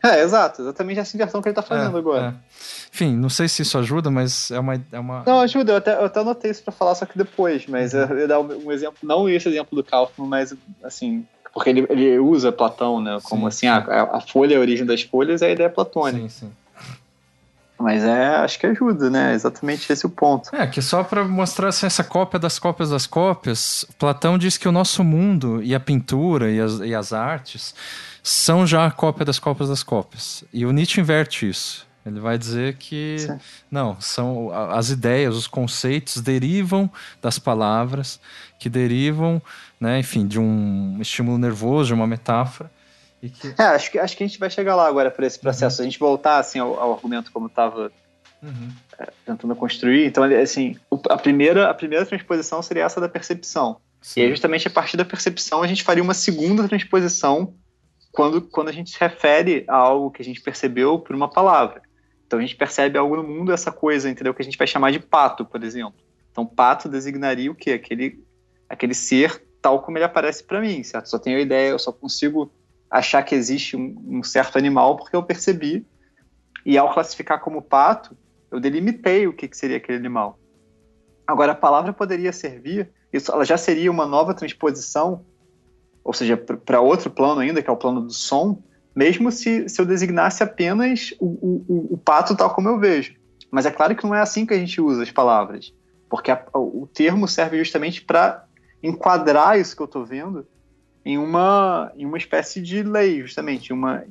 É, 0.03 0.23
exato, 0.23 0.63
exatamente 0.63 1.01
essa 1.01 1.15
inversão 1.15 1.43
que 1.43 1.49
ele 1.49 1.53
está 1.53 1.63
fazendo 1.63 1.97
é, 1.97 1.99
agora. 1.99 2.29
É. 2.29 2.35
Enfim, 2.95 3.15
não 3.15 3.29
sei 3.29 3.47
se 3.47 3.61
isso 3.61 3.77
ajuda, 3.77 4.11
mas 4.11 4.51
é 4.51 4.59
uma. 4.59 4.75
É 4.91 4.99
uma... 4.99 5.23
Não, 5.27 5.41
ajuda, 5.41 5.73
eu 5.73 5.77
até, 5.77 5.95
eu 5.97 6.05
até 6.05 6.21
anotei 6.21 6.51
isso 6.51 6.63
para 6.63 6.73
falar, 6.73 6.95
só 6.95 7.05
que 7.05 7.19
depois, 7.19 7.67
mas 7.67 7.93
eu 7.93 8.19
ia 8.19 8.29
dar 8.29 8.41
um, 8.41 8.73
exemplo, 8.73 8.97
não 9.03 9.29
esse 9.29 9.49
exemplo 9.49 9.77
do 9.77 9.85
Kaufman, 9.85 10.29
mas 10.29 10.55
assim, 10.83 11.27
porque 11.53 11.71
ele, 11.71 11.87
ele 11.91 12.19
usa 12.19 12.53
Platão, 12.53 13.03
né, 13.03 13.19
como 13.25 13.51
sim, 13.51 13.67
assim, 13.67 13.85
sim. 13.85 13.91
A, 13.91 14.17
a 14.17 14.21
folha 14.21 14.55
é 14.55 14.57
a 14.57 14.61
origem 14.61 14.87
das 14.87 15.03
folhas 15.03 15.43
é 15.43 15.49
a 15.49 15.51
ideia 15.51 15.69
platônica. 15.69 16.29
Sim, 16.29 16.47
sim. 16.47 16.53
Mas 17.79 18.03
é, 18.03 18.37
acho 18.37 18.59
que 18.59 18.67
ajuda, 18.67 19.11
né? 19.11 19.35
Exatamente 19.35 19.93
esse 19.93 20.07
é 20.07 20.09
o 20.09 20.11
ponto. 20.11 20.55
É, 20.55 20.67
que 20.67 20.81
só 20.81 21.05
para 21.05 21.25
mostrar 21.25 21.69
assim, 21.69 21.87
essa 21.87 22.03
cópia 22.03 22.39
das 22.39 22.59
cópias 22.59 22.91
das 22.91 23.07
cópias, 23.07 23.85
Platão 23.99 24.39
diz 24.39 24.57
que 24.57 24.67
o 24.67 24.73
nosso 24.73 25.05
mundo 25.05 25.63
e 25.63 25.75
a 25.75 25.81
pintura 25.81 26.51
e 26.51 26.61
as, 26.61 26.79
e 26.81 26.95
as 26.95 27.13
artes 27.13 27.75
são 28.23 28.67
já 28.67 28.87
a 28.87 28.91
cópia 28.91 29.25
das 29.25 29.39
cópias 29.39 29.69
das 29.69 29.83
cópias. 29.83 30.43
E 30.53 30.65
o 30.65 30.73
Nietzsche 30.73 31.01
inverte 31.01 31.49
isso. 31.49 31.87
Ele 32.05 32.21
vai 32.21 32.39
dizer 32.39 32.77
que 32.77 33.17
Sim. 33.19 33.39
não, 33.69 34.01
são 34.01 34.53
as 34.71 34.91
ideias, 34.91 35.35
os 35.35 35.49
conceitos 35.49 36.21
derivam 36.21 36.89
das 37.21 37.37
palavras, 37.37 38.21
que 38.61 38.71
derivam, 38.71 39.43
né, 39.81 39.99
enfim, 39.99 40.27
de 40.27 40.39
um 40.39 40.99
estímulo 41.01 41.37
nervoso, 41.37 41.89
de 41.89 41.95
uma 41.95 42.07
metáfora, 42.07 42.71
que... 43.31 43.55
É, 43.59 43.65
acho 43.65 43.91
que, 43.91 43.99
acho 43.99 44.17
que 44.17 44.25
a 44.25 44.27
gente 44.27 44.39
vai 44.39 44.51
chegar 44.51 44.75
lá 44.75 44.87
agora 44.87 45.11
por 45.11 45.25
esse 45.25 45.39
processo. 45.39 45.81
Uhum. 45.81 45.87
A 45.87 45.91
gente 45.91 45.99
voltar 45.99 46.39
assim, 46.39 46.59
ao, 46.59 46.79
ao 46.79 46.93
argumento 46.95 47.33
como 47.33 47.47
estava 47.47 47.91
uhum. 48.43 48.71
é, 48.99 49.09
tentando 49.25 49.55
construir. 49.57 50.07
Então, 50.07 50.25
assim, 50.25 50.77
a 51.09 51.17
primeira, 51.17 51.71
a 51.71 51.75
primeira 51.75 52.05
transposição 52.05 52.63
seria 52.63 52.85
essa 52.85 53.01
da 53.01 53.09
percepção. 53.09 53.79
Sim. 54.01 54.21
E 54.21 54.23
aí, 54.25 54.31
justamente 54.31 54.69
a 54.69 54.71
partir 54.71 54.97
da 54.97 55.05
percepção, 55.05 55.63
a 55.63 55.67
gente 55.67 55.83
faria 55.83 56.03
uma 56.03 56.15
segunda 56.15 56.67
transposição 56.69 57.55
quando, 58.13 58.41
quando 58.43 58.69
a 58.69 58.73
gente 58.73 58.91
se 58.91 59.01
refere 59.01 59.65
a 59.69 59.77
algo 59.77 60.11
que 60.11 60.23
a 60.23 60.25
gente 60.25 60.41
percebeu 60.41 60.99
por 60.99 61.15
uma 61.15 61.29
palavra. 61.29 61.83
Então, 62.27 62.39
a 62.39 62.43
gente 62.43 62.57
percebe 62.57 62.99
algo 62.99 63.17
no 63.17 63.23
mundo, 63.23 63.53
essa 63.53 63.71
coisa, 63.71 64.11
entendeu? 64.11 64.35
Que 64.35 64.43
a 64.43 64.45
gente 64.45 64.59
vai 64.59 64.67
chamar 64.67 64.91
de 64.91 64.99
pato, 64.99 65.45
por 65.45 65.63
exemplo. 65.63 65.95
Então, 66.31 66.45
pato 66.45 66.89
designaria 66.89 67.51
o 67.51 67.55
quê? 67.55 67.73
Aquele, 67.73 68.23
aquele 68.69 68.95
ser 68.95 69.43
tal 69.67 69.83
como 69.83 69.99
ele 69.99 70.05
aparece 70.05 70.45
para 70.45 70.61
mim, 70.61 70.83
certo? 70.85 71.09
Só 71.09 71.19
tenho 71.19 71.41
ideia, 71.41 71.71
eu 71.71 71.79
só 71.79 71.91
consigo 71.91 72.53
achar 72.97 73.23
que 73.23 73.35
existe 73.35 73.77
um, 73.77 73.95
um, 74.07 74.23
certo 74.23 74.57
animal 74.57 74.97
porque 74.97 75.15
eu 75.15 75.23
percebi. 75.23 75.87
E 76.65 76.77
ao 76.77 76.93
classificar 76.93 77.41
como 77.41 77.63
pato, 77.63 78.17
eu 78.51 78.59
delimitei 78.59 79.27
o 79.27 79.33
que, 79.33 79.47
que 79.47 79.57
seria 79.57 79.77
aquele 79.77 79.99
animal. 79.99 80.39
Agora, 81.27 81.53
a 81.53 81.57
palavra 81.57 81.93
poderia 81.93 82.33
servir, 82.33 82.91
isso 83.13 83.31
ela 83.31 83.45
já 83.45 83.57
seria 83.57 83.91
uma 83.91 84.07
nova 84.07 84.35
transposição, 84.35 85.25
ou 86.03 86.13
seja, 86.13 86.37
para 86.37 86.81
outro 86.81 87.11
plano 87.11 87.41
ainda, 87.41 87.63
que 87.63 87.69
é 87.69 87.73
o 87.73 87.77
plano 87.77 88.01
do 88.01 88.13
som, 88.13 88.63
mesmo 88.95 89.31
se, 89.31 89.69
se 89.69 89.81
eu 89.81 89.85
designasse 89.85 90.43
apenas 90.43 91.15
o, 91.21 91.27
o, 91.27 91.95
o 91.95 91.99
pato 91.99 92.37
tal 92.37 92.55
como 92.55 92.69
eu 92.69 92.79
vejo. 92.79 93.15
Mas 93.51 93.67
é 93.67 93.71
claro 93.71 93.95
que 93.95 94.05
não 94.05 94.15
é 94.15 94.21
assim 94.21 94.47
que 94.47 94.55
a 94.55 94.59
gente 94.59 94.81
usa 94.81 95.03
as 95.03 95.11
palavras, 95.11 95.75
porque 96.09 96.31
a, 96.31 96.43
o 96.55 96.89
termo 96.93 97.29
serve 97.29 97.59
justamente 97.59 98.03
para 98.03 98.45
enquadrar 98.83 99.59
isso 99.59 99.77
que 99.77 99.83
eu 99.83 99.87
estou 99.87 100.05
vendo 100.05 100.47
em 101.07 101.17
uma, 101.19 101.93
em 101.97 102.05
uma 102.05 102.19
espécie 102.19 102.61
de 102.61 102.83
lei, 102.83 103.21
justamente, 103.21 103.73
uma, 103.73 104.05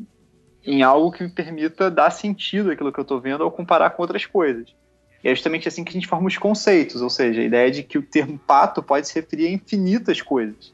em 0.65 0.81
algo 0.81 1.11
que 1.11 1.23
me 1.23 1.29
permita 1.29 1.91
dar 1.91 2.09
sentido 2.09 2.71
àquilo 2.71 2.89
que 2.89 2.97
eu 2.97 3.01
estou 3.01 3.19
vendo 3.19 3.43
ao 3.43 3.51
comparar 3.51 3.89
com 3.89 4.01
outras 4.01 4.25
coisas. 4.25 4.73
E 5.21 5.27
é 5.27 5.35
justamente 5.35 5.67
assim 5.67 5.83
que 5.83 5.89
a 5.89 5.93
gente 5.93 6.07
forma 6.07 6.25
os 6.25 6.37
conceitos, 6.37 7.01
ou 7.01 7.09
seja, 7.09 7.41
a 7.41 7.43
ideia 7.43 7.69
de 7.69 7.83
que 7.83 7.97
o 7.97 8.01
termo 8.01 8.39
pato 8.39 8.81
pode 8.81 9.09
se 9.09 9.15
referir 9.15 9.47
a 9.47 9.51
infinitas 9.51 10.21
coisas. 10.21 10.73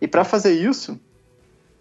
E 0.00 0.06
para 0.06 0.22
fazer 0.22 0.52
isso, 0.52 0.96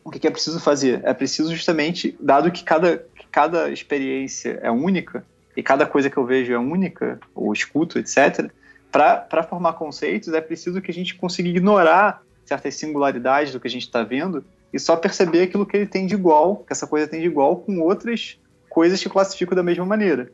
o 0.04 0.10
que 0.10 0.26
é 0.26 0.32
preciso 0.32 0.60
fazer? 0.60 1.02
É 1.04 1.14
preciso 1.14 1.54
justamente, 1.56 2.18
dado 2.20 2.50
que 2.50 2.64
cada, 2.64 2.98
que 2.98 3.28
cada 3.32 3.70
experiência 3.70 4.60
é 4.64 4.72
única, 4.72 5.24
e 5.56 5.62
cada 5.62 5.86
coisa 5.86 6.10
que 6.10 6.18
eu 6.18 6.26
vejo 6.26 6.52
é 6.52 6.58
única, 6.58 7.20
ou 7.36 7.54
escuto, 7.54 8.00
etc., 8.00 8.50
para 8.92 9.44
formar 9.44 9.74
conceitos 9.74 10.34
é 10.34 10.42
preciso 10.42 10.82
que 10.82 10.90
a 10.90 10.94
gente 10.94 11.14
consiga 11.14 11.48
ignorar 11.48 12.24
certas 12.52 12.76
singularidades 12.76 13.54
do 13.54 13.60
que 13.62 13.68
a 13.68 13.72
gente 13.72 13.84
está 13.84 14.04
vendo 14.04 14.44
e 14.74 14.80
só 14.80 14.98
perceber 14.98 15.44
aquilo 15.44 15.66
que 15.66 15.78
ele 15.78 15.86
tem 15.86 16.06
de 16.06 16.16
igual, 16.16 16.58
que 16.58 16.74
essa 16.74 16.86
coisa 16.86 17.08
tem 17.08 17.22
de 17.22 17.28
igual 17.28 17.56
com 17.58 17.80
outras 17.80 18.38
coisas 18.70 19.02
que 19.02 19.10
classifico 19.10 19.56
da 19.56 19.64
mesma 19.64 19.86
maneira. 19.86 20.32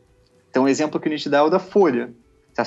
Então, 0.50 0.64
um 0.64 0.68
exemplo 0.68 0.98
que 0.98 1.08
a 1.08 1.10
gente 1.12 1.28
dá 1.28 1.38
é 1.38 1.42
o 1.42 1.50
da 1.50 1.60
folha. 1.60 2.10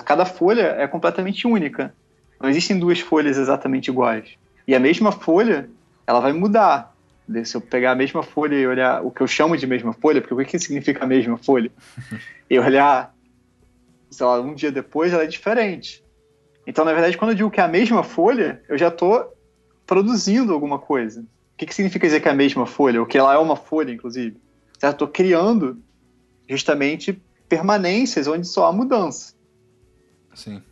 Cada 0.05 0.25
folha 0.25 0.75
é 0.77 0.87
completamente 0.87 1.45
única. 1.45 1.93
Não 2.39 2.49
existem 2.49 2.79
duas 2.79 3.01
folhas 3.01 3.37
exatamente 3.37 3.89
iguais. 3.89 4.37
E 4.65 4.73
a 4.73 4.79
mesma 4.79 5.11
folha, 5.11 5.69
ela 6.07 6.21
vai 6.21 6.31
mudar. 6.31 6.95
Se 7.43 7.55
eu 7.55 7.61
pegar 7.61 7.91
a 7.91 7.95
mesma 7.95 8.23
folha 8.23 8.55
e 8.55 8.65
olhar 8.65 9.05
o 9.05 9.11
que 9.11 9.21
eu 9.21 9.27
chamo 9.27 9.57
de 9.57 9.67
mesma 9.67 9.93
folha, 9.93 10.21
porque 10.21 10.33
o 10.33 10.45
que 10.45 10.59
significa 10.59 11.03
a 11.03 11.07
mesma 11.07 11.37
folha? 11.37 11.69
E 12.49 12.59
olhar, 12.59 13.15
sei 14.09 14.25
lá, 14.25 14.41
um 14.41 14.53
dia 14.53 14.73
depois, 14.73 15.13
ela 15.13 15.23
é 15.23 15.25
diferente. 15.25 16.03
Então, 16.67 16.83
na 16.83 16.91
verdade, 16.91 17.17
quando 17.17 17.31
eu 17.31 17.35
digo 17.35 17.49
que 17.49 17.61
é 17.61 17.63
a 17.63 17.67
mesma 17.67 18.03
folha, 18.03 18.61
eu 18.67 18.77
já 18.77 18.89
estou 18.89 19.33
produzindo 19.91 20.53
alguma 20.53 20.79
coisa. 20.79 21.19
O 21.19 21.25
que, 21.57 21.65
que 21.65 21.75
significa 21.75 22.07
dizer 22.07 22.21
que 22.21 22.29
é 22.29 22.31
a 22.31 22.33
mesma 22.33 22.65
folha? 22.65 23.01
Ou 23.01 23.05
que 23.05 23.17
ela 23.17 23.33
é 23.33 23.37
uma 23.37 23.57
folha, 23.57 23.91
inclusive? 23.91 24.37
Estou 24.81 25.05
criando 25.05 25.83
justamente 26.47 27.21
permanências 27.49 28.25
onde 28.25 28.47
só 28.47 28.67
há 28.67 28.71
mudança. 28.71 29.35
Sim. 30.33 30.63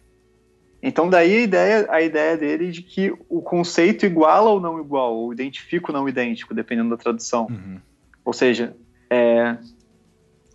Então 0.81 1.09
daí 1.09 1.35
a 1.35 1.41
ideia, 1.41 1.87
a 1.89 2.01
ideia 2.01 2.37
dele 2.37 2.71
de 2.71 2.81
que 2.81 3.13
o 3.27 3.41
conceito 3.41 4.05
iguala 4.05 4.51
ou 4.51 4.61
não 4.61 4.79
igual, 4.79 5.13
ou 5.13 5.33
identifica 5.33 5.91
ou 5.91 5.97
não 5.97 6.07
idêntico, 6.07 6.53
dependendo 6.53 6.91
da 6.91 6.95
tradução. 6.95 7.47
Uhum. 7.49 7.77
Ou 8.23 8.31
seja, 8.31 8.73
é, 9.09 9.57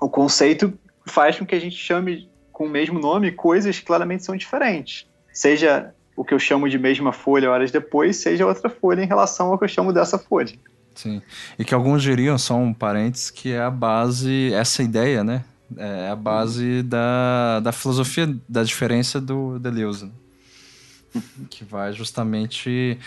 o 0.01 0.09
conceito 0.09 0.73
faz 1.05 1.39
com 1.39 1.45
que 1.45 1.55
a 1.55 1.61
gente 1.61 1.77
chame 1.77 2.31
com 2.51 2.65
o 2.65 2.71
mesmo 2.71 2.99
nome 2.99 3.31
coisas 3.31 3.79
que 3.79 3.85
claramente 3.85 4.25
são 4.25 4.35
diferentes. 4.35 5.07
Seja 5.35 5.95
o 6.17 6.25
que 6.25 6.33
eu 6.33 6.39
chamo 6.39 6.69
de 6.69 6.79
mesma 6.79 7.12
folha 7.12 7.51
horas 7.51 7.71
depois, 7.71 8.17
seja 8.17 8.47
outra 8.47 8.71
folha 8.71 9.03
em 9.03 9.07
relação 9.07 9.49
ao 9.49 9.59
que 9.59 9.65
eu 9.65 9.69
chamo 9.69 9.93
dessa 9.93 10.19
folha. 10.19 10.55
Sim. 10.95 11.21
E 11.59 11.65
que 11.65 11.75
alguns 11.75 12.03
diriam, 12.03 12.39
só 12.39 12.57
um 12.57 12.73
parênteses, 12.73 13.31
que 13.31 13.53
é 13.53 13.61
a 13.61 13.71
base, 13.71 14.53
essa 14.55 14.83
ideia, 14.83 15.25
né? 15.25 15.45
É 15.77 16.09
a 16.09 16.17
base 16.17 16.83
da, 16.83 17.61
da 17.61 17.73
filosofia 17.73 18.33
da 18.49 18.62
diferença 18.62 19.21
do 19.21 19.59
Deleuze. 19.59 20.07
Né? 20.07 21.23
Que 21.51 21.65
vai 21.65 21.93
justamente 21.93 22.99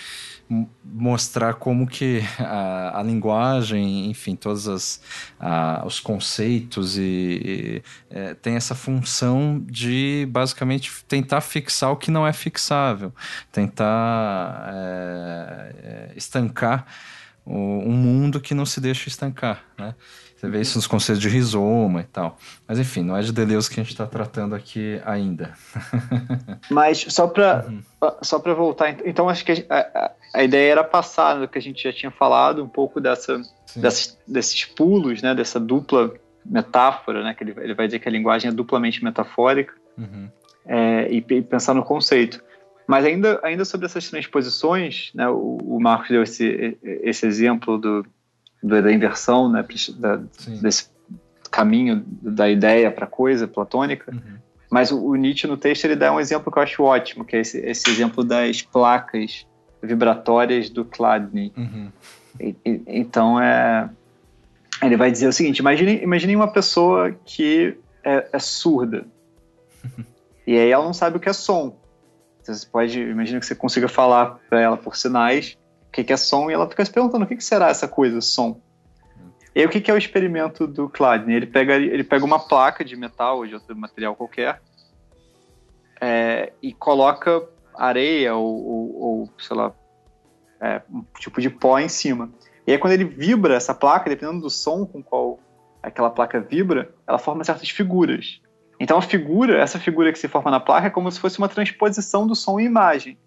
mostrar 0.84 1.56
como 1.56 1.86
que 1.86 2.22
a, 2.40 3.00
a 3.00 3.04
linguagem, 3.04 4.10
enfim, 4.10 4.36
todos 4.36 4.68
as, 4.68 5.02
a, 5.40 5.84
os 5.86 6.00
conceitos 6.00 6.98
e, 6.98 7.02
e 7.02 7.84
é, 8.10 8.34
tem 8.34 8.56
essa 8.56 8.74
função 8.74 9.60
de 9.66 10.28
basicamente 10.30 10.92
tentar 11.08 11.42
fixar 11.42 11.92
o 11.92 11.98
que 11.98 12.10
não 12.10 12.26
é 12.26 12.32
fixável, 12.32 13.14
tentar 13.52 14.70
é, 14.74 15.76
é, 15.84 16.14
estancar 16.16 16.86
o, 17.46 17.54
um 17.54 17.94
mundo 17.94 18.40
que 18.40 18.54
não 18.54 18.66
se 18.66 18.80
deixa 18.80 19.10
estancar, 19.10 19.64
né? 19.78 19.96
Você 20.38 20.48
vê 20.48 20.62
isso 20.62 20.78
nos 20.78 20.86
conceitos 20.86 21.20
de 21.20 21.28
rizoma 21.28 22.02
e 22.02 22.04
tal. 22.04 22.38
Mas 22.68 22.78
enfim, 22.78 23.02
não 23.02 23.18
é 23.18 23.22
de 23.22 23.34
Deleuze 23.34 23.68
que 23.68 23.80
a 23.80 23.84
gente 23.84 23.92
está 23.92 24.06
tratando 24.06 24.54
aqui 24.54 25.02
ainda. 25.04 25.54
Mas 26.70 27.00
só 27.10 27.28
para 27.28 27.66
uhum. 27.68 27.82
só 28.22 28.38
para 28.38 28.54
voltar, 28.54 28.98
então 29.04 29.28
acho 29.28 29.44
que 29.44 29.66
a, 29.68 29.80
a, 29.80 30.12
a, 30.36 30.44
ideia 30.44 30.74
era 30.74 30.84
passar 30.84 31.40
do 31.40 31.48
que 31.48 31.58
a 31.58 31.62
gente 31.62 31.84
já 31.84 31.92
tinha 31.92 32.12
falado, 32.12 32.64
um 32.64 32.68
pouco 32.68 33.02
dessa, 33.02 33.42
dessas, 33.76 34.16
desses 34.28 34.64
pulos, 34.64 35.24
né, 35.24 35.34
dessa 35.34 35.60
dupla 35.60 36.14
metáfora, 36.46 37.24
né, 37.24 37.34
que 37.34 37.44
ele, 37.44 37.56
ele 37.58 37.74
vai 37.74 37.88
dizer 37.88 37.98
que 37.98 38.08
a 38.08 38.12
linguagem 38.12 38.52
é 38.52 38.54
duplamente 38.54 39.04
metafórica, 39.04 39.74
uhum. 39.98 40.30
é, 40.68 41.12
e, 41.12 41.18
e, 41.18 41.42
pensar 41.42 41.74
no 41.74 41.84
conceito. 41.84 42.44
Mas 42.88 43.04
ainda, 43.06 43.40
ainda 43.44 43.66
sobre 43.66 43.88
essas 43.88 44.08
transposições, 44.08 45.10
né, 45.16 45.28
o, 45.28 45.58
o 45.64 45.80
Marcos 45.82 46.10
deu 46.10 46.22
esse, 46.22 46.78
esse 46.84 47.26
exemplo 47.26 47.80
do, 47.80 48.06
da 48.62 48.92
inversão, 48.92 49.50
né, 49.50 49.66
da, 49.98 50.20
desse 50.62 50.90
caminho 51.52 52.04
da 52.22 52.50
ideia 52.50 52.92
para 52.92 53.08
coisa 53.08 53.48
platônica. 53.48 54.12
Uhum. 54.12 54.38
Mas 54.70 54.92
o, 54.92 55.02
o, 55.02 55.16
Nietzsche 55.16 55.48
no 55.48 55.58
texto 55.58 55.86
ele 55.86 55.96
dá 55.96 56.12
um 56.14 56.20
exemplo 56.20 56.52
que 56.52 56.60
eu 56.60 56.64
acho 56.64 56.84
ótimo, 56.84 57.24
que 57.24 57.36
é 57.36 57.40
esse, 57.40 57.58
esse 57.60 57.90
exemplo 57.90 58.24
das 58.24 58.62
placas 58.62 59.46
vibratórias 59.82 60.70
do 60.70 60.88
Chladni. 60.94 61.54
Uhum. 61.56 61.92
E, 62.40 62.56
e, 62.66 62.82
então 62.88 63.42
é, 63.42 63.90
ele 64.82 64.98
vai 64.98 65.10
dizer 65.10 65.28
o 65.28 65.34
seguinte: 65.34 65.60
imagine, 65.60 66.02
imagine 66.02 66.36
uma 66.36 66.52
pessoa 66.52 67.12
que 67.26 67.78
é, 68.04 68.28
é 68.34 68.40
surda 68.40 69.06
e 70.46 70.58
aí 70.58 70.70
ela 70.70 70.84
não 70.84 70.94
sabe 70.94 71.18
o 71.18 71.20
que 71.20 71.30
é 71.30 71.34
som. 71.34 71.78
Você 72.44 72.66
pode, 72.66 73.00
imagina 73.00 73.40
que 73.40 73.46
você 73.46 73.56
consiga 73.56 73.90
falar 73.90 74.40
para 74.50 74.62
ela 74.62 74.78
por 74.78 74.96
sinais 74.96 75.58
que, 75.98 76.04
que 76.04 76.14
é 76.14 76.18
som, 76.18 76.50
e 76.50 76.54
ela 76.54 76.70
fica 76.70 76.86
se 76.86 76.92
perguntando 76.92 77.26
o 77.26 77.28
que, 77.28 77.36
que 77.36 77.44
será 77.44 77.70
essa 77.70 77.88
coisa, 77.88 78.22
som. 78.22 78.62
E 79.56 79.62
aí, 79.62 79.66
o 79.66 79.70
que, 79.70 79.82
que 79.82 79.90
é 79.90 79.94
o 79.94 79.98
experimento 79.98 80.68
do 80.68 80.92
Chladni? 80.96 81.34
Ele 81.34 81.48
pega, 81.48 81.76
ele 81.76 82.04
pega 82.04 82.24
uma 82.24 82.38
placa 82.38 82.86
de 82.86 82.96
metal 82.96 83.38
ou 83.38 83.48
de 83.48 83.56
outro 83.56 83.76
material 83.76 84.16
qualquer 84.16 84.62
é, 86.00 86.54
e 86.62 86.72
coloca 86.72 87.44
areia 87.76 88.36
ou, 88.36 88.46
ou, 88.46 89.02
ou 89.02 89.30
sei 89.40 89.58
lá, 89.58 89.74
é, 90.62 90.82
um 90.92 91.04
tipo 91.20 91.42
de 91.42 91.50
pó 91.50 91.80
em 91.80 91.90
cima. 91.90 92.30
E 92.68 92.72
aí, 92.72 92.78
quando 92.78 92.94
ele 92.94 93.06
vibra 93.06 93.56
essa 93.56 93.74
placa, 93.74 94.08
dependendo 94.08 94.42
do 94.42 94.52
som 94.52 94.86
com 94.86 95.02
qual 95.02 95.40
aquela 95.82 96.12
placa 96.12 96.40
vibra, 96.40 96.94
ela 97.08 97.18
forma 97.18 97.44
certas 97.44 97.70
figuras. 97.72 98.40
Então, 98.80 99.00
a 99.00 99.02
figura, 99.02 99.60
essa 99.60 99.80
figura 99.80 100.12
que 100.12 100.20
se 100.20 100.28
forma 100.28 100.52
na 100.52 100.60
placa 100.60 100.88
é 100.88 100.92
como 100.92 101.12
se 101.12 101.20
fosse 101.20 101.40
uma 101.40 101.50
transposição 101.50 102.28
do 102.28 102.36
som 102.36 102.60
em 102.60 102.66
imagem. 102.66 103.18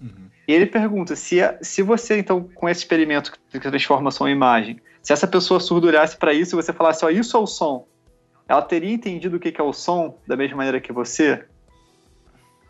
Uhum. 0.00 0.26
E 0.46 0.52
ele 0.52 0.66
pergunta 0.66 1.16
se, 1.16 1.38
se 1.60 1.82
você, 1.82 2.18
então, 2.18 2.48
com 2.54 2.68
esse 2.68 2.80
experimento 2.80 3.32
que 3.50 3.58
transforma 3.58 4.10
som 4.10 4.28
em 4.28 4.32
imagem, 4.32 4.80
se 5.02 5.12
essa 5.12 5.26
pessoa 5.26 5.60
surda 5.60 5.88
olhasse 5.88 6.16
para 6.16 6.32
isso 6.32 6.54
e 6.54 6.62
você 6.62 6.72
falasse, 6.72 7.04
ó, 7.04 7.10
isso 7.10 7.36
é 7.36 7.40
o 7.40 7.46
som, 7.46 7.86
ela 8.48 8.62
teria 8.62 8.92
entendido 8.92 9.36
o 9.36 9.40
que 9.40 9.60
é 9.60 9.62
o 9.62 9.72
som 9.72 10.18
da 10.26 10.36
mesma 10.36 10.58
maneira 10.58 10.80
que 10.80 10.92
você? 10.92 11.44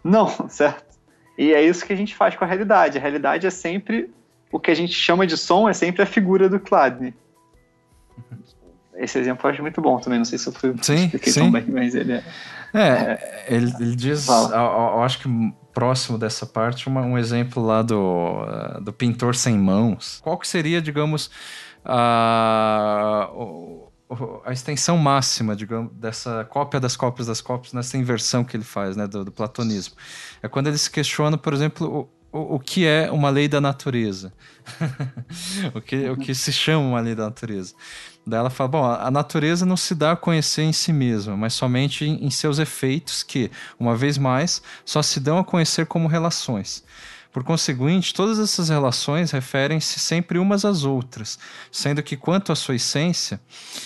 Não, 0.03 0.29
certo? 0.49 0.97
E 1.39 1.53
é 1.53 1.63
isso 1.63 1.85
que 1.85 1.93
a 1.93 1.97
gente 1.97 2.15
faz 2.15 2.35
com 2.35 2.45
a 2.45 2.47
realidade. 2.47 2.97
A 2.97 3.01
realidade 3.01 3.47
é 3.47 3.51
sempre 3.51 4.11
o 4.51 4.59
que 4.59 4.71
a 4.71 4.75
gente 4.75 4.95
chama 4.95 5.27
de 5.27 5.37
som, 5.37 5.69
é 5.69 5.75
sempre 5.75 6.03
a 6.03 6.07
figura 6.07 6.49
do 6.49 6.59
Chladni. 6.67 7.15
Esse 8.95 9.19
exemplo 9.19 9.47
eu 9.47 9.53
acho 9.53 9.61
muito 9.61 9.81
bom 9.83 9.99
também. 9.99 10.19
Não 10.19 10.25
sei 10.25 10.39
se 10.39 10.47
eu 10.47 10.53
fui 10.55 10.75
sim, 10.81 11.11
sim. 11.11 11.41
tão 11.41 11.53
bem, 11.53 11.67
mas 11.69 11.95
ele 11.95 12.15
é. 12.15 12.25
É, 12.73 12.81
é 12.81 13.47
ele, 13.49 13.71
ele 13.79 13.95
diz. 13.95 14.27
Eu, 14.29 14.51
eu 14.55 15.03
acho 15.03 15.19
que 15.19 15.29
próximo 15.77 16.17
dessa 16.17 16.47
parte 16.47 16.89
uma, 16.89 17.03
um 17.03 17.19
exemplo 17.19 17.63
lá 17.63 17.83
do, 17.83 18.01
uh, 18.01 18.81
do 18.81 18.95
pintor 18.95 19.35
sem 19.37 19.59
mãos. 19.59 20.21
Qual 20.23 20.39
que 20.39 20.49
seria, 20.49 20.81
digamos, 20.81 21.31
a, 21.85 23.29
a 24.47 24.53
extensão 24.55 24.97
máxima, 24.97 25.55
digamos, 25.55 25.93
dessa 25.93 26.47
cópia 26.47 26.81
das 26.81 26.97
cópias 26.97 27.27
das 27.27 27.43
cópias, 27.43 27.75
nessa 27.75 27.99
inversão 27.99 28.43
que 28.43 28.57
ele 28.57 28.65
faz, 28.65 28.97
né, 28.97 29.07
do, 29.07 29.23
do 29.23 29.31
platonismo? 29.31 29.95
É 30.43 30.49
quando 30.49 30.69
ele 30.69 30.79
se 30.79 30.91
questiona, 30.91 31.37
por 31.37 31.53
exemplo, 31.53 32.09
o, 32.33 32.39
o, 32.39 32.55
o 32.55 32.59
que 32.59 32.87
é 32.87 33.11
uma 33.11 33.29
lei 33.29 33.47
da 33.47 33.61
natureza. 33.61 34.33
o, 35.77 35.81
que, 35.83 36.09
o 36.09 36.17
que 36.17 36.35
se 36.35 36.55
chama 36.55 36.87
uma 36.87 37.01
lei 37.01 37.15
da 37.15 37.25
natureza. 37.25 37.75
Daí 38.27 38.41
ela 38.41 38.51
fala: 38.51 38.69
bom, 38.69 38.85
a 38.85 39.11
natureza 39.11 39.65
não 39.65 39.77
se 39.77 39.95
dá 39.95 40.13
a 40.13 40.17
conhecer 40.17 40.63
em 40.63 40.73
si 40.73 40.93
mesma, 40.93 41.37
mas 41.37 41.55
somente 41.55 42.05
em, 42.05 42.25
em 42.25 42.31
seus 42.31 42.59
efeitos, 42.59 43.23
que, 43.23 43.51
uma 43.79 43.95
vez 43.95 44.19
mais, 44.19 44.61
só 44.85 45.01
se 45.01 45.21
dão 45.21 45.39
a 45.39 45.45
conhecer 45.45 45.87
como 45.87 46.09
relações. 46.09 46.83
Por 47.37 47.45
conseguinte, 47.45 48.15
todas 48.15 48.39
essas 48.39 48.71
relações 48.71 49.31
referem-se 49.31 50.01
sempre 50.01 50.39
umas 50.39 50.65
às 50.65 50.85
outras, 50.85 51.39
sendo 51.71 52.03
que 52.03 52.17
quanto 52.17 52.51
à 52.51 52.57
sua 52.57 52.77
essência, 52.77 53.39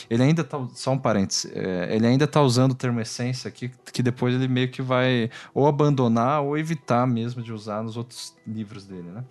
ele 0.09 0.23
ainda 0.23 0.43
está, 0.43 0.57
só 0.73 0.93
um 0.93 0.99
parênteses, 0.99 1.51
é, 1.53 1.95
ele 1.95 2.07
ainda 2.07 2.27
está 2.27 2.41
usando 2.41 2.71
o 2.71 2.75
termo 2.77 3.01
essência 3.01 3.49
aqui, 3.49 3.69
que 3.93 4.05
depois 4.05 4.37
ele 4.37 4.47
meio 4.47 4.71
que 4.71 4.81
vai 4.81 5.29
ou 5.53 5.67
abandonar 5.67 6.43
ou 6.43 6.57
evitar 6.57 7.09
mesmo 7.09 7.43
de 7.43 7.53
usar 7.53 7.83
nos 7.83 7.97
outros 7.97 8.37
livros 8.47 8.87
dele, 8.87 9.11
né? 9.11 9.25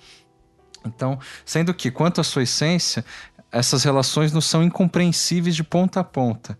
Então, 0.86 1.18
sendo 1.46 1.74
que 1.74 1.90
quanto 1.90 2.20
à 2.20 2.24
sua 2.24 2.44
essência, 2.44 3.06
essas 3.52 3.84
relações 3.84 4.32
nos 4.32 4.46
são 4.46 4.64
incompreensíveis 4.64 5.56
de 5.56 5.64
ponta 5.64 6.00
a 6.00 6.04
ponta. 6.04 6.58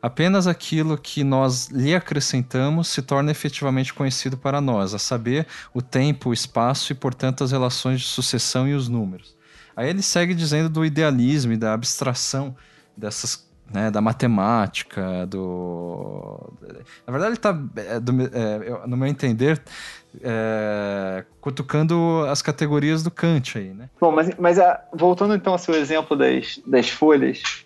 Apenas 0.00 0.48
aquilo 0.48 0.98
que 0.98 1.22
nós 1.22 1.68
lhe 1.68 1.94
acrescentamos 1.94 2.88
se 2.88 3.00
torna 3.02 3.30
efetivamente 3.30 3.94
conhecido 3.94 4.36
para 4.36 4.60
nós, 4.60 4.94
a 4.94 4.98
saber, 4.98 5.46
o 5.72 5.80
tempo, 5.80 6.30
o 6.30 6.32
espaço 6.32 6.90
e, 6.90 6.94
portanto, 6.94 7.44
as 7.44 7.52
relações 7.52 8.00
de 8.00 8.06
sucessão 8.06 8.66
e 8.66 8.74
os 8.74 8.88
números. 8.88 9.36
Aí 9.76 9.88
ele 9.88 10.02
segue 10.02 10.34
dizendo 10.34 10.68
do 10.68 10.84
idealismo 10.84 11.52
e 11.52 11.56
da 11.56 11.72
abstração 11.72 12.56
dessas 12.96 13.46
né, 13.72 13.90
da 13.90 14.00
matemática, 14.00 15.26
do. 15.26 16.52
Na 17.06 17.10
verdade, 17.10 17.30
ele 17.30 17.36
está, 17.36 17.58
é, 17.76 17.96
é, 17.96 18.86
no 18.86 18.96
meu 18.96 19.08
entender, 19.08 19.62
é, 20.20 21.24
cutucando 21.40 22.24
as 22.28 22.42
categorias 22.42 23.02
do 23.02 23.10
Kant 23.10 23.56
aí, 23.56 23.72
né? 23.72 23.88
Bom, 24.00 24.12
mas, 24.12 24.30
mas 24.38 24.58
a, 24.58 24.82
voltando 24.92 25.34
então 25.34 25.52
ao 25.52 25.58
seu 25.58 25.74
exemplo 25.74 26.16
das, 26.16 26.60
das 26.66 26.90
folhas, 26.90 27.64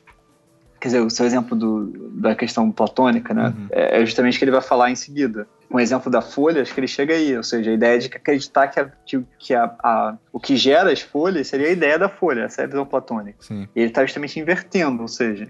quer 0.80 0.88
dizer, 0.88 1.00
o 1.00 1.10
seu 1.10 1.26
exemplo 1.26 1.56
do, 1.56 2.10
da 2.20 2.34
questão 2.34 2.70
platônica, 2.70 3.34
né? 3.34 3.54
Uhum. 3.56 3.66
É, 3.70 4.02
é 4.02 4.06
justamente 4.06 4.38
que 4.38 4.44
ele 4.44 4.52
vai 4.52 4.62
falar 4.62 4.90
em 4.90 4.96
seguida. 4.96 5.48
Um 5.70 5.80
exemplo 5.80 6.10
da 6.10 6.22
folha, 6.22 6.62
acho 6.62 6.72
que 6.72 6.78
ele 6.78 6.86
chega 6.86 7.14
aí, 7.14 7.36
ou 7.36 7.42
seja, 7.42 7.70
a 7.70 7.74
ideia 7.74 7.98
de 7.98 8.06
acreditar 8.06 8.68
que, 8.68 8.78
a, 8.78 8.92
que 9.38 9.54
a, 9.54 9.64
a, 9.82 10.16
o 10.32 10.38
que 10.38 10.56
gera 10.56 10.92
as 10.92 11.00
folhas 11.00 11.48
seria 11.48 11.66
a 11.66 11.72
ideia 11.72 11.98
da 11.98 12.08
folha, 12.08 12.42
essa 12.42 12.62
é 12.62 12.64
a 12.64 12.68
visão 12.68 12.86
platônica. 12.86 13.38
Sim. 13.40 13.66
E 13.74 13.80
ele 13.80 13.88
está 13.88 14.04
justamente 14.04 14.38
invertendo, 14.38 15.02
ou 15.02 15.08
seja, 15.08 15.48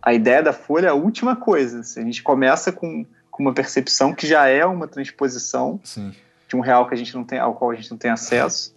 a 0.00 0.14
ideia 0.14 0.42
da 0.42 0.52
folha 0.52 0.86
é 0.86 0.90
a 0.90 0.94
última 0.94 1.36
coisa. 1.36 1.80
A 1.80 2.04
gente 2.04 2.22
começa 2.22 2.72
com, 2.72 3.04
com 3.36 3.42
uma 3.42 3.52
percepção 3.52 4.14
que 4.14 4.26
já 4.26 4.48
é 4.48 4.64
uma 4.64 4.88
transposição 4.88 5.78
Sim. 5.84 6.10
de 6.48 6.56
um 6.56 6.60
real 6.60 6.88
que 6.88 6.94
a 6.94 6.96
gente 6.96 7.14
não 7.14 7.22
tem, 7.22 7.38
ao 7.38 7.54
qual 7.54 7.70
a 7.70 7.74
gente 7.74 7.90
não 7.90 7.98
tem 7.98 8.10
acesso, 8.10 8.74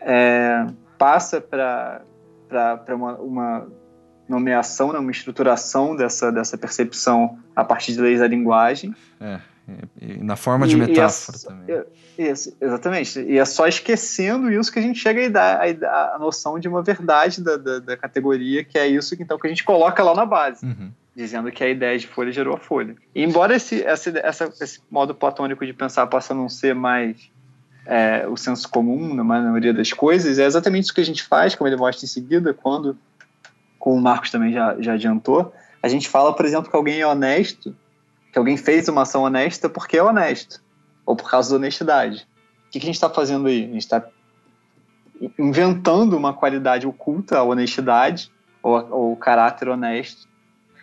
é, 0.00 0.66
passa 0.96 1.38
para 1.38 2.02
uma, 2.88 3.16
uma 3.16 3.68
nomeação, 4.26 4.90
né, 4.90 4.98
uma 4.98 5.10
estruturação 5.10 5.94
dessa, 5.94 6.32
dessa 6.32 6.56
percepção 6.56 7.38
a 7.54 7.62
partir 7.62 7.92
de 7.92 8.00
leis 8.00 8.20
da 8.20 8.26
linguagem. 8.26 8.96
É, 9.20 9.38
e, 10.00 10.16
na 10.24 10.34
forma 10.34 10.66
de 10.66 10.74
e, 10.74 10.78
metáfora 10.78 11.36
e 11.36 11.42
é, 11.42 11.76
também. 11.76 11.84
Isso, 12.16 12.56
exatamente. 12.58 13.20
E 13.20 13.36
é 13.36 13.44
só 13.44 13.66
esquecendo 13.66 14.50
isso 14.50 14.72
que 14.72 14.78
a 14.78 14.82
gente 14.82 14.98
chega 14.98 15.26
a 15.26 15.28
dar 15.28 15.60
a, 15.60 16.14
a 16.14 16.18
noção 16.18 16.58
de 16.58 16.66
uma 16.68 16.82
verdade 16.82 17.42
da, 17.42 17.58
da, 17.58 17.80
da, 17.80 17.96
categoria, 17.98 18.64
que 18.64 18.78
é 18.78 18.88
isso 18.88 19.14
que, 19.14 19.22
então, 19.22 19.38
que 19.38 19.46
a 19.46 19.50
gente 19.50 19.62
coloca 19.62 20.02
lá 20.02 20.14
na 20.14 20.24
base. 20.24 20.64
Uhum. 20.64 20.90
Dizendo 21.18 21.50
que 21.50 21.64
a 21.64 21.68
ideia 21.68 21.98
de 21.98 22.06
folha 22.06 22.30
gerou 22.30 22.54
a 22.54 22.60
folha. 22.60 22.94
E 23.12 23.24
embora 23.24 23.56
esse, 23.56 23.82
essa, 23.82 24.52
esse 24.60 24.80
modo 24.88 25.12
platônico 25.12 25.66
de 25.66 25.72
pensar 25.72 26.06
possa 26.06 26.32
não 26.32 26.48
ser 26.48 26.76
mais 26.76 27.28
é, 27.84 28.24
o 28.28 28.36
senso 28.36 28.68
comum 28.68 29.12
na 29.12 29.24
maioria 29.24 29.74
das 29.74 29.92
coisas, 29.92 30.38
é 30.38 30.44
exatamente 30.44 30.84
isso 30.84 30.94
que 30.94 31.00
a 31.00 31.04
gente 31.04 31.24
faz, 31.24 31.56
como 31.56 31.66
ele 31.66 31.76
mostra 31.76 32.04
em 32.04 32.08
seguida, 32.08 32.54
quando 32.54 32.96
como 33.80 33.96
o 33.96 34.00
Marcos 34.00 34.30
também 34.30 34.52
já, 34.52 34.80
já 34.80 34.92
adiantou, 34.92 35.52
a 35.82 35.88
gente 35.88 36.08
fala, 36.08 36.32
por 36.32 36.46
exemplo, 36.46 36.70
que 36.70 36.76
alguém 36.76 37.00
é 37.00 37.06
honesto, 37.06 37.74
que 38.32 38.38
alguém 38.38 38.56
fez 38.56 38.86
uma 38.86 39.02
ação 39.02 39.24
honesta 39.24 39.68
porque 39.68 39.98
é 39.98 40.02
honesto, 40.02 40.62
ou 41.04 41.16
por 41.16 41.28
causa 41.28 41.50
da 41.50 41.56
honestidade. 41.56 42.28
O 42.68 42.70
que, 42.70 42.78
que 42.78 42.86
a 42.86 42.90
gente 42.90 42.94
está 42.94 43.10
fazendo 43.10 43.48
aí? 43.48 43.64
A 43.64 43.72
gente 43.72 43.78
está 43.78 44.04
inventando 45.36 46.16
uma 46.16 46.32
qualidade 46.32 46.86
oculta, 46.86 47.38
a 47.38 47.42
honestidade, 47.42 48.30
ou, 48.62 48.88
ou 48.90 49.12
o 49.14 49.16
caráter 49.16 49.68
honesto, 49.68 50.27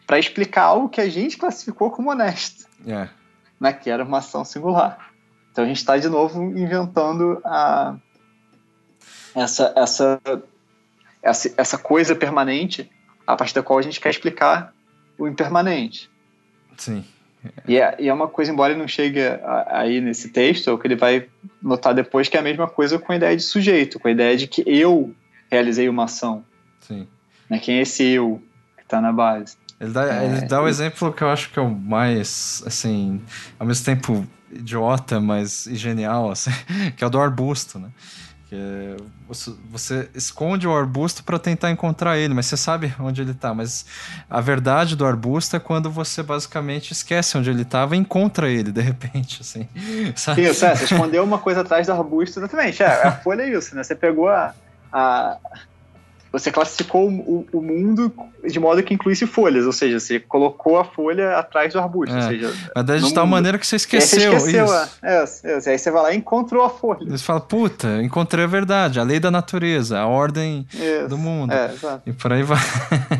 para 0.06 0.20
explicar 0.20 0.64
algo 0.64 0.90
que 0.90 1.02
a 1.02 1.10
gente 1.10 1.38
classificou 1.38 1.92
como 1.92 2.12
honesto, 2.12 2.68
yeah. 2.86 3.12
né, 3.60 3.74
que 3.74 3.90
era 3.90 4.04
uma 4.04 4.20
ação 4.20 4.46
singular. 4.46 5.12
Então 5.52 5.64
a 5.64 5.68
gente 5.68 5.78
está, 5.78 5.98
de 5.98 6.10
novo, 6.10 6.44
inventando 6.44 7.42
a, 7.44 7.96
essa, 9.34 9.74
essa 9.76 10.22
essa, 11.26 11.52
essa 11.58 11.78
coisa 11.78 12.16
permanente 12.16 12.90
a 13.26 13.36
partir 13.36 13.56
da 13.56 13.64
qual 13.64 13.80
a 13.80 13.82
gente 13.82 14.00
quer 14.00 14.12
explicar 14.12 14.72
o 15.18 15.28
impermanente. 15.28 16.10
Sim. 16.78 17.04
E 17.68 17.78
é, 17.78 17.96
e 18.00 18.08
é 18.08 18.14
uma 18.14 18.28
coisa, 18.28 18.52
embora 18.52 18.72
ele 18.72 18.80
não 18.80 18.88
chegue 18.88 19.20
aí 19.68 20.00
nesse 20.02 20.30
texto, 20.30 20.70
é 20.70 20.74
o 20.74 20.78
que 20.78 20.88
ele 20.88 20.96
vai 20.96 21.28
notar 21.62 21.94
depois 21.94 22.30
que 22.30 22.38
é 22.38 22.40
a 22.40 22.44
mesma 22.44 22.68
coisa 22.68 23.00
com 23.00 23.12
a 23.12 23.16
ideia 23.16 23.36
de 23.36 23.42
sujeito, 23.42 24.00
com 24.00 24.08
a 24.08 24.12
ideia 24.12 24.38
de 24.38 24.48
que 24.48 24.64
eu 24.68 25.14
realizei 25.50 25.90
uma 25.90 26.06
ação. 26.06 26.46
Sim. 26.82 27.08
Né? 27.50 27.60
Quem 27.60 27.80
é 27.80 27.82
esse 27.82 28.04
eu 28.04 28.42
que 28.78 28.84
está 28.84 29.02
na 29.02 29.12
base? 29.12 29.58
Ele 29.80 29.92
dá, 29.92 30.06
é, 30.06 30.26
ele 30.26 30.42
dá 30.42 30.62
o 30.62 30.68
exemplo 30.68 31.12
que 31.12 31.22
eu 31.22 31.30
acho 31.30 31.52
que 31.52 31.60
é 31.60 31.62
o 31.62 31.70
mais, 31.70 32.64
assim, 32.66 33.22
ao 33.60 33.68
mesmo 33.68 33.86
tempo 33.86 34.26
idiota, 34.52 35.20
mas 35.20 35.68
genial, 35.72 36.32
assim, 36.32 36.52
que 36.96 37.04
é 37.04 37.08
o 37.08 37.10
do 37.10 37.20
arbusto, 37.20 37.78
né? 37.78 37.90
Que 38.48 38.96
você, 39.28 39.52
você 39.70 40.10
esconde 40.14 40.68
o 40.68 40.76
arbusto 40.76 41.24
para 41.24 41.40
tentar 41.40 41.72
encontrar 41.72 42.18
ele, 42.18 42.34
mas 42.34 42.46
você 42.46 42.56
sabe 42.56 42.94
onde 43.00 43.20
ele 43.20 43.32
está. 43.32 43.56
Mas 43.56 43.86
a 44.30 44.40
verdade 44.40 44.96
do 44.96 45.04
arbusto 45.04 45.56
é 45.56 45.60
quando 45.60 45.90
você 45.90 46.22
basicamente 46.22 46.92
esquece 46.92 47.38
onde 47.38 47.50
ele 47.50 47.64
estava 47.64 47.96
e 47.96 48.00
encontra 48.00 48.48
ele 48.48 48.72
de 48.72 48.82
repente, 48.82 49.42
assim. 49.42 49.68
Sabe? 50.16 50.44
Isso, 50.44 50.64
é, 50.64 50.76
você 50.76 50.86
escondeu 50.86 51.24
uma 51.24 51.40
coisa 51.40 51.62
atrás 51.62 51.88
do 51.88 51.94
arbusto, 51.94 52.40
exatamente. 52.40 52.84
É, 52.84 53.08
a 53.08 53.12
folha 53.14 53.42
é 53.42 53.50
isso, 53.50 53.76
né? 53.76 53.84
Você 53.84 53.96
pegou 53.96 54.30
a, 54.30 54.54
a 54.94 55.38
você 56.38 56.52
classificou 56.52 57.10
o, 57.10 57.48
o, 57.54 57.62
mundo 57.62 58.14
de 58.46 58.60
modo 58.60 58.84
que 58.84 58.94
incluísse 58.94 59.26
folhas, 59.26 59.66
ou 59.66 59.72
seja, 59.72 60.00
você 60.00 60.20
colocou 60.20 60.78
a 60.78 60.84
folha 60.84 61.38
atrás 61.38 61.72
do 61.72 61.80
arbusto. 61.80 62.14
É, 62.14 62.18
ou 62.18 62.30
seja, 62.30 62.54
mas 62.76 63.08
de 63.08 63.14
tal 63.14 63.26
maneira 63.26 63.58
que 63.58 63.66
você 63.66 63.78
esqueceu. 63.78 64.34
Você 64.34 64.50
esqueceu 64.50 64.66
isso. 64.66 64.90
É, 65.02 65.24
é, 65.44 65.72
aí 65.72 65.80
você 65.80 65.90
vai 65.90 66.04
lá 66.04 66.14
e 66.14 66.18
encontrou 66.18 66.64
a 66.66 66.70
folha. 66.70 67.10
Você 67.10 67.24
fala, 67.24 67.40
puta, 67.40 68.02
encontrei 68.04 68.44
a 68.44 68.48
verdade, 68.48 69.00
a 69.00 69.04
lei 69.04 69.20
da 69.20 69.32
natureza, 69.32 69.98
a 69.98 70.08
ordem 70.08 70.68
isso, 70.74 71.08
do 71.08 71.18
mundo. 71.18 71.54
É. 71.54 71.74
E 72.06 72.12
por 72.12 72.34
aí 72.34 72.44
vai. 72.44 72.60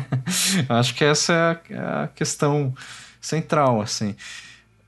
Acho 0.68 0.94
que 0.94 1.04
essa 1.04 1.32
é 1.32 1.36
a, 1.36 1.60
é 1.70 1.78
a 2.04 2.08
questão 2.14 2.74
central, 3.20 3.80
assim 3.80 4.14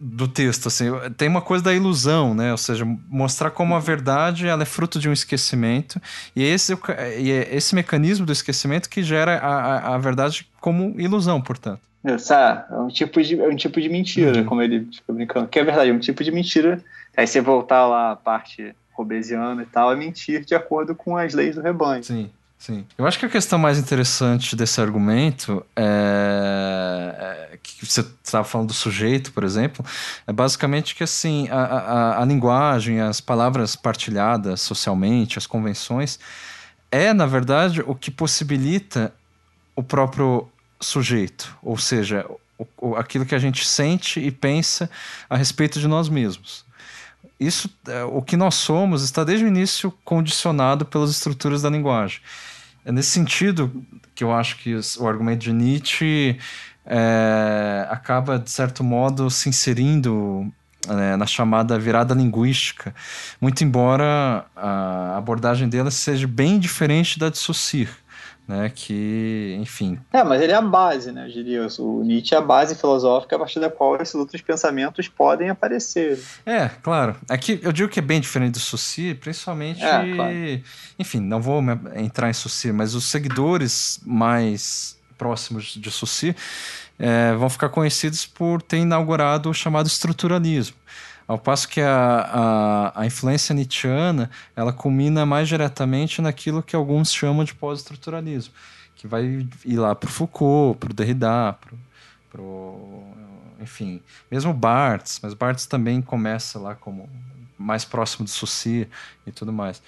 do 0.00 0.28
texto, 0.28 0.68
assim, 0.68 0.86
tem 1.16 1.28
uma 1.28 1.40
coisa 1.40 1.64
da 1.64 1.74
ilusão, 1.74 2.32
né? 2.34 2.52
Ou 2.52 2.58
seja, 2.58 2.84
mostrar 3.08 3.50
como 3.50 3.74
a 3.74 3.80
verdade 3.80 4.46
ela 4.46 4.62
é 4.62 4.66
fruto 4.66 4.98
de 4.98 5.08
um 5.08 5.12
esquecimento 5.12 6.00
e 6.36 6.44
esse, 6.44 6.72
e 7.18 7.32
é 7.32 7.54
esse 7.54 7.74
mecanismo 7.74 8.24
do 8.24 8.32
esquecimento 8.32 8.88
que 8.88 9.02
gera 9.02 9.38
a, 9.38 9.94
a 9.94 9.98
verdade 9.98 10.48
como 10.60 10.94
ilusão, 11.00 11.40
portanto. 11.40 11.80
É, 12.04 12.12
é 12.70 12.78
um 12.78 12.88
tipo 12.88 13.22
de, 13.22 13.40
é 13.40 13.48
um 13.48 13.56
tipo 13.56 13.80
de 13.80 13.88
mentira, 13.88 14.38
uhum. 14.38 14.44
como 14.44 14.62
ele 14.62 14.88
fica 14.92 15.12
brincando. 15.12 15.48
Que 15.48 15.58
é 15.58 15.64
verdade, 15.64 15.90
é 15.90 15.92
um 15.92 15.98
tipo 15.98 16.22
de 16.22 16.30
mentira. 16.30 16.82
Aí 17.16 17.26
você 17.26 17.40
voltar 17.40 17.86
lá 17.86 18.12
a 18.12 18.16
parte 18.16 18.74
robesiana 18.92 19.62
e 19.62 19.66
tal, 19.66 19.92
é 19.92 19.96
mentir 19.96 20.44
de 20.44 20.54
acordo 20.54 20.94
com 20.94 21.16
as 21.16 21.34
leis 21.34 21.56
do 21.56 21.60
rebanho. 21.60 22.04
Sim. 22.04 22.30
Sim. 22.58 22.84
Eu 22.98 23.06
acho 23.06 23.18
que 23.20 23.24
a 23.24 23.28
questão 23.28 23.56
mais 23.56 23.78
interessante 23.78 24.56
desse 24.56 24.80
argumento 24.80 25.64
é, 25.76 27.50
é 27.52 27.58
que 27.62 27.86
você 27.86 28.00
estava 28.00 28.44
falando 28.44 28.68
do 28.68 28.74
sujeito, 28.74 29.32
por 29.32 29.44
exemplo, 29.44 29.84
é 30.26 30.32
basicamente 30.32 30.94
que 30.96 31.04
assim 31.04 31.48
a, 31.50 31.56
a, 31.56 32.22
a 32.22 32.24
linguagem, 32.24 33.00
as 33.00 33.20
palavras 33.20 33.76
partilhadas 33.76 34.60
socialmente, 34.60 35.38
as 35.38 35.46
convenções, 35.46 36.18
é 36.90 37.12
na 37.12 37.26
verdade 37.26 37.80
o 37.86 37.94
que 37.94 38.10
possibilita 38.10 39.14
o 39.76 39.82
próprio 39.82 40.48
sujeito, 40.80 41.56
ou 41.62 41.78
seja, 41.78 42.26
o, 42.76 42.96
aquilo 42.96 43.24
que 43.24 43.36
a 43.36 43.38
gente 43.38 43.64
sente 43.64 44.18
e 44.18 44.32
pensa 44.32 44.90
a 45.30 45.36
respeito 45.36 45.78
de 45.78 45.86
nós 45.86 46.08
mesmos 46.08 46.67
isso, 47.38 47.70
é, 47.86 48.02
o 48.04 48.20
que 48.20 48.36
nós 48.36 48.56
somos 48.56 49.02
está 49.02 49.22
desde 49.22 49.44
o 49.44 49.48
início 49.48 49.92
condicionado 50.04 50.84
pelas 50.84 51.10
estruturas 51.10 51.62
da 51.62 51.70
linguagem. 51.70 52.20
É 52.84 52.90
nesse 52.90 53.10
sentido 53.10 53.84
que 54.14 54.24
eu 54.24 54.32
acho 54.32 54.56
que 54.56 54.74
o 54.98 55.06
argumento 55.06 55.40
de 55.40 55.52
Nietzsche 55.52 56.38
é, 56.84 57.86
acaba, 57.90 58.38
de 58.38 58.50
certo 58.50 58.82
modo, 58.82 59.30
se 59.30 59.48
inserindo 59.48 60.52
é, 60.88 61.16
na 61.16 61.26
chamada 61.26 61.78
virada 61.78 62.14
linguística, 62.14 62.94
muito 63.40 63.62
embora 63.62 64.46
a 64.56 65.16
abordagem 65.16 65.68
dela 65.68 65.90
seja 65.90 66.26
bem 66.26 66.58
diferente 66.58 67.18
da 67.18 67.28
de 67.28 67.38
Saussure 67.38 67.88
né? 68.48 68.72
Que, 68.74 69.58
enfim. 69.60 69.98
É, 70.10 70.24
mas 70.24 70.40
ele 70.40 70.52
é 70.52 70.54
a 70.54 70.62
base, 70.62 71.12
né? 71.12 71.26
Eu 71.26 71.30
diria. 71.30 71.66
O 71.78 72.02
Nietzsche 72.02 72.34
é 72.34 72.38
a 72.38 72.40
base 72.40 72.74
filosófica 72.74 73.36
a 73.36 73.38
partir 73.38 73.60
da 73.60 73.68
qual 73.68 74.00
esses 74.00 74.14
outros 74.14 74.40
pensamentos 74.40 75.06
podem 75.06 75.50
aparecer. 75.50 76.18
É, 76.46 76.70
claro. 76.82 77.14
Aqui 77.28 77.60
eu 77.62 77.70
digo 77.70 77.90
que 77.90 77.98
é 77.98 78.02
bem 78.02 78.20
diferente 78.20 78.52
do 78.52 78.60
Saussure, 78.60 79.14
principalmente. 79.14 79.84
É, 79.84 80.14
claro. 80.14 80.34
Enfim, 80.98 81.20
não 81.20 81.42
vou 81.42 81.62
entrar 81.94 82.30
em 82.30 82.32
Saussure, 82.32 82.72
mas 82.72 82.94
os 82.94 83.04
seguidores 83.04 84.00
mais 84.06 84.98
próximos 85.18 85.74
de 85.74 85.90
Saussure 85.90 86.34
é, 86.98 87.34
vão 87.34 87.50
ficar 87.50 87.68
conhecidos 87.68 88.24
por 88.24 88.62
ter 88.62 88.78
inaugurado 88.78 89.50
o 89.50 89.54
chamado 89.54 89.86
estruturalismo. 89.86 90.76
Ao 91.28 91.38
passo 91.38 91.68
que 91.68 91.82
a, 91.82 92.90
a, 92.94 93.02
a 93.02 93.06
influência 93.06 93.54
nietzschiana 93.54 94.30
ela 94.56 94.72
culmina 94.72 95.26
mais 95.26 95.46
diretamente 95.46 96.22
naquilo 96.22 96.62
que 96.62 96.74
alguns 96.74 97.12
chamam 97.12 97.44
de 97.44 97.54
pós-estruturalismo, 97.54 98.54
que 98.96 99.06
vai 99.06 99.46
ir 99.62 99.76
lá 99.76 99.94
para 99.94 100.08
o 100.08 100.10
Foucault, 100.10 100.78
para 100.78 100.90
o 100.90 100.94
Derrida, 100.94 101.54
para 102.32 102.70
enfim, 103.60 104.00
mesmo 104.30 104.54
Barthes, 104.54 105.20
mas 105.22 105.34
Barthes 105.34 105.66
também 105.66 106.00
começa 106.00 106.58
lá 106.58 106.74
como 106.74 107.10
mais 107.58 107.84
próximo 107.84 108.24
do 108.24 108.30
Saussure 108.30 108.88
e 109.26 109.32
tudo 109.32 109.52
mais. 109.52 109.82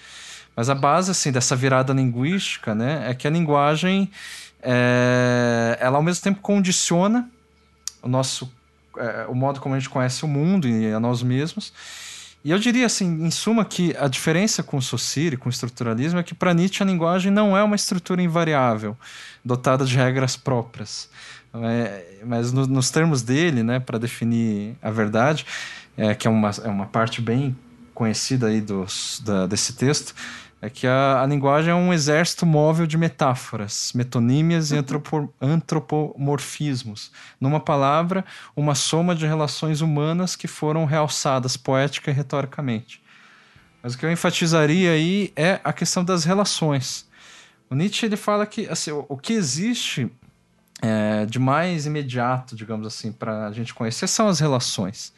Mas 0.55 0.68
a 0.68 0.74
base 0.74 1.11
assim 1.11 1.32
dessa 1.32 1.57
virada 1.57 1.93
linguística, 1.93 2.74
né, 2.74 3.09
é 3.09 3.14
que 3.14 3.26
a 3.26 3.30
linguagem 3.30 4.11
é, 4.61 5.78
ela 5.80 5.97
ao 5.97 6.03
mesmo 6.03 6.22
tempo 6.22 6.41
condiciona 6.41 7.30
o 8.03 8.09
nosso 8.09 8.53
é, 9.01 9.26
o 9.28 9.34
modo 9.34 9.61
como 9.61 9.74
a 9.74 9.78
gente 9.78 9.88
conhece 9.88 10.24
o 10.24 10.28
mundo 10.28 10.68
e 10.68 10.92
a 10.92 11.01
nós 11.01 11.22
mesmos. 11.22 11.72
E 12.42 12.51
eu 12.51 12.59
diria 12.59 12.86
assim, 12.86 13.07
em 13.24 13.30
suma, 13.30 13.64
que 13.64 13.94
a 13.98 14.09
diferença 14.09 14.62
com 14.62 14.78
o 14.78 14.82
Saussure, 14.82 15.36
com 15.36 15.48
o 15.48 15.53
estruturalismo, 15.53 16.18
é 16.18 16.22
que 16.22 16.34
para 16.34 16.55
Nietzsche 16.55 16.82
a 16.82 16.86
linguagem 16.86 17.30
não 17.30 17.57
é 17.57 17.62
uma 17.62 17.76
estrutura 17.76 18.22
invariável, 18.22 18.96
dotada 19.44 19.84
de 19.84 19.94
regras 19.94 20.36
próprias. 20.36 21.11
É, 21.53 22.20
mas 22.24 22.53
no, 22.53 22.66
nos 22.66 22.90
termos 22.90 23.22
dele, 23.22 23.62
né, 23.62 23.78
para 23.78 23.98
definir 23.98 24.74
a 24.80 24.90
verdade, 24.90 25.44
é, 25.96 26.14
que 26.14 26.26
é 26.26 26.30
uma, 26.30 26.51
é 26.64 26.68
uma 26.68 26.86
parte 26.86 27.20
bem 27.20 27.55
conhecida 27.92 28.46
aí 28.46 28.62
dos, 28.62 29.20
da, 29.22 29.46
desse 29.46 29.74
texto, 29.74 30.14
é 30.63 30.69
que 30.69 30.87
a, 30.87 31.23
a, 31.23 31.27
linguagem 31.27 31.71
é 31.71 31.75
um 31.75 31.93
exército 31.93 32.45
móvel 32.45 32.87
de 32.87 32.99
metáforas, 32.99 33.93
metonímias 33.95 34.71
e 34.71 34.77
antropo, 34.77 35.33
antropomorfismos. 35.41 37.11
Numa 37.41 37.59
palavra, 37.59 38.25
uma 38.55 38.75
soma 38.75 39.15
de 39.15 39.27
relações 39.27 39.81
humanas 39.81 40.37
que 40.37 40.47
foram 40.47 40.85
realçadas 40.85 41.57
poética 41.57 42.11
e 42.11 42.15
retoricamente. 42.15 43.03
Mas 43.83 43.95
o 43.95 43.99
que 43.99 44.05
eu 44.05 44.13
enfatizaria 44.13 44.93
aí 44.93 45.33
é 45.35 45.61
a 45.65 45.73
questão 45.73 46.05
das 46.05 46.25
relações. 46.25 47.09
O 47.71 47.75
Nietzsche 47.75 48.05
ele 48.05 48.17
fala 48.17 48.45
que 48.45 48.69
assim, 48.69 48.91
o, 48.91 49.07
o 49.09 49.17
que 49.17 49.33
existe 49.33 50.11
é, 50.83 51.25
de 51.25 51.39
mais 51.39 51.87
imediato, 51.87 52.55
digamos 52.55 52.87
assim, 52.87 53.13
para 53.13 53.47
a 53.47 53.53
gente 53.53 53.73
conhecer 53.73 54.07
são 54.07 54.29
as 54.29 54.41
relações. 54.41 55.13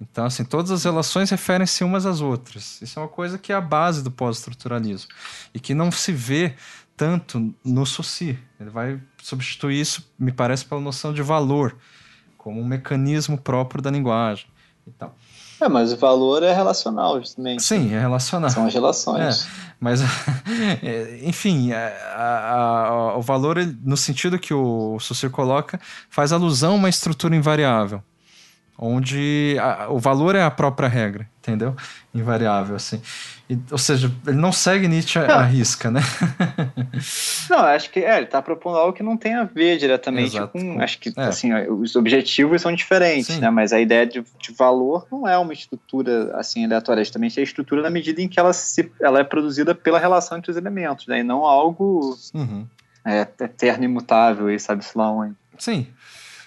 Então, 0.00 0.26
assim, 0.26 0.44
todas 0.44 0.70
as 0.70 0.84
relações 0.84 1.30
referem-se 1.30 1.82
umas 1.82 2.04
às 2.04 2.20
outras. 2.20 2.80
Isso 2.82 2.98
é 2.98 3.02
uma 3.02 3.08
coisa 3.08 3.38
que 3.38 3.52
é 3.52 3.54
a 3.54 3.60
base 3.60 4.02
do 4.02 4.10
pós-estruturalismo 4.10 5.10
e 5.54 5.60
que 5.60 5.74
não 5.74 5.90
se 5.90 6.12
vê 6.12 6.54
tanto 6.96 7.54
no 7.64 7.86
Saussure. 7.86 8.38
Ele 8.60 8.70
vai 8.70 9.00
substituir 9.22 9.80
isso, 9.80 10.10
me 10.18 10.32
parece, 10.32 10.64
pela 10.64 10.80
noção 10.80 11.12
de 11.12 11.22
valor 11.22 11.76
como 12.36 12.60
um 12.60 12.64
mecanismo 12.64 13.38
próprio 13.38 13.82
da 13.82 13.90
linguagem 13.90 14.46
e 14.86 14.90
tal. 14.90 15.14
É, 15.58 15.68
mas 15.68 15.90
o 15.90 15.96
valor 15.96 16.42
é 16.42 16.52
relacional, 16.52 17.18
justamente. 17.18 17.62
Sim, 17.62 17.94
é 17.94 17.98
relacional. 17.98 18.50
São 18.50 18.66
as 18.66 18.74
relações. 18.74 19.44
É, 19.44 19.48
mas, 19.80 20.00
é, 20.82 21.20
enfim, 21.22 21.72
é, 21.72 21.96
a, 22.14 22.88
a, 22.88 23.16
o 23.16 23.22
valor, 23.22 23.56
no 23.82 23.96
sentido 23.96 24.38
que 24.38 24.52
o 24.52 24.98
Saussure 25.00 25.32
coloca, 25.32 25.80
faz 26.10 26.30
alusão 26.32 26.72
a 26.72 26.76
uma 26.76 26.88
estrutura 26.90 27.34
invariável 27.34 28.02
onde 28.78 29.56
a, 29.60 29.88
o 29.90 29.98
valor 29.98 30.34
é 30.34 30.42
a 30.42 30.50
própria 30.50 30.88
regra, 30.88 31.28
entendeu? 31.38 31.74
Invariável, 32.14 32.76
assim. 32.76 33.00
E, 33.48 33.56
ou 33.70 33.78
seja, 33.78 34.12
ele 34.26 34.36
não 34.36 34.50
segue 34.50 34.88
Nietzsche 34.88 35.18
à 35.18 35.42
risca, 35.46 35.90
né? 35.90 36.00
não, 37.48 37.60
acho 37.60 37.90
que 37.90 38.00
é, 38.00 38.16
ele 38.16 38.26
está 38.26 38.42
propondo 38.42 38.76
algo 38.76 38.92
que 38.92 39.02
não 39.02 39.16
tem 39.16 39.34
a 39.34 39.44
ver 39.44 39.78
diretamente 39.78 40.36
Exato. 40.36 40.52
com. 40.52 40.80
Acho 40.80 40.98
que 40.98 41.12
é. 41.16 41.22
assim, 41.22 41.54
os 41.68 41.94
objetivos 41.94 42.60
são 42.60 42.74
diferentes, 42.74 43.34
Sim. 43.34 43.40
né? 43.40 43.48
Mas 43.48 43.72
a 43.72 43.80
ideia 43.80 44.04
de, 44.04 44.24
de, 44.38 44.52
valor 44.52 45.06
não 45.10 45.26
é 45.28 45.38
uma 45.38 45.52
estrutura 45.52 46.36
assim 46.36 46.64
aleatória, 46.64 47.04
justamente 47.04 47.38
é 47.38 47.40
a 47.40 47.44
estrutura 47.44 47.82
na 47.82 47.90
medida 47.90 48.20
em 48.20 48.28
que 48.28 48.38
ela, 48.40 48.52
se, 48.52 48.90
ela 49.00 49.20
é 49.20 49.24
produzida 49.24 49.74
pela 49.74 49.98
relação 49.98 50.38
entre 50.38 50.50
os 50.50 50.56
elementos, 50.56 51.06
né? 51.06 51.20
E 51.20 51.22
não 51.22 51.44
algo 51.44 52.18
uhum. 52.34 52.66
é, 53.04 53.20
eterno 53.20 53.84
e 53.84 53.86
imutável, 53.86 54.50
e 54.50 54.58
sabe-se 54.58 54.98
lá 54.98 55.10
onde. 55.10 55.34
Sim, 55.58 55.86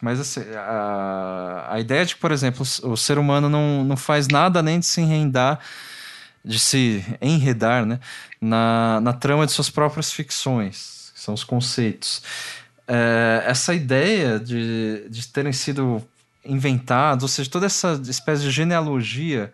mas 0.01 0.19
assim, 0.19 0.41
a, 0.55 1.67
a 1.69 1.79
ideia 1.79 2.05
de 2.05 2.15
que, 2.15 2.21
por 2.21 2.31
exemplo, 2.31 2.65
o 2.83 2.95
ser 2.95 3.17
humano 3.17 3.49
não, 3.49 3.83
não 3.83 3.97
faz 3.97 4.27
nada 4.27 4.61
nem 4.61 4.79
de 4.79 4.85
se 4.85 5.01
enredar, 5.01 5.59
de 6.43 6.59
se 6.59 7.03
enredar 7.21 7.85
né, 7.85 7.99
na, 8.39 8.99
na 9.01 9.13
trama 9.13 9.45
de 9.45 9.51
suas 9.51 9.69
próprias 9.69 10.11
ficções, 10.11 11.11
que 11.13 11.19
são 11.19 11.33
os 11.33 11.43
conceitos. 11.43 12.23
É, 12.87 13.43
essa 13.45 13.73
ideia 13.73 14.39
de, 14.39 15.07
de 15.09 15.27
terem 15.27 15.53
sido 15.53 16.03
inventados, 16.43 17.23
ou 17.23 17.29
seja, 17.29 17.49
toda 17.49 17.65
essa 17.65 18.01
espécie 18.07 18.43
de 18.43 18.51
genealogia 18.51 19.51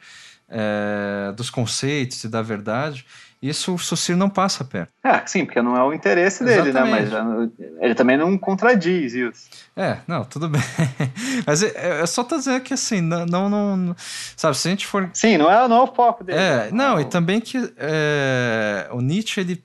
é, 0.48 1.34
dos 1.36 1.50
conceitos 1.50 2.24
e 2.24 2.30
da 2.30 2.42
verdade, 2.42 3.06
isso 3.48 3.74
o 3.74 3.78
Sucir 3.78 4.16
não 4.16 4.30
passa 4.30 4.64
perto. 4.64 4.92
É, 5.04 5.26
sim, 5.26 5.46
porque 5.46 5.62
não 5.62 5.76
é 5.76 5.84
o 5.84 5.94
interesse 5.94 6.44
dele, 6.44 6.70
Exatamente. 6.70 7.12
né? 7.12 7.22
Mas 7.22 7.50
ele 7.82 7.96
também 7.96 8.18
não 8.18 8.38
contradiz 8.38 9.14
isso. 9.14 9.50
É, 9.76 9.98
não, 10.08 10.24
tudo 10.24 10.50
bem. 10.50 10.62
Mas 11.46 11.62
é, 11.62 11.74
é, 11.76 12.02
é 12.02 12.06
só 12.06 12.24
tô 12.24 12.38
dizendo 12.38 12.62
que 12.62 12.74
assim, 12.74 13.02
não, 13.02 13.26
não, 13.26 13.78
não, 13.78 13.96
Sabe, 14.36 14.58
se 14.58 14.68
a 14.68 14.72
gente 14.72 14.88
for. 14.88 15.10
Sim, 15.14 15.38
não 15.38 15.52
é, 15.52 15.68
não 15.68 15.78
é 15.78 15.82
o 15.84 15.88
foco 15.88 16.24
dele. 16.24 16.40
É, 16.40 16.72
não, 16.72 16.96
não 16.96 17.02
e 17.02 17.06
também 17.06 17.40
que 17.40 17.58
é, 17.78 18.88
o 18.92 19.02
Nietzsche, 19.02 19.42
ele 19.42 19.64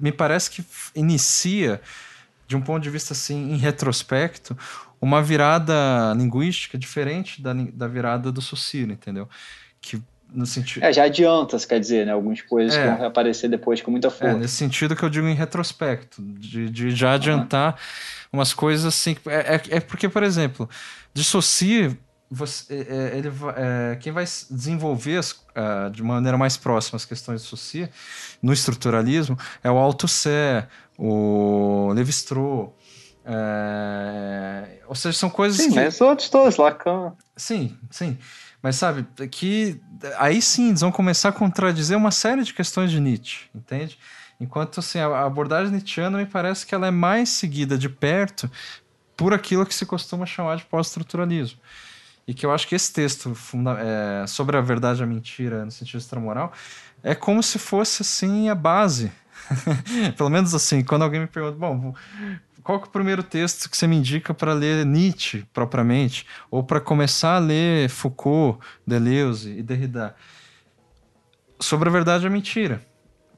me 0.00 0.12
parece 0.12 0.50
que 0.50 0.64
inicia, 0.94 1.80
de 2.46 2.56
um 2.56 2.60
ponto 2.60 2.82
de 2.82 2.90
vista 2.90 3.12
assim, 3.12 3.52
em 3.52 3.56
retrospecto, 3.56 4.56
uma 5.00 5.22
virada 5.22 6.14
linguística 6.16 6.76
diferente 6.78 7.40
da, 7.42 7.52
da 7.52 7.86
virada 7.86 8.32
do 8.32 8.40
Suciro, 8.40 8.92
entendeu? 8.92 9.28
Que 9.80 10.02
no 10.32 10.46
sentido. 10.46 10.84
É, 10.84 10.92
já 10.92 11.04
adianta, 11.04 11.58
quer 11.58 11.80
dizer, 11.80 12.06
né? 12.06 12.12
Algumas 12.12 12.40
coisas 12.42 12.76
é. 12.76 12.82
que 12.82 12.88
vão 12.88 12.98
reaparecer 12.98 13.48
depois 13.48 13.80
com 13.80 13.90
muita 13.90 14.10
força. 14.10 14.36
É, 14.36 14.38
nesse 14.38 14.54
sentido 14.54 14.94
que 14.94 15.02
eu 15.02 15.08
digo 15.08 15.26
em 15.26 15.34
retrospecto, 15.34 16.22
de, 16.22 16.68
de 16.68 16.90
já 16.90 17.14
adiantar 17.14 17.72
uhum. 17.72 18.38
umas 18.38 18.52
coisas 18.52 18.84
assim. 18.84 19.16
É, 19.26 19.54
é, 19.54 19.62
é, 19.76 19.80
porque, 19.80 20.08
por 20.08 20.22
exemplo, 20.22 20.68
dissocia. 21.14 21.96
Você, 22.30 22.74
é, 22.74 23.14
é, 23.14 23.18
ele, 23.18 23.32
é, 23.56 23.96
quem 23.96 24.12
vai 24.12 24.22
desenvolver 24.50 25.16
as, 25.16 25.30
uh, 25.30 25.90
de 25.90 26.02
maneira 26.02 26.36
mais 26.36 26.58
próxima 26.58 26.98
as 26.98 27.06
questões 27.06 27.40
de 27.40 27.48
Saussure 27.48 27.88
no 28.42 28.52
estruturalismo 28.52 29.38
é 29.64 29.70
o 29.70 29.78
Althusser, 29.78 30.68
o 30.98 31.90
Levi-Strauss, 31.94 32.68
é, 33.30 34.78
ou 34.86 34.94
seja, 34.94 35.18
são 35.18 35.28
coisas 35.28 35.58
sim, 35.58 35.68
que... 35.68 35.74
mas 35.74 36.00
outros 36.00 36.30
todos, 36.30 36.56
Lacan. 36.56 37.12
Sim, 37.36 37.76
sim. 37.90 38.16
Mas 38.62 38.76
sabe, 38.76 39.06
que 39.30 39.80
aí 40.18 40.42
sim 40.42 40.68
eles 40.68 40.80
vão 40.80 40.90
começar 40.90 41.28
a 41.28 41.32
contradizer 41.32 41.96
uma 41.96 42.10
série 42.10 42.42
de 42.42 42.52
questões 42.52 42.90
de 42.90 43.00
Nietzsche, 43.00 43.48
entende? 43.54 43.98
Enquanto 44.40 44.80
assim, 44.80 44.98
a 44.98 45.24
abordagem 45.24 45.72
nietzschiana 45.72 46.18
me 46.18 46.26
parece 46.26 46.64
que 46.64 46.74
ela 46.74 46.86
é 46.86 46.90
mais 46.90 47.28
seguida 47.28 47.76
de 47.76 47.88
perto 47.88 48.50
por 49.16 49.34
aquilo 49.34 49.66
que 49.66 49.74
se 49.74 49.84
costuma 49.84 50.26
chamar 50.26 50.56
de 50.56 50.64
pós-estruturalismo. 50.64 51.58
E 52.26 52.32
que 52.32 52.46
eu 52.46 52.52
acho 52.52 52.68
que 52.68 52.74
esse 52.74 52.92
texto 52.92 53.34
é, 53.80 54.26
sobre 54.26 54.56
a 54.56 54.60
verdade 54.60 55.00
e 55.00 55.02
a 55.02 55.06
mentira 55.06 55.64
no 55.64 55.70
sentido 55.70 55.98
extramoral 55.98 56.52
é 57.02 57.14
como 57.14 57.42
se 57.42 57.58
fosse 57.58 58.02
assim 58.02 58.48
a 58.48 58.54
base. 58.54 59.10
Pelo 60.16 60.28
menos 60.28 60.54
assim, 60.54 60.84
quando 60.84 61.02
alguém 61.02 61.20
me 61.20 61.26
pergunta, 61.26 61.56
bom, 61.56 61.94
qual 62.62 62.78
que 62.78 62.86
é 62.86 62.88
o 62.88 62.92
primeiro 62.92 63.22
texto 63.22 63.70
que 63.70 63.76
você 63.76 63.86
me 63.86 63.96
indica 63.96 64.34
para 64.34 64.52
ler 64.52 64.84
Nietzsche 64.84 65.46
propriamente? 65.52 66.26
Ou 66.50 66.62
para 66.62 66.80
começar 66.80 67.36
a 67.36 67.38
ler 67.38 67.88
Foucault, 67.88 68.58
Deleuze 68.86 69.50
e 69.50 69.62
Derrida? 69.62 70.14
Sobre 71.60 71.88
a 71.88 71.92
verdade 71.92 72.24
e 72.24 72.26
a 72.26 72.30
mentira. 72.30 72.80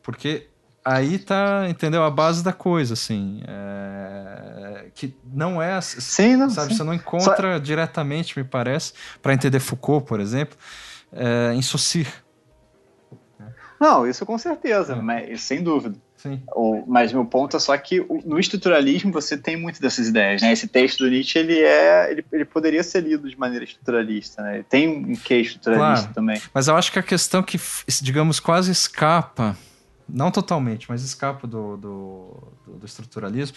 Porque 0.02 0.48
aí 0.84 1.18
tá, 1.18 1.66
entendeu? 1.68 2.02
A 2.04 2.10
base 2.10 2.42
da 2.42 2.52
coisa, 2.52 2.94
assim. 2.94 3.42
É... 3.46 4.86
Que 4.94 5.16
não 5.32 5.60
é. 5.62 5.80
Sim, 5.80 6.36
não. 6.36 6.50
Sabe, 6.50 6.70
sim. 6.70 6.76
você 6.76 6.84
não 6.84 6.94
encontra 6.94 7.54
Só... 7.54 7.58
diretamente, 7.58 8.38
me 8.38 8.44
parece, 8.44 8.92
para 9.22 9.32
entender 9.32 9.60
Foucault, 9.60 10.06
por 10.06 10.20
exemplo, 10.20 10.56
é, 11.12 11.52
em 11.54 11.62
Saussure. 11.62 12.12
Não, 13.80 14.06
isso 14.06 14.26
com 14.26 14.36
certeza, 14.36 14.92
é. 14.92 14.96
mas, 14.96 15.40
sem 15.40 15.62
dúvida. 15.62 15.96
Sim. 16.22 16.42
O, 16.54 16.84
mas 16.86 17.12
meu 17.12 17.24
ponto 17.24 17.56
é 17.56 17.60
só 17.60 17.76
que 17.78 18.04
no 18.26 18.38
estruturalismo 18.38 19.10
você 19.10 19.38
tem 19.38 19.56
muito 19.56 19.80
dessas 19.80 20.06
ideias, 20.06 20.42
né? 20.42 20.52
Esse 20.52 20.68
texto 20.68 20.98
do 20.98 21.08
Nietzsche 21.08 21.38
ele 21.38 21.58
é, 21.58 22.10
ele, 22.10 22.24
ele 22.30 22.44
poderia 22.44 22.82
ser 22.82 23.02
lido 23.02 23.28
de 23.28 23.38
maneira 23.38 23.64
estruturalista, 23.64 24.42
né? 24.42 24.56
Ele 24.56 24.64
tem 24.64 24.88
um 24.88 25.16
quê 25.16 25.36
estruturalista 25.36 26.08
claro, 26.08 26.14
também. 26.14 26.42
Mas 26.52 26.68
eu 26.68 26.76
acho 26.76 26.92
que 26.92 26.98
a 26.98 27.02
questão 27.02 27.42
que, 27.42 27.58
digamos, 28.02 28.38
quase 28.38 28.70
escapa, 28.70 29.56
não 30.06 30.30
totalmente, 30.30 30.86
mas 30.90 31.02
escapa 31.02 31.46
do, 31.46 31.78
do, 31.78 32.52
do, 32.66 32.72
do 32.74 32.86
estruturalismo, 32.86 33.56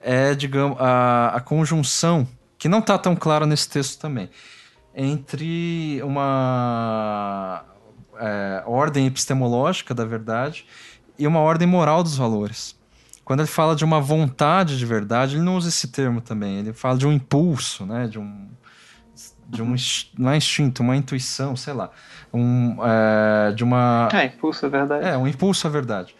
é, 0.00 0.34
digamos, 0.34 0.78
a, 0.80 1.32
a 1.34 1.40
conjunção 1.40 2.26
que 2.56 2.66
não 2.66 2.78
está 2.78 2.96
tão 2.96 3.14
clara 3.14 3.46
nesse 3.46 3.68
texto 3.68 4.00
também 4.00 4.30
entre 4.94 6.00
uma 6.02 7.64
é, 8.18 8.62
ordem 8.66 9.06
epistemológica 9.06 9.94
da 9.94 10.04
verdade 10.04 10.66
e 11.20 11.26
uma 11.26 11.40
ordem 11.40 11.68
moral 11.68 12.02
dos 12.02 12.16
valores. 12.16 12.74
Quando 13.22 13.40
ele 13.40 13.48
fala 13.48 13.76
de 13.76 13.84
uma 13.84 14.00
vontade 14.00 14.78
de 14.78 14.86
verdade, 14.86 15.36
ele 15.36 15.44
não 15.44 15.56
usa 15.56 15.68
esse 15.68 15.88
termo 15.88 16.20
também. 16.20 16.58
Ele 16.58 16.72
fala 16.72 16.98
de 16.98 17.06
um 17.06 17.12
impulso, 17.12 17.84
né? 17.84 18.08
De 18.08 18.18
um, 18.18 18.48
de 19.46 19.62
um 19.62 19.74
não 20.18 20.30
é 20.30 20.36
instinto, 20.38 20.82
uma 20.82 20.96
intuição, 20.96 21.54
sei 21.54 21.74
lá, 21.74 21.90
um, 22.32 22.76
é, 22.82 23.52
de 23.52 23.62
uma. 23.62 24.08
É, 24.12 24.24
impulso 24.24 24.64
à 24.64 24.68
verdade. 24.68 25.06
É, 25.06 25.16
um 25.16 25.28
impulso 25.28 25.66
à 25.66 25.70
verdade. 25.70 26.16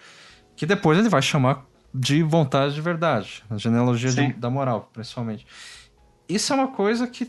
Que 0.55 0.67
depois 0.67 0.99
ele 0.99 1.09
vai 1.09 1.23
chamar 1.23 1.65
de 1.93 2.23
vontade 2.23 2.75
de 2.75 2.81
verdade, 2.81 3.43
a 3.51 3.57
genealogia 3.57 4.13
de, 4.13 4.35
da 4.35 4.51
moral, 4.51 4.89
principalmente. 4.93 5.47
Isso 6.29 6.53
é 6.53 6.57
uma 6.57 6.69
coisa 6.69 7.07
que, 7.09 7.29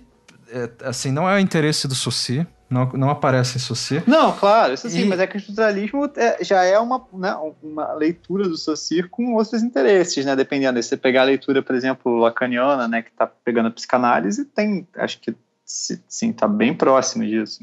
é, 0.49 0.69
assim, 0.83 1.11
não 1.11 1.27
é 1.27 1.35
o 1.35 1.39
interesse 1.39 1.87
do 1.87 1.95
Suci, 1.95 2.45
não, 2.71 2.89
não 2.93 3.09
aparece 3.09 3.57
em 3.57 3.59
Saussure. 3.59 4.01
Não, 4.07 4.31
claro, 4.31 4.73
isso 4.73 4.89
sim, 4.89 5.01
e... 5.01 5.05
mas 5.05 5.19
é 5.19 5.27
que 5.27 5.35
o 5.35 5.39
estruturalismo 5.39 6.09
é, 6.15 6.41
já 6.41 6.63
é 6.63 6.79
uma, 6.79 7.05
né, 7.13 7.35
uma 7.61 7.93
leitura 7.93 8.47
do 8.47 8.57
Saussure 8.57 9.09
com 9.09 9.33
outros 9.33 9.61
interesses, 9.61 10.25
né? 10.25 10.35
Dependendo. 10.35 10.81
Se 10.81 10.89
você 10.89 10.97
pegar 10.97 11.21
a 11.21 11.25
leitura, 11.25 11.61
por 11.61 11.75
exemplo, 11.75 12.17
lacaniana, 12.17 12.87
né, 12.87 13.01
que 13.01 13.09
está 13.09 13.27
pegando 13.27 13.67
a 13.67 13.71
psicanálise, 13.71 14.45
tem, 14.45 14.87
acho 14.95 15.19
que 15.19 15.35
sim, 15.65 16.29
está 16.29 16.47
bem 16.47 16.73
próximo 16.73 17.25
disso. 17.25 17.61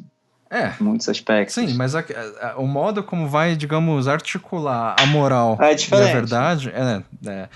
É. 0.51 0.73
Muitos 0.79 1.09
aspectos. 1.09 1.55
Sim, 1.55 1.75
mas 1.75 1.95
a, 1.95 2.05
a, 2.41 2.59
o 2.59 2.67
modo 2.67 3.03
como 3.03 3.29
vai, 3.29 3.57
digamos, 3.57 4.09
articular 4.09 4.97
a 4.99 5.07
moral 5.07 5.59
é 5.61 5.73
e 5.73 5.95
a 5.95 6.13
verdade 6.13 6.71
é, 6.71 7.03
é, 7.27 7.49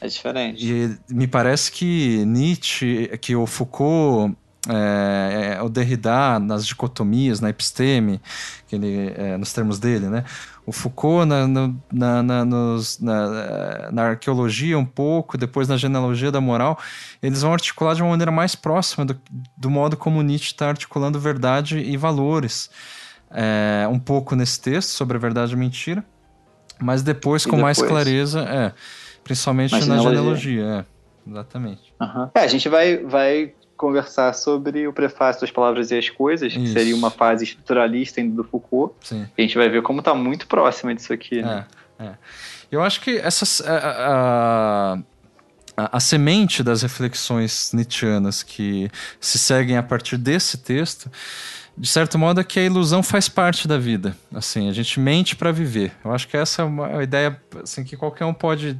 é 0.00 0.06
diferente. 0.06 0.64
E 0.64 1.12
me 1.12 1.26
parece 1.26 1.70
que 1.70 2.24
Nietzsche, 2.24 3.08
que 3.20 3.36
o 3.36 3.46
Foucault 3.46 4.36
é, 4.68 5.56
é, 5.56 5.62
o 5.62 5.68
Derrida 5.68 6.38
nas 6.38 6.66
dicotomias, 6.66 7.40
na 7.40 7.48
episteme, 7.48 8.20
que 8.66 8.76
ele, 8.76 9.12
é, 9.16 9.36
nos 9.38 9.52
termos 9.52 9.78
dele, 9.78 10.08
né? 10.08 10.24
O 10.66 10.72
Foucault 10.72 11.26
na, 11.26 11.48
na, 11.90 12.22
na, 12.22 12.44
nos, 12.44 13.00
na, 13.00 13.90
na, 13.90 14.02
arqueologia 14.02 14.78
um 14.78 14.84
pouco, 14.84 15.38
depois 15.38 15.66
na 15.66 15.76
genealogia 15.76 16.30
da 16.30 16.40
moral, 16.40 16.78
eles 17.22 17.40
vão 17.42 17.52
articular 17.52 17.94
de 17.94 18.02
uma 18.02 18.10
maneira 18.10 18.30
mais 18.30 18.54
próxima 18.54 19.04
do, 19.04 19.18
do 19.56 19.70
modo 19.70 19.96
como 19.96 20.22
Nietzsche 20.22 20.52
está 20.52 20.68
articulando 20.68 21.18
verdade 21.18 21.78
e 21.78 21.96
valores. 21.96 22.70
É, 23.30 23.88
um 23.90 23.98
pouco 23.98 24.34
nesse 24.34 24.60
texto 24.60 24.90
sobre 24.90 25.16
a 25.16 25.20
verdade 25.20 25.52
e 25.52 25.54
a 25.54 25.58
mentira, 25.58 26.04
mas 26.78 27.02
depois 27.02 27.42
e 27.42 27.44
com 27.46 27.56
depois? 27.56 27.78
mais 27.78 27.88
clareza, 27.88 28.40
é, 28.40 28.72
principalmente 29.24 29.72
na 29.72 29.80
genealogia, 29.80 30.16
genealogia 30.16 30.86
é, 31.26 31.30
exatamente. 31.30 31.94
Uhum. 32.00 32.30
É, 32.34 32.40
a 32.40 32.46
gente 32.48 32.68
vai, 32.68 32.98
vai 32.98 33.54
conversar 33.80 34.34
sobre 34.34 34.86
o 34.86 34.92
prefácio 34.92 35.40
das 35.40 35.50
Palavras 35.50 35.90
e 35.90 35.96
as 35.96 36.10
Coisas, 36.10 36.52
Isso. 36.52 36.60
que 36.60 36.68
seria 36.68 36.94
uma 36.94 37.10
fase 37.10 37.44
estruturalista 37.44 38.20
ainda 38.20 38.36
do 38.36 38.44
Foucault. 38.44 38.94
Sim. 39.00 39.26
a 39.36 39.40
gente 39.40 39.56
vai 39.56 39.70
ver 39.70 39.80
como 39.80 40.00
está 40.00 40.14
muito 40.14 40.46
próxima 40.46 40.94
disso 40.94 41.14
aqui. 41.14 41.40
Né? 41.40 41.64
É, 41.98 42.04
é. 42.04 42.14
Eu 42.70 42.82
acho 42.82 43.00
que 43.00 43.16
essas, 43.16 43.62
a, 43.62 43.76
a, 43.76 44.92
a, 45.78 45.96
a, 45.96 46.00
semente 46.00 46.62
das 46.62 46.82
reflexões 46.82 47.72
nietzschianas 47.72 48.42
que 48.42 48.90
se 49.18 49.38
seguem 49.38 49.78
a 49.78 49.82
partir 49.82 50.18
desse 50.18 50.58
texto, 50.58 51.10
de 51.76 51.88
certo 51.88 52.18
modo, 52.18 52.38
é 52.38 52.44
que 52.44 52.60
a 52.60 52.62
ilusão 52.62 53.02
faz 53.02 53.30
parte 53.30 53.66
da 53.66 53.78
vida. 53.78 54.14
Assim, 54.34 54.68
a 54.68 54.72
gente 54.72 55.00
mente 55.00 55.34
para 55.34 55.50
viver. 55.50 55.90
Eu 56.04 56.12
acho 56.12 56.28
que 56.28 56.36
essa 56.36 56.60
é 56.60 56.64
uma 56.66 57.02
ideia 57.02 57.40
assim, 57.62 57.82
que 57.82 57.96
qualquer 57.96 58.26
um 58.26 58.34
pode 58.34 58.78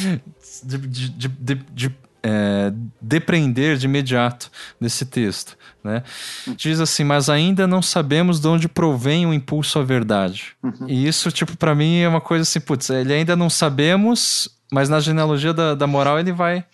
de, 0.64 0.78
de, 0.78 1.28
de, 1.28 1.54
de 1.54 1.94
é, 2.22 2.72
depreender 3.00 3.76
de 3.76 3.86
imediato 3.86 4.50
desse 4.80 5.04
texto. 5.06 5.56
Né? 5.82 6.02
Diz 6.56 6.80
assim, 6.80 7.04
mas 7.04 7.28
ainda 7.28 7.66
não 7.66 7.80
sabemos 7.80 8.38
de 8.38 8.46
onde 8.46 8.68
provém 8.68 9.26
o 9.26 9.32
impulso 9.32 9.78
à 9.78 9.82
verdade. 9.82 10.52
Uhum. 10.62 10.86
E 10.86 11.06
isso, 11.06 11.30
tipo, 11.30 11.56
para 11.56 11.74
mim 11.74 12.00
é 12.00 12.08
uma 12.08 12.20
coisa 12.20 12.42
assim, 12.42 12.60
putz, 12.60 12.90
ele 12.90 13.12
ainda 13.12 13.34
não 13.34 13.48
sabemos, 13.48 14.48
mas 14.70 14.88
na 14.88 15.00
genealogia 15.00 15.54
da, 15.54 15.74
da 15.74 15.86
moral 15.86 16.18
ele 16.18 16.32
vai 16.32 16.64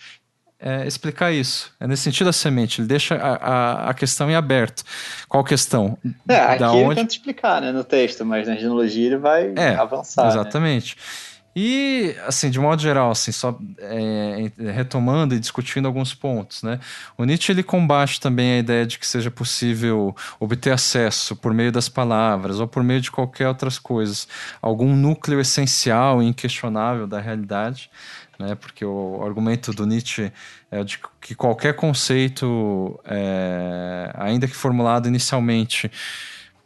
é, 0.58 0.86
explicar 0.86 1.32
isso. 1.32 1.72
É 1.78 1.86
nesse 1.86 2.02
sentido 2.02 2.30
a 2.30 2.32
semente, 2.32 2.80
ele 2.80 2.88
deixa 2.88 3.14
a, 3.14 3.34
a, 3.36 3.90
a 3.90 3.94
questão 3.94 4.28
em 4.30 4.34
aberto. 4.34 4.82
Qual 5.28 5.44
questão? 5.44 5.96
É, 6.28 6.36
aqui 6.36 6.58
da 6.60 6.74
ele 6.74 6.84
onde... 6.84 6.94
tenta 6.96 7.12
explicar 7.12 7.60
né, 7.60 7.70
no 7.70 7.84
texto, 7.84 8.24
mas 8.24 8.48
na 8.48 8.56
genealogia 8.56 9.06
ele 9.06 9.18
vai 9.18 9.52
é, 9.54 9.76
avançar. 9.76 10.24
Né? 10.24 10.30
Exatamente. 10.30 10.96
Né? 10.96 11.35
E, 11.58 12.14
assim, 12.26 12.50
de 12.50 12.60
modo 12.60 12.82
geral, 12.82 13.10
assim, 13.10 13.32
só 13.32 13.58
é, 13.78 14.52
retomando 14.74 15.34
e 15.34 15.40
discutindo 15.40 15.86
alguns 15.86 16.12
pontos, 16.12 16.62
né? 16.62 16.78
O 17.16 17.24
Nietzsche, 17.24 17.50
ele 17.50 17.62
combate 17.62 18.20
também 18.20 18.52
a 18.52 18.58
ideia 18.58 18.84
de 18.84 18.98
que 18.98 19.06
seja 19.06 19.30
possível 19.30 20.14
obter 20.38 20.70
acesso 20.70 21.34
por 21.34 21.54
meio 21.54 21.72
das 21.72 21.88
palavras 21.88 22.60
ou 22.60 22.68
por 22.68 22.82
meio 22.82 23.00
de 23.00 23.10
qualquer 23.10 23.48
outras 23.48 23.78
coisas, 23.78 24.28
algum 24.60 24.94
núcleo 24.94 25.40
essencial 25.40 26.22
e 26.22 26.26
inquestionável 26.26 27.06
da 27.06 27.20
realidade, 27.20 27.90
né? 28.38 28.54
Porque 28.54 28.84
o 28.84 29.24
argumento 29.24 29.72
do 29.72 29.86
Nietzsche 29.86 30.30
é 30.70 30.84
de 30.84 31.00
que 31.22 31.34
qualquer 31.34 31.74
conceito, 31.74 33.00
é, 33.06 34.12
ainda 34.14 34.46
que 34.46 34.54
formulado 34.54 35.08
inicialmente 35.08 35.90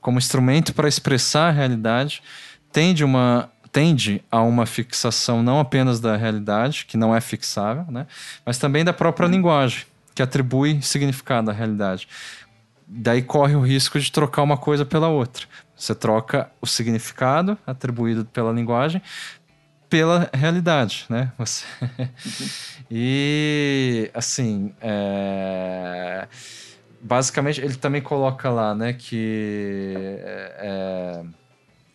como 0.01 0.19
instrumento 0.19 0.75
para 0.75 0.89
expressar 0.89 1.51
a 1.51 1.53
realidade, 1.53 2.25
tende 2.73 3.05
uma 3.05 3.49
tende 3.73 4.23
a 4.31 4.41
uma 4.43 4.67
fixação 4.67 5.43
não 5.43 5.61
apenas 5.61 6.01
da 6.01 6.17
realidade, 6.17 6.85
que 6.87 6.97
não 6.97 7.15
é 7.15 7.21
fixável, 7.21 7.85
né? 7.89 8.07
mas 8.45 8.59
também 8.59 8.85
da 8.85 8.93
própria 8.93 9.27
uhum. 9.27 9.33
linguagem, 9.33 9.85
que 10.15 10.23
atribui 10.23 10.81
significado 10.83 11.51
à 11.51 11.55
realidade. 11.55 12.09
Daí 12.87 13.23
corre 13.23 13.55
o 13.55 13.61
risco 13.61 14.01
de 14.01 14.11
trocar 14.11 14.43
uma 14.43 14.57
coisa 14.57 14.85
pela 14.85 15.09
outra. 15.09 15.47
Você 15.77 15.95
troca 15.95 16.51
o 16.61 16.67
significado 16.67 17.57
atribuído 17.67 18.25
pela 18.25 18.53
linguagem 18.53 19.01
pela 19.89 20.31
realidade, 20.33 21.05
né? 21.11 21.33
Você... 21.37 21.65
Uhum. 21.83 22.09
e 22.89 24.09
assim, 24.15 24.73
é... 24.81 26.29
basicamente 27.01 27.61
ele 27.61 27.75
também 27.75 28.01
coloca 28.01 28.49
lá, 28.51 28.73
né, 28.73 28.93
que 28.93 29.95
é... 29.97 31.23
é 31.25 31.25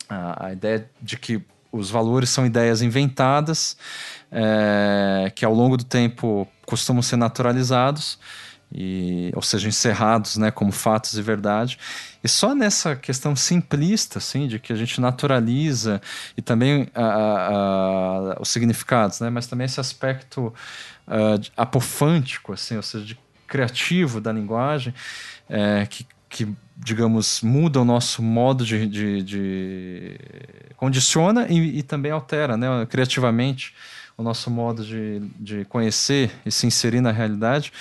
a, 0.10 0.48
a 0.48 0.54
ideia 0.54 0.90
de 1.02 1.18
que 1.18 1.42
os 1.76 1.90
valores 1.90 2.30
são 2.30 2.46
ideias 2.46 2.82
inventadas, 2.82 3.78
é, 4.32 5.32
que 5.36 5.44
ao 5.44 5.54
longo 5.54 5.78
do 5.78 5.84
tempo 5.84 6.48
costumam 6.66 7.02
ser 7.02 7.18
naturalizados, 7.18 8.18
e, 8.72 9.32
ou 9.36 9.42
seja, 9.42 9.68
encerrados 9.68 10.38
né, 10.38 10.52
como 10.52 10.72
fatos 10.72 11.18
e 11.18 11.22
verdade. 11.22 11.78
E 12.24 12.28
só 12.28 12.56
nessa 12.56 12.96
questão 12.96 13.36
simplista, 13.36 14.18
assim, 14.18 14.48
de 14.48 14.60
que 14.60 14.74
a 14.74 14.76
gente 14.76 15.00
naturaliza 15.00 16.02
e 16.36 16.42
também 16.42 16.88
a, 16.94 17.06
a, 17.06 18.38
os 18.42 18.50
significados, 18.50 19.20
né, 19.20 19.30
mas 19.30 19.48
também 19.48 19.66
esse 19.66 19.80
aspecto 19.80 20.54
apofântico, 21.56 22.54
assim, 22.54 22.76
ou 22.76 22.84
seja, 22.84 23.06
de 23.06 23.20
criativo 23.48 24.20
da 24.20 24.32
linguagem, 24.32 24.94
é, 25.48 25.86
que, 25.86 26.06
que 26.36 26.46
digamos, 26.76 27.42
muda 27.42 27.80
o 27.80 27.86
nosso 27.86 28.22
modo 28.22 28.66
de. 28.66 28.86
de, 28.86 29.24
de 29.24 30.20
condiciona 30.76 31.48
e, 31.50 31.80
e, 31.80 31.84
também 31.84 32.12
altera 32.12 32.58
né, 32.58 32.68
criativamente 32.90 33.74
o 34.18 34.22
nosso 34.22 34.52
modo 34.52 34.84
de, 34.84 35.22
de 35.40 35.64
conhecer 35.66 36.30
e 36.46 36.52
se 36.52 36.68
inserir 36.68 37.00
na 37.00 37.12
realidade. 37.12 37.72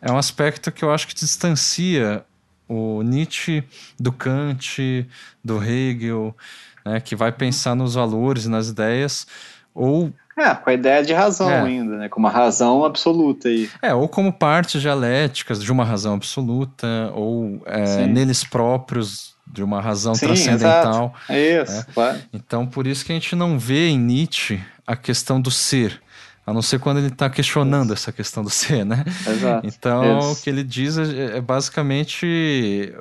É 0.00 0.10
um 0.10 0.18
aspecto 0.18 0.72
que 0.72 0.84
eu 0.84 0.92
acho 0.92 1.06
que 1.06 1.14
distancia 1.14 2.24
o 2.68 3.02
Nietzsche 3.02 3.62
do 3.98 4.10
Kant, 4.10 5.06
do 5.44 5.62
Hegel, 5.62 6.36
né, 6.84 7.00
que 7.00 7.14
vai 7.14 7.30
pensar 7.30 7.76
nos 7.76 7.94
valores 7.94 8.46
nas 8.46 8.68
ideias, 8.68 9.28
ou 9.74 10.12
é, 10.36 10.54
com 10.54 10.70
a 10.70 10.72
ideia 10.72 11.04
de 11.04 11.12
razão 11.12 11.50
é. 11.50 11.60
ainda, 11.60 11.96
né? 11.96 12.08
Com 12.08 12.18
uma 12.18 12.30
razão 12.30 12.84
absoluta 12.84 13.48
aí. 13.48 13.68
É, 13.82 13.92
ou 13.92 14.08
como 14.08 14.32
partes 14.32 14.80
dialéticas 14.80 15.62
de 15.62 15.70
uma 15.70 15.84
razão 15.84 16.14
absoluta, 16.14 16.86
ou 17.14 17.60
é, 17.66 18.06
neles 18.06 18.42
próprios 18.42 19.34
de 19.46 19.62
uma 19.62 19.80
razão 19.80 20.14
Sim, 20.14 20.26
transcendental. 20.26 21.14
Exato. 21.28 21.32
É 21.32 21.62
isso, 21.62 21.80
é. 21.80 21.92
claro. 21.92 22.18
Então, 22.32 22.66
por 22.66 22.86
isso 22.86 23.04
que 23.04 23.12
a 23.12 23.14
gente 23.14 23.36
não 23.36 23.58
vê 23.58 23.88
em 23.88 23.98
Nietzsche 23.98 24.60
a 24.86 24.96
questão 24.96 25.40
do 25.40 25.50
ser. 25.50 26.00
A 26.44 26.52
não 26.52 26.60
ser 26.60 26.80
quando 26.80 26.98
ele 26.98 27.06
está 27.06 27.30
questionando 27.30 27.92
essa 27.92 28.10
questão 28.10 28.42
do 28.42 28.50
ser, 28.50 28.84
né? 28.84 29.04
Exato. 29.26 29.66
Então, 29.66 30.18
Isso. 30.18 30.32
o 30.32 30.36
que 30.42 30.50
ele 30.50 30.64
diz 30.64 30.98
é, 30.98 31.36
é 31.36 31.40
basicamente 31.40 32.92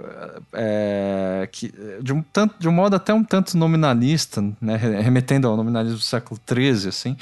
é, 0.53 1.49
que, 1.51 1.73
de, 2.01 2.13
um 2.13 2.21
tanto, 2.21 2.55
de 2.59 2.67
um 2.67 2.71
modo 2.71 2.95
até 2.95 3.11
um 3.11 3.23
tanto 3.23 3.57
nominalista, 3.57 4.43
né? 4.61 4.75
remetendo 4.75 5.47
ao 5.47 5.57
nominalismo 5.57 5.97
do 5.97 6.03
século 6.03 6.39
XIII, 6.47 6.89
assim, 6.89 7.17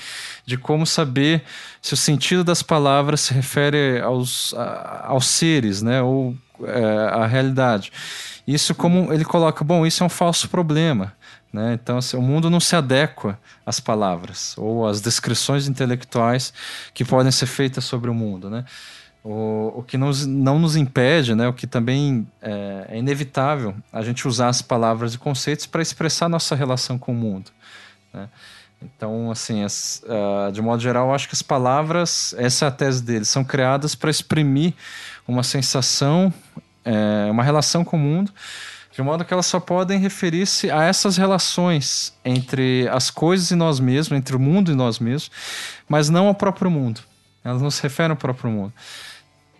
de 0.46 0.58
como 0.58 0.86
saber 0.86 1.44
se 1.82 1.94
o 1.94 1.98
sentido 1.98 2.44
das 2.44 2.62
palavras 2.62 3.22
se 3.22 3.34
refere 3.34 4.02
aos, 4.02 4.54
a, 4.56 5.06
aos 5.08 5.26
seres, 5.26 5.82
né? 5.82 6.02
Ou 6.02 6.36
é, 6.66 7.10
à 7.14 7.26
realidade. 7.26 7.92
Isso 8.46 8.74
como 8.76 9.14
ele 9.14 9.24
coloca, 9.24 9.64
bom, 9.64 9.86
isso 9.86 10.04
é 10.04 10.06
um 10.06 10.10
falso 10.10 10.50
problema. 10.50 11.14
Né? 11.52 11.74
Então, 11.74 11.98
assim, 11.98 12.16
o 12.16 12.22
mundo 12.22 12.50
não 12.50 12.60
se 12.60 12.76
adequa 12.76 13.40
às 13.66 13.80
palavras 13.80 14.56
ou 14.58 14.88
às 14.88 15.02
descrições 15.02 15.68
intelectuais 15.68 16.54
que 16.94 17.04
podem 17.04 17.32
ser 17.32 17.48
feitas 17.48 17.84
sobre 17.84 18.10
o 18.10 18.14
mundo. 18.14 18.50
Né? 18.50 18.64
O, 19.24 19.74
o 19.78 19.84
que 19.84 19.98
nos, 19.98 20.26
não 20.26 20.60
nos 20.60 20.76
impede, 20.76 21.34
né? 21.34 21.48
o 21.48 21.54
que 21.54 21.66
também 21.66 22.28
é, 22.42 22.86
é 22.90 22.98
inevitável, 22.98 23.76
a 23.92 24.02
gente 24.04 24.28
usar 24.28 24.50
as 24.50 24.62
palavras 24.62 25.16
e 25.16 25.18
conceitos 25.18 25.66
para 25.66 25.82
expressar 25.82 26.30
nossa 26.30 26.56
relação 26.56 27.00
com 27.00 27.12
o 27.12 27.16
mundo. 27.16 27.52
Né? 28.14 28.30
Então, 28.82 29.30
assim, 29.30 29.64
as, 29.64 30.02
uh, 30.06 30.52
de 30.52 30.62
modo 30.62 30.82
geral, 30.82 31.10
eu 31.10 31.14
acho 31.14 31.28
que 31.28 31.36
as 31.36 31.42
palavras, 31.42 32.34
essa 32.38 32.66
é 32.66 32.68
a 32.68 32.72
tese 32.72 33.04
deles, 33.04 33.28
são 33.28 33.44
criadas 33.44 33.94
para 33.94 34.10
exprimir 34.10 34.74
uma 35.28 35.44
sensação, 35.44 36.34
é, 36.86 37.30
uma 37.30 37.44
relação 37.44 37.84
com 37.84 37.98
o 37.98 38.00
mundo 38.00 38.32
de 39.00 39.04
modo 39.04 39.24
que 39.24 39.34
elas 39.34 39.46
só 39.46 39.62
podem 39.62 39.98
referir-se 39.98 40.70
a 40.70 40.84
essas 40.84 41.16
relações 41.16 42.14
entre 42.26 42.86
as 42.92 43.10
coisas 43.10 43.50
e 43.50 43.56
nós 43.56 43.80
mesmos, 43.80 44.18
entre 44.18 44.36
o 44.36 44.40
mundo 44.40 44.74
e 44.74 44.76
nós 44.76 45.00
mesmos, 45.00 45.32
mas 45.88 46.10
não 46.10 46.28
ao 46.28 46.36
próprio 46.36 46.70
mundo. 46.70 47.00
Elas 47.42 47.62
não 47.62 47.72
se 47.72 47.82
referem 47.82 48.12
ao 48.12 48.18
próprio 48.18 48.52
mundo. 48.52 48.74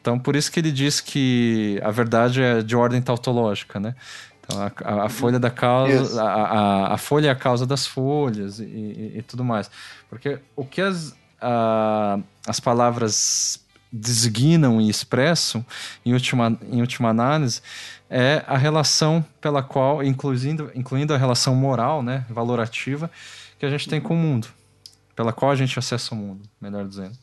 Então, 0.02 0.20
por 0.20 0.36
isso 0.36 0.52
que 0.52 0.60
ele 0.60 0.74
diz 0.74 1.00
que 1.00 1.80
a 1.82 1.90
verdade 1.90 2.42
é 2.42 2.62
de 2.62 2.76
ordem 2.76 3.02
tautológica, 3.02 3.80
né? 3.80 3.96
Então, 4.42 4.62
a, 4.62 4.72
a, 4.84 5.06
a 5.06 5.10
folha 5.10 5.40
da 5.40 5.50
causa, 5.50 6.22
a, 6.22 6.26
a, 6.26 6.94
a, 6.96 6.98
folha 6.98 7.28
é 7.28 7.32
a 7.32 7.36
causa 7.36 7.66
das 7.66 7.88
folhas 7.88 8.60
e, 8.60 8.66
e, 8.66 9.14
e 9.20 9.22
tudo 9.22 9.46
mais. 9.46 9.72
Porque 10.10 10.40
o 10.54 10.66
que 10.66 10.82
as, 10.82 11.16
as 12.46 12.60
palavras 12.60 13.62
designam 13.90 14.82
e 14.82 14.90
expressam, 14.90 15.66
em 16.06 16.12
última, 16.12 16.60
em 16.70 16.82
última 16.82 17.10
análise, 17.10 17.62
é 18.10 18.44
a 18.48 18.58
relação 18.58 19.24
pela 19.40 19.62
qual, 19.62 20.04
incluindo, 20.04 20.72
incluindo 20.74 21.14
a 21.14 21.18
relação 21.18 21.54
moral, 21.54 22.02
né, 22.02 22.26
valorativa, 22.30 23.10
que 23.60 23.66
a 23.66 23.70
gente 23.70 23.88
tem 23.88 24.02
com 24.02 24.14
o 24.14 24.18
mundo, 24.18 24.48
pela 25.16 25.32
qual 25.32 25.52
a 25.52 25.56
gente 25.56 25.78
acessa 25.78 26.16
o 26.16 26.18
mundo, 26.18 26.42
melhor 26.60 26.88
dizendo. 26.88 27.16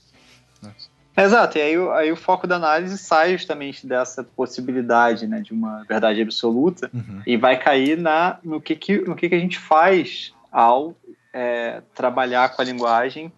Né? 0.63 0.73
Exato, 1.17 1.59
e 1.59 1.63
aí, 1.63 1.75
aí, 1.95 2.13
o 2.13 2.17
foco 2.17 2.47
da 2.47 2.57
análise 2.57 2.99
sai 2.99 3.33
justamente 3.33 3.87
dessa 3.87 4.23
possibilidade 4.23 5.27
né, 5.27 5.41
de 5.41 5.53
uma 5.53 5.83
verdade 5.85 6.21
absoluta 6.21 6.91
uhum. 6.93 7.23
e 7.27 7.37
vai 7.37 7.59
cair 7.59 7.97
na, 7.97 8.39
no, 8.45 8.61
que, 8.61 8.77
que, 8.77 8.99
no 8.99 9.17
que, 9.17 9.29
que 9.29 9.35
a 9.35 9.41
gente 9.41 9.59
faz 9.59 10.35
ao 10.53 10.95
é, 11.33 11.83
trabalhar 11.95 12.51
com 12.51 12.61
a 12.61 12.65
linguagem 12.65 13.33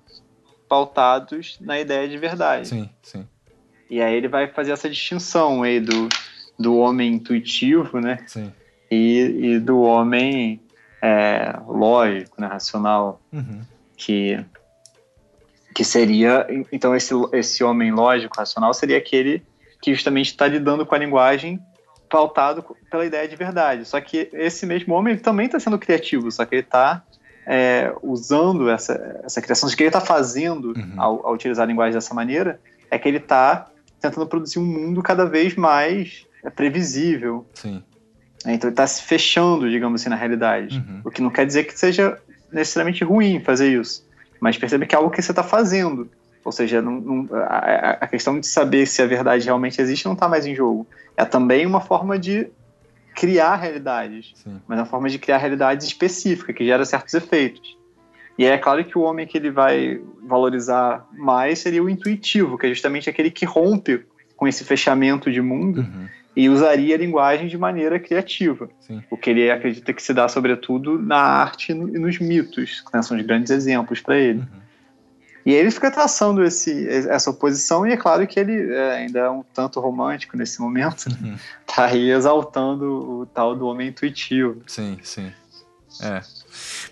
pautados 0.68 1.56
na 1.60 1.78
ideia 1.78 2.08
de 2.08 2.18
verdade. 2.18 2.68
Sim, 2.68 2.90
sim. 3.00 3.26
E 3.88 4.02
aí 4.02 4.14
ele 4.14 4.28
vai 4.28 4.48
fazer 4.48 4.72
essa 4.72 4.90
distinção 4.90 5.62
aí 5.62 5.80
do, 5.80 6.08
do 6.58 6.76
homem 6.76 7.14
intuitivo, 7.14 8.00
né? 8.00 8.18
Sim. 8.26 8.52
E, 8.90 9.54
e 9.54 9.58
do 9.58 9.80
homem 9.80 10.60
é, 11.00 11.54
lógico, 11.66 12.40
né? 12.40 12.46
racional, 12.46 13.20
uhum. 13.32 13.60
que 13.96 14.44
que 15.74 15.84
seria 15.84 16.44
então 16.72 16.96
esse 16.96 17.14
esse 17.32 17.62
homem 17.62 17.92
lógico 17.92 18.36
racional 18.36 18.74
seria 18.74 18.98
aquele 18.98 19.44
que 19.80 19.94
justamente 19.94 20.26
está 20.26 20.48
lidando 20.48 20.84
com 20.84 20.92
a 20.92 20.98
linguagem 20.98 21.60
pautado 22.10 22.64
pela 22.90 23.06
ideia 23.06 23.28
de 23.28 23.36
verdade 23.36 23.84
só 23.84 24.00
que 24.00 24.28
esse 24.32 24.66
mesmo 24.66 24.92
homem 24.94 25.16
também 25.16 25.46
está 25.46 25.60
sendo 25.60 25.78
criativo 25.78 26.32
só 26.32 26.44
que 26.44 26.56
ele 26.56 26.62
está 26.62 27.04
é, 27.46 27.94
usando 28.02 28.68
essa, 28.68 29.22
essa 29.24 29.40
criação, 29.40 29.68
o 29.68 29.74
que 29.74 29.82
ele 29.82 29.88
está 29.88 30.02
fazendo 30.02 30.74
uhum. 30.76 30.92
ao, 30.98 31.26
ao, 31.26 31.34
utilizar 31.34 31.64
a 31.64 31.66
linguagem 31.66 31.94
dessa 31.94 32.12
maneira 32.12 32.60
é 32.90 32.98
que 32.98 33.08
ele 33.08 33.16
está 33.16 33.70
tentando 33.98 34.26
produzir 34.26 34.58
um 34.58 34.64
mundo 34.64 35.02
cada 35.02 35.24
vez 35.24 35.56
mais 35.56 36.26
é, 36.44 36.50
previsível. 36.50 37.46
Sim. 37.54 37.82
É, 38.44 38.54
então 38.54 38.68
ele 38.68 38.72
está 38.72 38.86
se 38.86 39.02
fechando, 39.02 39.68
digamos 39.68 40.00
assim, 40.00 40.10
na 40.10 40.16
realidade. 40.16 40.76
Uhum. 40.76 41.00
O 41.04 41.10
que 41.10 41.22
não 41.22 41.30
quer 41.30 41.46
dizer 41.46 41.64
que 41.64 41.78
seja 41.78 42.18
necessariamente 42.52 43.04
ruim 43.04 43.40
fazer 43.40 43.80
isso. 43.80 44.06
Mas 44.40 44.56
percebe 44.56 44.86
que 44.86 44.94
é 44.94 44.98
algo 44.98 45.10
que 45.10 45.20
você 45.20 45.32
está 45.32 45.42
fazendo. 45.42 46.08
Ou 46.44 46.52
seja, 46.52 46.80
não, 46.80 47.00
não, 47.00 47.28
a, 47.36 47.98
a, 48.00 48.06
questão 48.06 48.38
de 48.38 48.46
saber 48.46 48.86
se 48.86 49.02
a 49.02 49.06
verdade 49.06 49.44
realmente 49.44 49.80
existe 49.80 50.06
não 50.06 50.14
está 50.14 50.28
mais 50.28 50.46
em 50.46 50.54
jogo. 50.54 50.86
É 51.16 51.24
também 51.24 51.66
uma 51.66 51.80
forma 51.80 52.18
de 52.18 52.48
criar 53.14 53.56
realidades, 53.56 54.32
Sim. 54.36 54.60
mas 54.66 54.78
é 54.78 54.82
uma 54.82 54.88
forma 54.88 55.08
de 55.08 55.18
criar 55.18 55.38
realidades 55.38 55.86
específica, 55.86 56.52
que 56.52 56.64
gera 56.64 56.84
certos 56.84 57.12
efeitos. 57.14 57.76
E 58.38 58.44
é 58.44 58.56
claro 58.56 58.84
que 58.84 58.96
o 58.96 59.02
homem 59.02 59.26
que 59.26 59.36
ele 59.36 59.50
vai 59.50 60.00
valorizar 60.22 61.04
mais 61.12 61.58
seria 61.58 61.82
o 61.82 61.90
intuitivo, 61.90 62.56
que 62.56 62.66
é 62.66 62.68
justamente 62.68 63.10
aquele 63.10 63.30
que 63.30 63.44
rompe 63.44 64.06
com 64.36 64.46
esse 64.46 64.64
fechamento 64.64 65.32
de 65.32 65.42
mundo 65.42 65.80
uhum. 65.80 66.08
E 66.38 66.48
usaria 66.48 66.94
a 66.94 66.98
linguagem 66.98 67.48
de 67.48 67.58
maneira 67.58 67.98
criativa. 67.98 68.70
Sim. 68.78 69.02
O 69.10 69.16
que 69.16 69.28
ele 69.28 69.50
acredita 69.50 69.92
que 69.92 70.00
se 70.00 70.14
dá, 70.14 70.28
sobretudo, 70.28 70.96
na 70.96 71.16
arte 71.16 71.72
e 71.72 71.74
nos 71.74 72.20
mitos, 72.20 72.80
que 72.80 72.96
né, 72.96 73.02
são 73.02 73.16
os 73.16 73.26
grandes 73.26 73.50
exemplos 73.50 74.00
para 74.00 74.16
ele. 74.16 74.38
Uhum. 74.38 74.46
E 75.44 75.52
ele 75.52 75.72
fica 75.72 75.90
traçando 75.90 76.44
esse, 76.44 76.88
essa 76.88 77.30
oposição, 77.30 77.84
e 77.84 77.92
é 77.92 77.96
claro 77.96 78.24
que 78.24 78.38
ele 78.38 78.72
é, 78.72 78.98
ainda 78.98 79.18
é 79.18 79.28
um 79.28 79.42
tanto 79.52 79.80
romântico 79.80 80.36
nesse 80.36 80.60
momento, 80.60 81.06
uhum. 81.06 81.36
tá 81.66 81.86
aí 81.86 82.08
exaltando 82.08 82.84
o 82.84 83.26
tal 83.26 83.56
do 83.56 83.66
homem 83.66 83.88
intuitivo. 83.88 84.62
Sim, 84.68 84.96
sim. 85.02 85.32
É. 86.00 86.20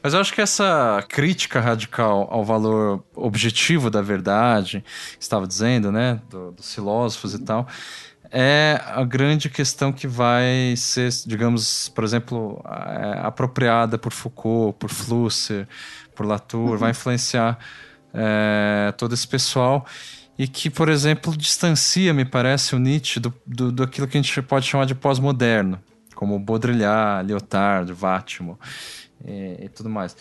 Mas 0.02 0.12
eu 0.12 0.20
acho 0.20 0.34
que 0.34 0.40
essa 0.40 1.04
crítica 1.08 1.60
radical 1.60 2.26
ao 2.32 2.44
valor 2.44 3.04
objetivo 3.14 3.90
da 3.90 4.02
verdade, 4.02 4.84
estava 5.20 5.46
dizendo, 5.46 5.92
né, 5.92 6.20
do, 6.28 6.50
dos 6.50 6.74
filósofos 6.74 7.32
e 7.34 7.38
tal, 7.38 7.68
é 8.38 8.78
a 8.84 9.02
grande 9.02 9.48
questão 9.48 9.90
que 9.90 10.06
vai 10.06 10.74
ser, 10.76 11.08
digamos, 11.24 11.88
por 11.88 12.04
exemplo, 12.04 12.62
é, 12.66 13.20
apropriada 13.22 13.96
por 13.96 14.12
Foucault, 14.12 14.76
por 14.78 14.90
Flusser, 14.90 15.66
por 16.14 16.26
Latour, 16.26 16.72
uhum. 16.72 16.76
vai 16.76 16.90
influenciar 16.90 17.58
é, 18.12 18.92
todo 18.98 19.14
esse 19.14 19.26
pessoal 19.26 19.86
e 20.38 20.46
que, 20.46 20.68
por 20.68 20.90
exemplo, 20.90 21.34
distancia, 21.34 22.12
me 22.12 22.26
parece, 22.26 22.76
o 22.76 22.78
Nietzsche 22.78 23.18
do, 23.18 23.32
do, 23.46 23.72
do 23.72 23.82
aquilo 23.82 24.06
que 24.06 24.18
a 24.18 24.20
gente 24.20 24.42
pode 24.42 24.66
chamar 24.66 24.84
de 24.84 24.94
pós-moderno, 24.94 25.80
como 26.14 26.38
Baudrillard, 26.38 27.26
Lyotard, 27.26 27.90
Vatimo 27.94 28.60
e, 29.24 29.64
e 29.64 29.68
tudo 29.70 29.88
mais. 29.88 30.14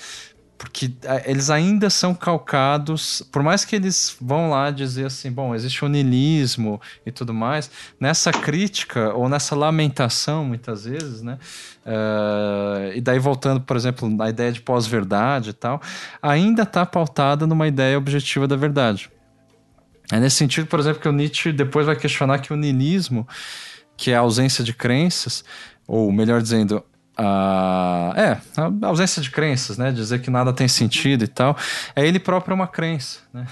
Porque 0.57 0.93
é, 1.03 1.29
eles 1.29 1.49
ainda 1.49 1.89
são 1.89 2.15
calcados, 2.15 3.21
por 3.31 3.43
mais 3.43 3.65
que 3.65 3.75
eles 3.75 4.15
vão 4.21 4.49
lá 4.49 4.71
dizer 4.71 5.07
assim, 5.07 5.29
bom, 5.31 5.53
existe 5.53 5.83
o 5.83 5.89
niilismo 5.89 6.79
e 7.05 7.11
tudo 7.11 7.33
mais, 7.33 7.69
nessa 7.99 8.31
crítica 8.31 9.13
ou 9.13 9.27
nessa 9.27 9.55
lamentação, 9.55 10.45
muitas 10.45 10.85
vezes, 10.85 11.21
né? 11.21 11.37
Uh, 11.85 12.95
e 12.95 13.01
daí 13.01 13.19
voltando, 13.19 13.61
por 13.61 13.75
exemplo, 13.75 14.09
na 14.09 14.29
ideia 14.29 14.51
de 14.51 14.61
pós-verdade 14.61 15.49
e 15.49 15.53
tal, 15.53 15.81
ainda 16.21 16.63
está 16.63 16.85
pautada 16.85 17.45
numa 17.45 17.67
ideia 17.67 17.97
objetiva 17.97 18.47
da 18.47 18.55
verdade. 18.55 19.11
É 20.11 20.19
nesse 20.19 20.37
sentido, 20.37 20.67
por 20.67 20.79
exemplo, 20.79 21.01
que 21.01 21.09
o 21.09 21.11
Nietzsche 21.11 21.51
depois 21.51 21.85
vai 21.85 21.95
questionar 21.95 22.39
que 22.39 22.53
o 22.53 22.55
niilismo, 22.55 23.27
que 23.97 24.11
é 24.11 24.15
a 24.15 24.19
ausência 24.19 24.63
de 24.63 24.73
crenças, 24.73 25.43
ou 25.87 26.11
melhor 26.11 26.41
dizendo, 26.41 26.83
a, 27.17 28.13
é, 28.15 28.37
a 28.57 28.87
ausência 28.87 29.21
de 29.21 29.31
crenças, 29.31 29.77
né? 29.77 29.91
Dizer 29.91 30.21
que 30.21 30.29
nada 30.29 30.51
tem 30.51 30.67
sentido 30.67 31.23
e 31.23 31.27
tal. 31.27 31.57
É 31.95 32.05
ele 32.05 32.19
próprio 32.19 32.55
uma 32.55 32.67
crença, 32.67 33.19
né? 33.33 33.47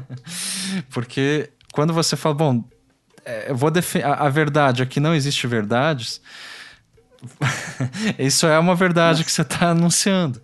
Porque 0.90 1.50
quando 1.72 1.92
você 1.92 2.16
fala, 2.16 2.34
bom, 2.34 2.64
é, 3.24 3.50
eu 3.50 3.56
vou 3.56 3.70
a, 4.04 4.26
a 4.26 4.28
verdade, 4.28 4.82
aqui 4.82 4.98
não 4.98 5.14
existe 5.14 5.46
verdades, 5.46 6.20
isso 8.18 8.46
é 8.46 8.58
uma 8.58 8.74
verdade 8.74 9.24
que 9.24 9.30
você 9.30 9.42
está 9.42 9.70
anunciando. 9.70 10.40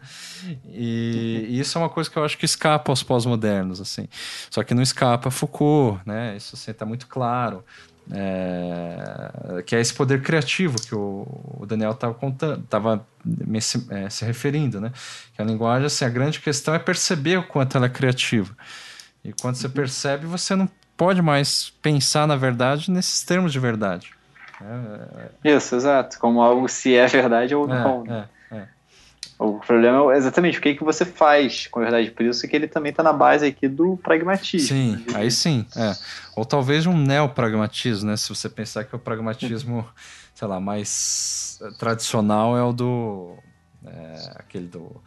E, 0.67 1.47
e, 1.49 1.61
isso 1.61 1.77
é 1.77 1.81
uma 1.81 1.89
coisa 1.89 2.09
que 2.09 2.17
eu 2.17 2.25
acho 2.25 2.39
que 2.39 2.45
escapa 2.45 2.93
aos 2.93 3.03
pós-modernos, 3.03 3.81
assim. 3.81 4.09
Só 4.51 4.63
que 4.63 4.75
não 4.75 4.83
escapa 4.83 5.31
Foucault, 5.31 6.01
né? 6.07 6.37
Isso 6.37 6.55
assim, 6.55 6.71
está 6.71 6.87
muito 6.87 7.07
claro. 7.09 7.65
É, 8.13 9.63
que 9.67 9.75
é 9.75 9.81
esse 9.81 9.93
poder 9.93 10.23
criativo 10.23 10.81
que 10.81 10.95
o, 10.95 11.27
o 11.59 11.67
Daniel 11.67 11.91
estava 11.91 12.15
contando, 12.15 12.63
estava 12.63 13.05
é, 13.91 14.09
se, 14.09 14.25
referindo, 14.25 14.81
né? 14.81 14.93
Que 15.35 15.43
a 15.43 15.45
linguagem, 15.45 15.87
assim, 15.87 16.05
a 16.05 16.09
grande 16.09 16.41
questão 16.41 16.75
é 16.75 16.79
perceber 16.79 17.39
o 17.39 17.43
quanto 17.43 17.77
ela 17.77 17.87
é 17.87 17.89
criativa. 17.89 18.57
E 19.25 19.33
quando 19.33 19.57
você 19.57 19.69
percebe, 19.69 20.25
você 20.25 20.55
não 20.55 20.69
pode 20.97 21.21
mais 21.21 21.71
pensar 21.83 22.29
na 22.29 22.37
verdade 22.37 22.91
nesses 22.91 23.23
termos 23.25 23.53
de 23.53 23.59
verdade. 23.59 24.13
É, 25.43 25.57
Isso, 25.57 25.75
exato. 25.75 26.19
Como 26.19 26.41
algo 26.41 26.69
se 26.69 26.95
é 26.95 27.07
verdade 27.07 27.55
ou 27.55 27.65
é, 27.65 27.69
não. 27.69 28.05
É, 29.39 29.45
é. 29.45 29.47
O 29.47 29.59
problema 29.59 30.15
é 30.15 30.17
exatamente 30.17 30.59
o 30.59 30.63
que, 30.63 30.75
que 30.75 30.85
você 30.85 31.05
faz 31.05 31.67
com 31.67 31.81
a 31.81 31.83
verdade. 31.83 32.11
Por 32.11 32.25
isso 32.25 32.47
que 32.47 32.57
ele 32.57 32.67
também 32.67 32.91
está 32.91 33.03
na 33.03 33.13
base 33.13 33.47
aqui 33.47 33.69
do 33.69 33.97
pragmatismo. 33.97 34.69
Sim, 34.69 35.05
aí 35.15 35.31
sim. 35.31 35.67
É. 35.77 35.95
Ou 36.35 36.45
talvez 36.45 36.87
um 36.87 36.97
neopragmatismo, 36.97 38.11
né? 38.11 38.17
Se 38.17 38.29
você 38.29 38.49
pensar 38.49 38.85
que 38.85 38.95
o 38.95 38.99
pragmatismo, 38.99 39.87
sei 40.35 40.49
lá, 40.49 40.61
mais 40.61 41.61
tradicional 41.79 42.57
é 42.57 42.63
o 42.63 42.73
do. 42.73 43.37
É, 43.87 44.31
aquele 44.37 44.67
do. 44.67 45.01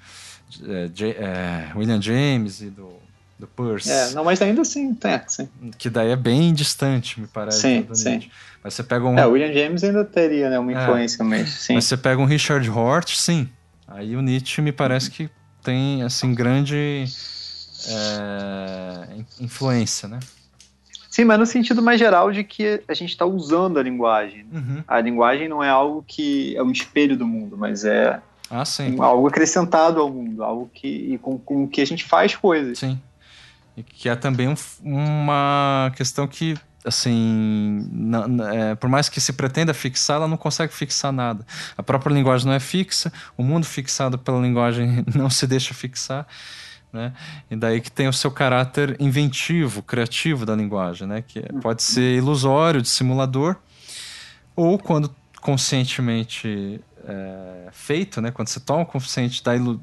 É, 0.67 1.71
William 1.75 2.01
James 2.01 2.61
e 2.61 2.69
do, 2.71 2.89
do 3.37 3.47
Peirce. 3.47 3.91
É, 3.91 4.11
não, 4.11 4.23
mas 4.23 4.41
ainda 4.41 4.61
assim, 4.61 4.93
tem, 4.95 5.21
sim. 5.27 5.47
Que 5.77 5.89
daí 5.89 6.09
é 6.09 6.15
bem 6.15 6.53
distante, 6.53 7.19
me 7.19 7.27
parece. 7.27 7.61
Sim, 7.61 7.87
sim. 7.93 8.29
Mas 8.63 8.73
você 8.73 8.83
pega 8.83 9.05
um. 9.05 9.17
É, 9.17 9.25
William 9.25 9.53
James 9.53 9.83
ainda 9.83 10.03
teria 10.03 10.49
né, 10.49 10.59
uma 10.59 10.73
influência, 10.73 11.23
mas 11.23 11.49
sim. 11.49 11.75
Mas 11.75 11.85
você 11.85 11.95
pega 11.95 12.21
um 12.21 12.25
Richard 12.25 12.67
Hort, 12.69 13.15
sim. 13.15 13.49
Aí 13.89 14.15
o 14.15 14.21
Nietzsche 14.21 14.61
me 14.61 14.71
parece 14.71 15.09
que 15.09 15.29
tem 15.63 16.03
assim 16.03 16.33
grande 16.33 17.05
é, 17.87 19.23
influência, 19.39 20.07
né? 20.07 20.19
Sim, 21.09 21.25
mas 21.25 21.39
no 21.39 21.45
sentido 21.45 21.81
mais 21.81 21.99
geral 21.99 22.31
de 22.31 22.43
que 22.43 22.81
a 22.87 22.93
gente 22.93 23.09
está 23.09 23.25
usando 23.25 23.79
a 23.79 23.83
linguagem. 23.83 24.45
Uhum. 24.53 24.83
A 24.87 25.01
linguagem 25.01 25.49
não 25.49 25.63
é 25.63 25.69
algo 25.69 26.03
que 26.07 26.55
é 26.55 26.61
um 26.61 26.71
espelho 26.71 27.17
do 27.17 27.25
mundo, 27.25 27.57
mas 27.57 27.83
é 27.83 28.21
ah, 28.49 28.63
um, 28.95 29.01
algo 29.01 29.27
acrescentado 29.27 29.99
ao 29.99 30.09
mundo, 30.09 30.43
algo 30.43 30.69
que 30.73 31.17
com, 31.17 31.37
com 31.37 31.67
que 31.67 31.81
a 31.81 31.85
gente 31.85 32.05
faz 32.05 32.35
coisas. 32.35 32.77
Sim. 32.77 32.99
E 33.75 33.81
que 33.81 34.07
é 34.07 34.15
também 34.15 34.47
um, 34.47 34.55
uma 34.83 35.91
questão 35.95 36.27
que 36.27 36.55
assim, 36.83 37.87
não, 37.91 38.47
é, 38.47 38.75
por 38.75 38.89
mais 38.89 39.09
que 39.09 39.19
se 39.19 39.33
pretenda 39.33 39.73
fixar, 39.73 40.17
ela 40.17 40.27
não 40.27 40.37
consegue 40.37 40.73
fixar 40.73 41.11
nada. 41.11 41.45
A 41.77 41.83
própria 41.83 42.13
linguagem 42.13 42.47
não 42.47 42.53
é 42.53 42.59
fixa, 42.59 43.11
o 43.37 43.43
mundo 43.43 43.65
fixado 43.65 44.17
pela 44.17 44.39
linguagem 44.39 45.03
não 45.13 45.29
se 45.29 45.45
deixa 45.45 45.73
fixar. 45.73 46.25
né? 46.91 47.13
E 47.49 47.55
daí 47.55 47.81
que 47.81 47.91
tem 47.91 48.07
o 48.07 48.13
seu 48.13 48.31
caráter 48.31 48.95
inventivo, 48.99 49.83
criativo 49.83 50.45
da 50.45 50.55
linguagem, 50.55 51.07
né? 51.07 51.21
Que 51.21 51.41
pode 51.61 51.83
ser 51.83 52.17
ilusório, 52.17 52.83
simulador, 52.85 53.55
ou 54.55 54.77
quando 54.79 55.13
conscientemente 55.41 56.81
é, 57.05 57.69
feito, 57.71 58.21
né? 58.21 58.31
Quando 58.31 58.47
você 58.47 58.59
toma 58.59 58.85
consciente 58.85 59.43
da 59.43 59.55
ilu 59.55 59.81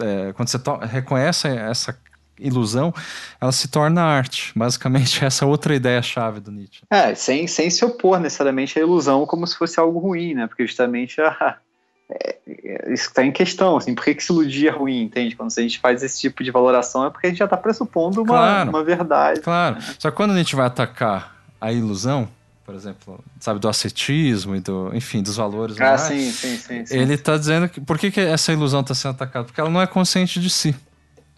é, 0.00 0.32
quando 0.32 0.48
você 0.48 0.58
reconhece 0.86 1.48
essa 1.48 1.98
ilusão, 2.40 2.92
ela 3.40 3.52
se 3.52 3.68
torna 3.68 4.02
arte. 4.02 4.52
Basicamente, 4.56 5.22
essa 5.24 5.44
é 5.44 5.48
outra 5.48 5.74
ideia-chave 5.74 6.40
do 6.40 6.50
Nietzsche. 6.50 6.82
É, 6.90 7.14
sem, 7.14 7.46
sem 7.46 7.70
se 7.70 7.84
opor 7.84 8.18
necessariamente 8.18 8.78
à 8.78 8.82
ilusão 8.82 9.26
como 9.26 9.46
se 9.46 9.56
fosse 9.56 9.78
algo 9.78 9.98
ruim, 9.98 10.34
né? 10.34 10.46
Porque 10.46 10.66
justamente 10.66 11.20
a, 11.20 11.56
é, 12.10 12.38
é, 12.46 12.92
isso 12.92 13.08
está 13.08 13.24
em 13.24 13.32
questão, 13.32 13.76
assim, 13.76 13.94
por 13.94 14.04
que, 14.04 14.14
que 14.14 14.24
se 14.24 14.32
iludir 14.32 14.68
é 14.68 14.70
ruim, 14.70 15.02
entende? 15.02 15.36
Quando 15.36 15.52
a 15.56 15.60
gente 15.60 15.78
faz 15.78 16.02
esse 16.02 16.20
tipo 16.20 16.42
de 16.42 16.50
valoração 16.50 17.04
é 17.04 17.10
porque 17.10 17.26
a 17.26 17.30
gente 17.30 17.38
já 17.38 17.44
está 17.44 17.56
pressupondo 17.56 18.22
uma, 18.22 18.28
claro, 18.28 18.70
uma 18.70 18.84
verdade. 18.84 19.40
Claro, 19.40 19.76
né? 19.76 19.94
só 19.98 20.10
que 20.10 20.16
quando 20.16 20.32
a 20.32 20.38
gente 20.38 20.56
vai 20.56 20.66
atacar 20.66 21.36
a 21.60 21.72
ilusão, 21.72 22.28
por 22.64 22.74
exemplo, 22.74 23.24
sabe, 23.40 23.58
do 23.58 23.66
ascetismo 23.68 24.54
e 24.54 24.60
do, 24.60 24.90
enfim, 24.94 25.22
dos 25.22 25.36
valores. 25.36 25.80
Ah, 25.80 25.96
sim, 25.96 26.30
sim, 26.30 26.56
sim, 26.56 26.84
sim, 26.84 26.98
Ele 26.98 27.14
está 27.14 27.36
dizendo 27.36 27.66
que 27.66 27.80
por 27.80 27.98
que, 27.98 28.10
que 28.10 28.20
essa 28.20 28.52
ilusão 28.52 28.80
está 28.80 28.94
sendo 28.94 29.12
atacada? 29.12 29.46
Porque 29.46 29.58
ela 29.58 29.70
não 29.70 29.80
é 29.80 29.86
consciente 29.86 30.38
de 30.38 30.50
si. 30.50 30.76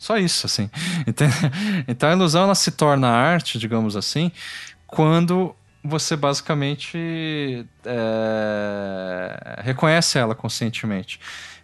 Só 0.01 0.17
isso, 0.17 0.47
assim. 0.47 0.71
Então 1.87 2.09
a 2.09 2.13
ilusão 2.13 2.45
ela 2.45 2.55
se 2.55 2.71
torna 2.71 3.09
arte, 3.09 3.59
digamos 3.59 3.97
assim, 3.97 4.33
quando 4.87 5.55
você 5.85 6.17
basicamente 6.17 7.67
é, 7.85 9.61
reconhece 9.63 10.19
ela 10.19 10.35
conscientemente. 10.35 11.21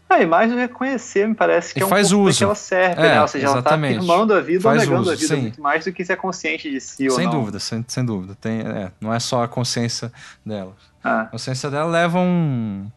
Ah, 0.09 0.21
e 0.21 0.27
mais 0.27 0.53
reconhecer, 0.53 1.27
me 1.27 1.35
parece 1.35 1.75
que 1.75 1.81
e 1.81 1.83
é 1.83 1.87
um 1.87 1.89
faz 1.89 2.11
pouco 2.11 2.29
uso. 2.29 2.39
que 2.39 2.45
ela 2.45 2.55
serve, 2.55 3.01
é, 3.01 3.09
né? 3.09 3.23
Ou 3.23 3.29
seja, 3.29 3.47
exatamente. 3.47 3.95
ela 3.95 4.03
está 4.03 4.13
afirmando 4.13 4.35
a 4.35 4.41
vida 4.41 4.61
faz 4.61 4.83
ou 4.83 4.85
negando 4.85 5.03
uso, 5.03 5.11
a 5.11 5.15
vida 5.15 5.35
sim. 5.35 5.41
muito 5.41 5.61
mais 5.61 5.85
do 5.85 5.93
que 5.93 6.05
ser 6.05 6.17
consciente 6.17 6.71
de 6.71 6.81
si 6.81 7.11
sem 7.11 7.27
ou 7.27 7.33
não. 7.33 7.41
Dúvida, 7.41 7.59
sem, 7.59 7.85
sem 7.89 8.05
dúvida, 8.05 8.37
sem 8.41 8.59
dúvida. 8.63 8.93
Não 9.01 9.13
é 9.13 9.19
só 9.19 9.43
a 9.43 9.49
consciência 9.49 10.13
dela. 10.45 10.77
Ah. 11.07 11.23
A 11.23 11.27
consciência 11.27 11.71
dela 11.71 11.91
leva 11.91 12.19
um... 12.19 12.91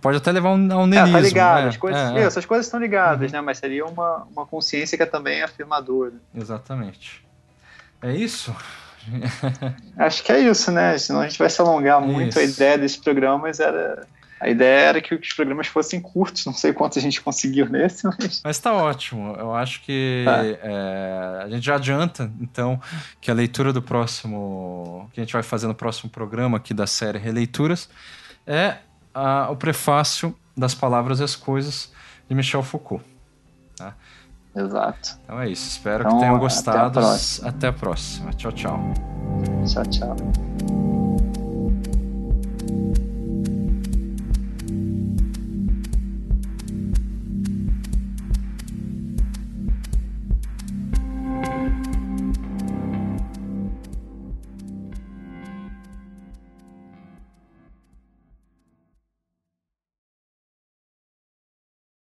Pode 0.00 0.18
até 0.18 0.32
levar 0.32 0.50
um, 0.50 0.72
a 0.72 0.78
um 0.78 0.86
niilismo. 0.86 1.16
É, 1.16 1.20
tá 1.20 1.26
ligado. 1.26 1.62
Né? 1.62 1.68
As 1.68 1.76
coisas, 1.76 2.16
é, 2.16 2.22
essas 2.22 2.44
coisas 2.44 2.66
estão 2.66 2.80
ligadas, 2.80 3.30
uhum. 3.30 3.38
né? 3.38 3.40
Mas 3.40 3.58
seria 3.58 3.86
uma, 3.86 4.26
uma 4.30 4.44
consciência 4.44 4.96
que 4.96 5.02
é 5.02 5.06
também 5.06 5.42
afirmadora. 5.42 6.14
Exatamente. 6.34 7.24
É 8.02 8.12
isso? 8.12 8.54
Acho 9.96 10.22
que 10.22 10.32
é 10.32 10.40
isso, 10.40 10.70
né? 10.70 10.98
Senão 10.98 11.20
a 11.20 11.28
gente 11.28 11.38
vai 11.38 11.48
se 11.48 11.60
alongar 11.60 12.00
muito. 12.00 12.30
Isso. 12.30 12.38
A 12.40 12.42
ideia 12.42 12.78
desses 12.78 12.96
programas 12.96 13.60
era. 13.60 14.06
A 14.38 14.48
ideia 14.48 14.88
era 14.88 15.00
que 15.00 15.14
os 15.14 15.32
programas 15.32 15.66
fossem 15.66 16.00
curtos, 16.00 16.44
não 16.44 16.52
sei 16.52 16.72
quanto 16.72 16.98
a 16.98 17.02
gente 17.02 17.20
conseguiu 17.20 17.68
nesse, 17.68 18.06
mas. 18.06 18.42
Mas 18.44 18.58
tá 18.58 18.72
ótimo. 18.74 19.34
Eu 19.38 19.54
acho 19.54 19.80
que 19.82 20.22
tá. 20.24 20.44
é, 20.44 21.42
a 21.44 21.48
gente 21.48 21.64
já 21.64 21.76
adianta, 21.76 22.30
então, 22.40 22.80
que 23.20 23.30
a 23.30 23.34
leitura 23.34 23.72
do 23.72 23.80
próximo. 23.80 25.08
que 25.12 25.20
a 25.20 25.24
gente 25.24 25.32
vai 25.32 25.42
fazer 25.42 25.66
no 25.66 25.74
próximo 25.74 26.10
programa 26.10 26.58
aqui 26.58 26.74
da 26.74 26.86
série 26.86 27.18
Releituras 27.18 27.88
é 28.46 28.76
a, 29.14 29.50
o 29.50 29.56
prefácio 29.56 30.36
das 30.56 30.74
Palavras 30.74 31.20
e 31.20 31.24
as 31.24 31.34
Coisas 31.34 31.92
de 32.28 32.34
Michel 32.34 32.62
Foucault. 32.62 33.04
Tá? 33.76 33.94
Exato. 34.54 35.18
Então 35.24 35.40
é 35.40 35.48
isso. 35.48 35.68
Espero 35.68 36.04
então, 36.04 36.14
que 36.14 36.20
tenham 36.20 36.38
gostado. 36.38 36.98
Até 36.98 36.98
a 36.98 37.02
próxima. 37.02 37.48
Até 37.48 37.68
a 37.68 37.72
próxima. 37.72 38.32
Tchau, 38.32 38.52
tchau. 38.52 38.80
Tchau, 39.66 39.84
tchau. 39.86 40.95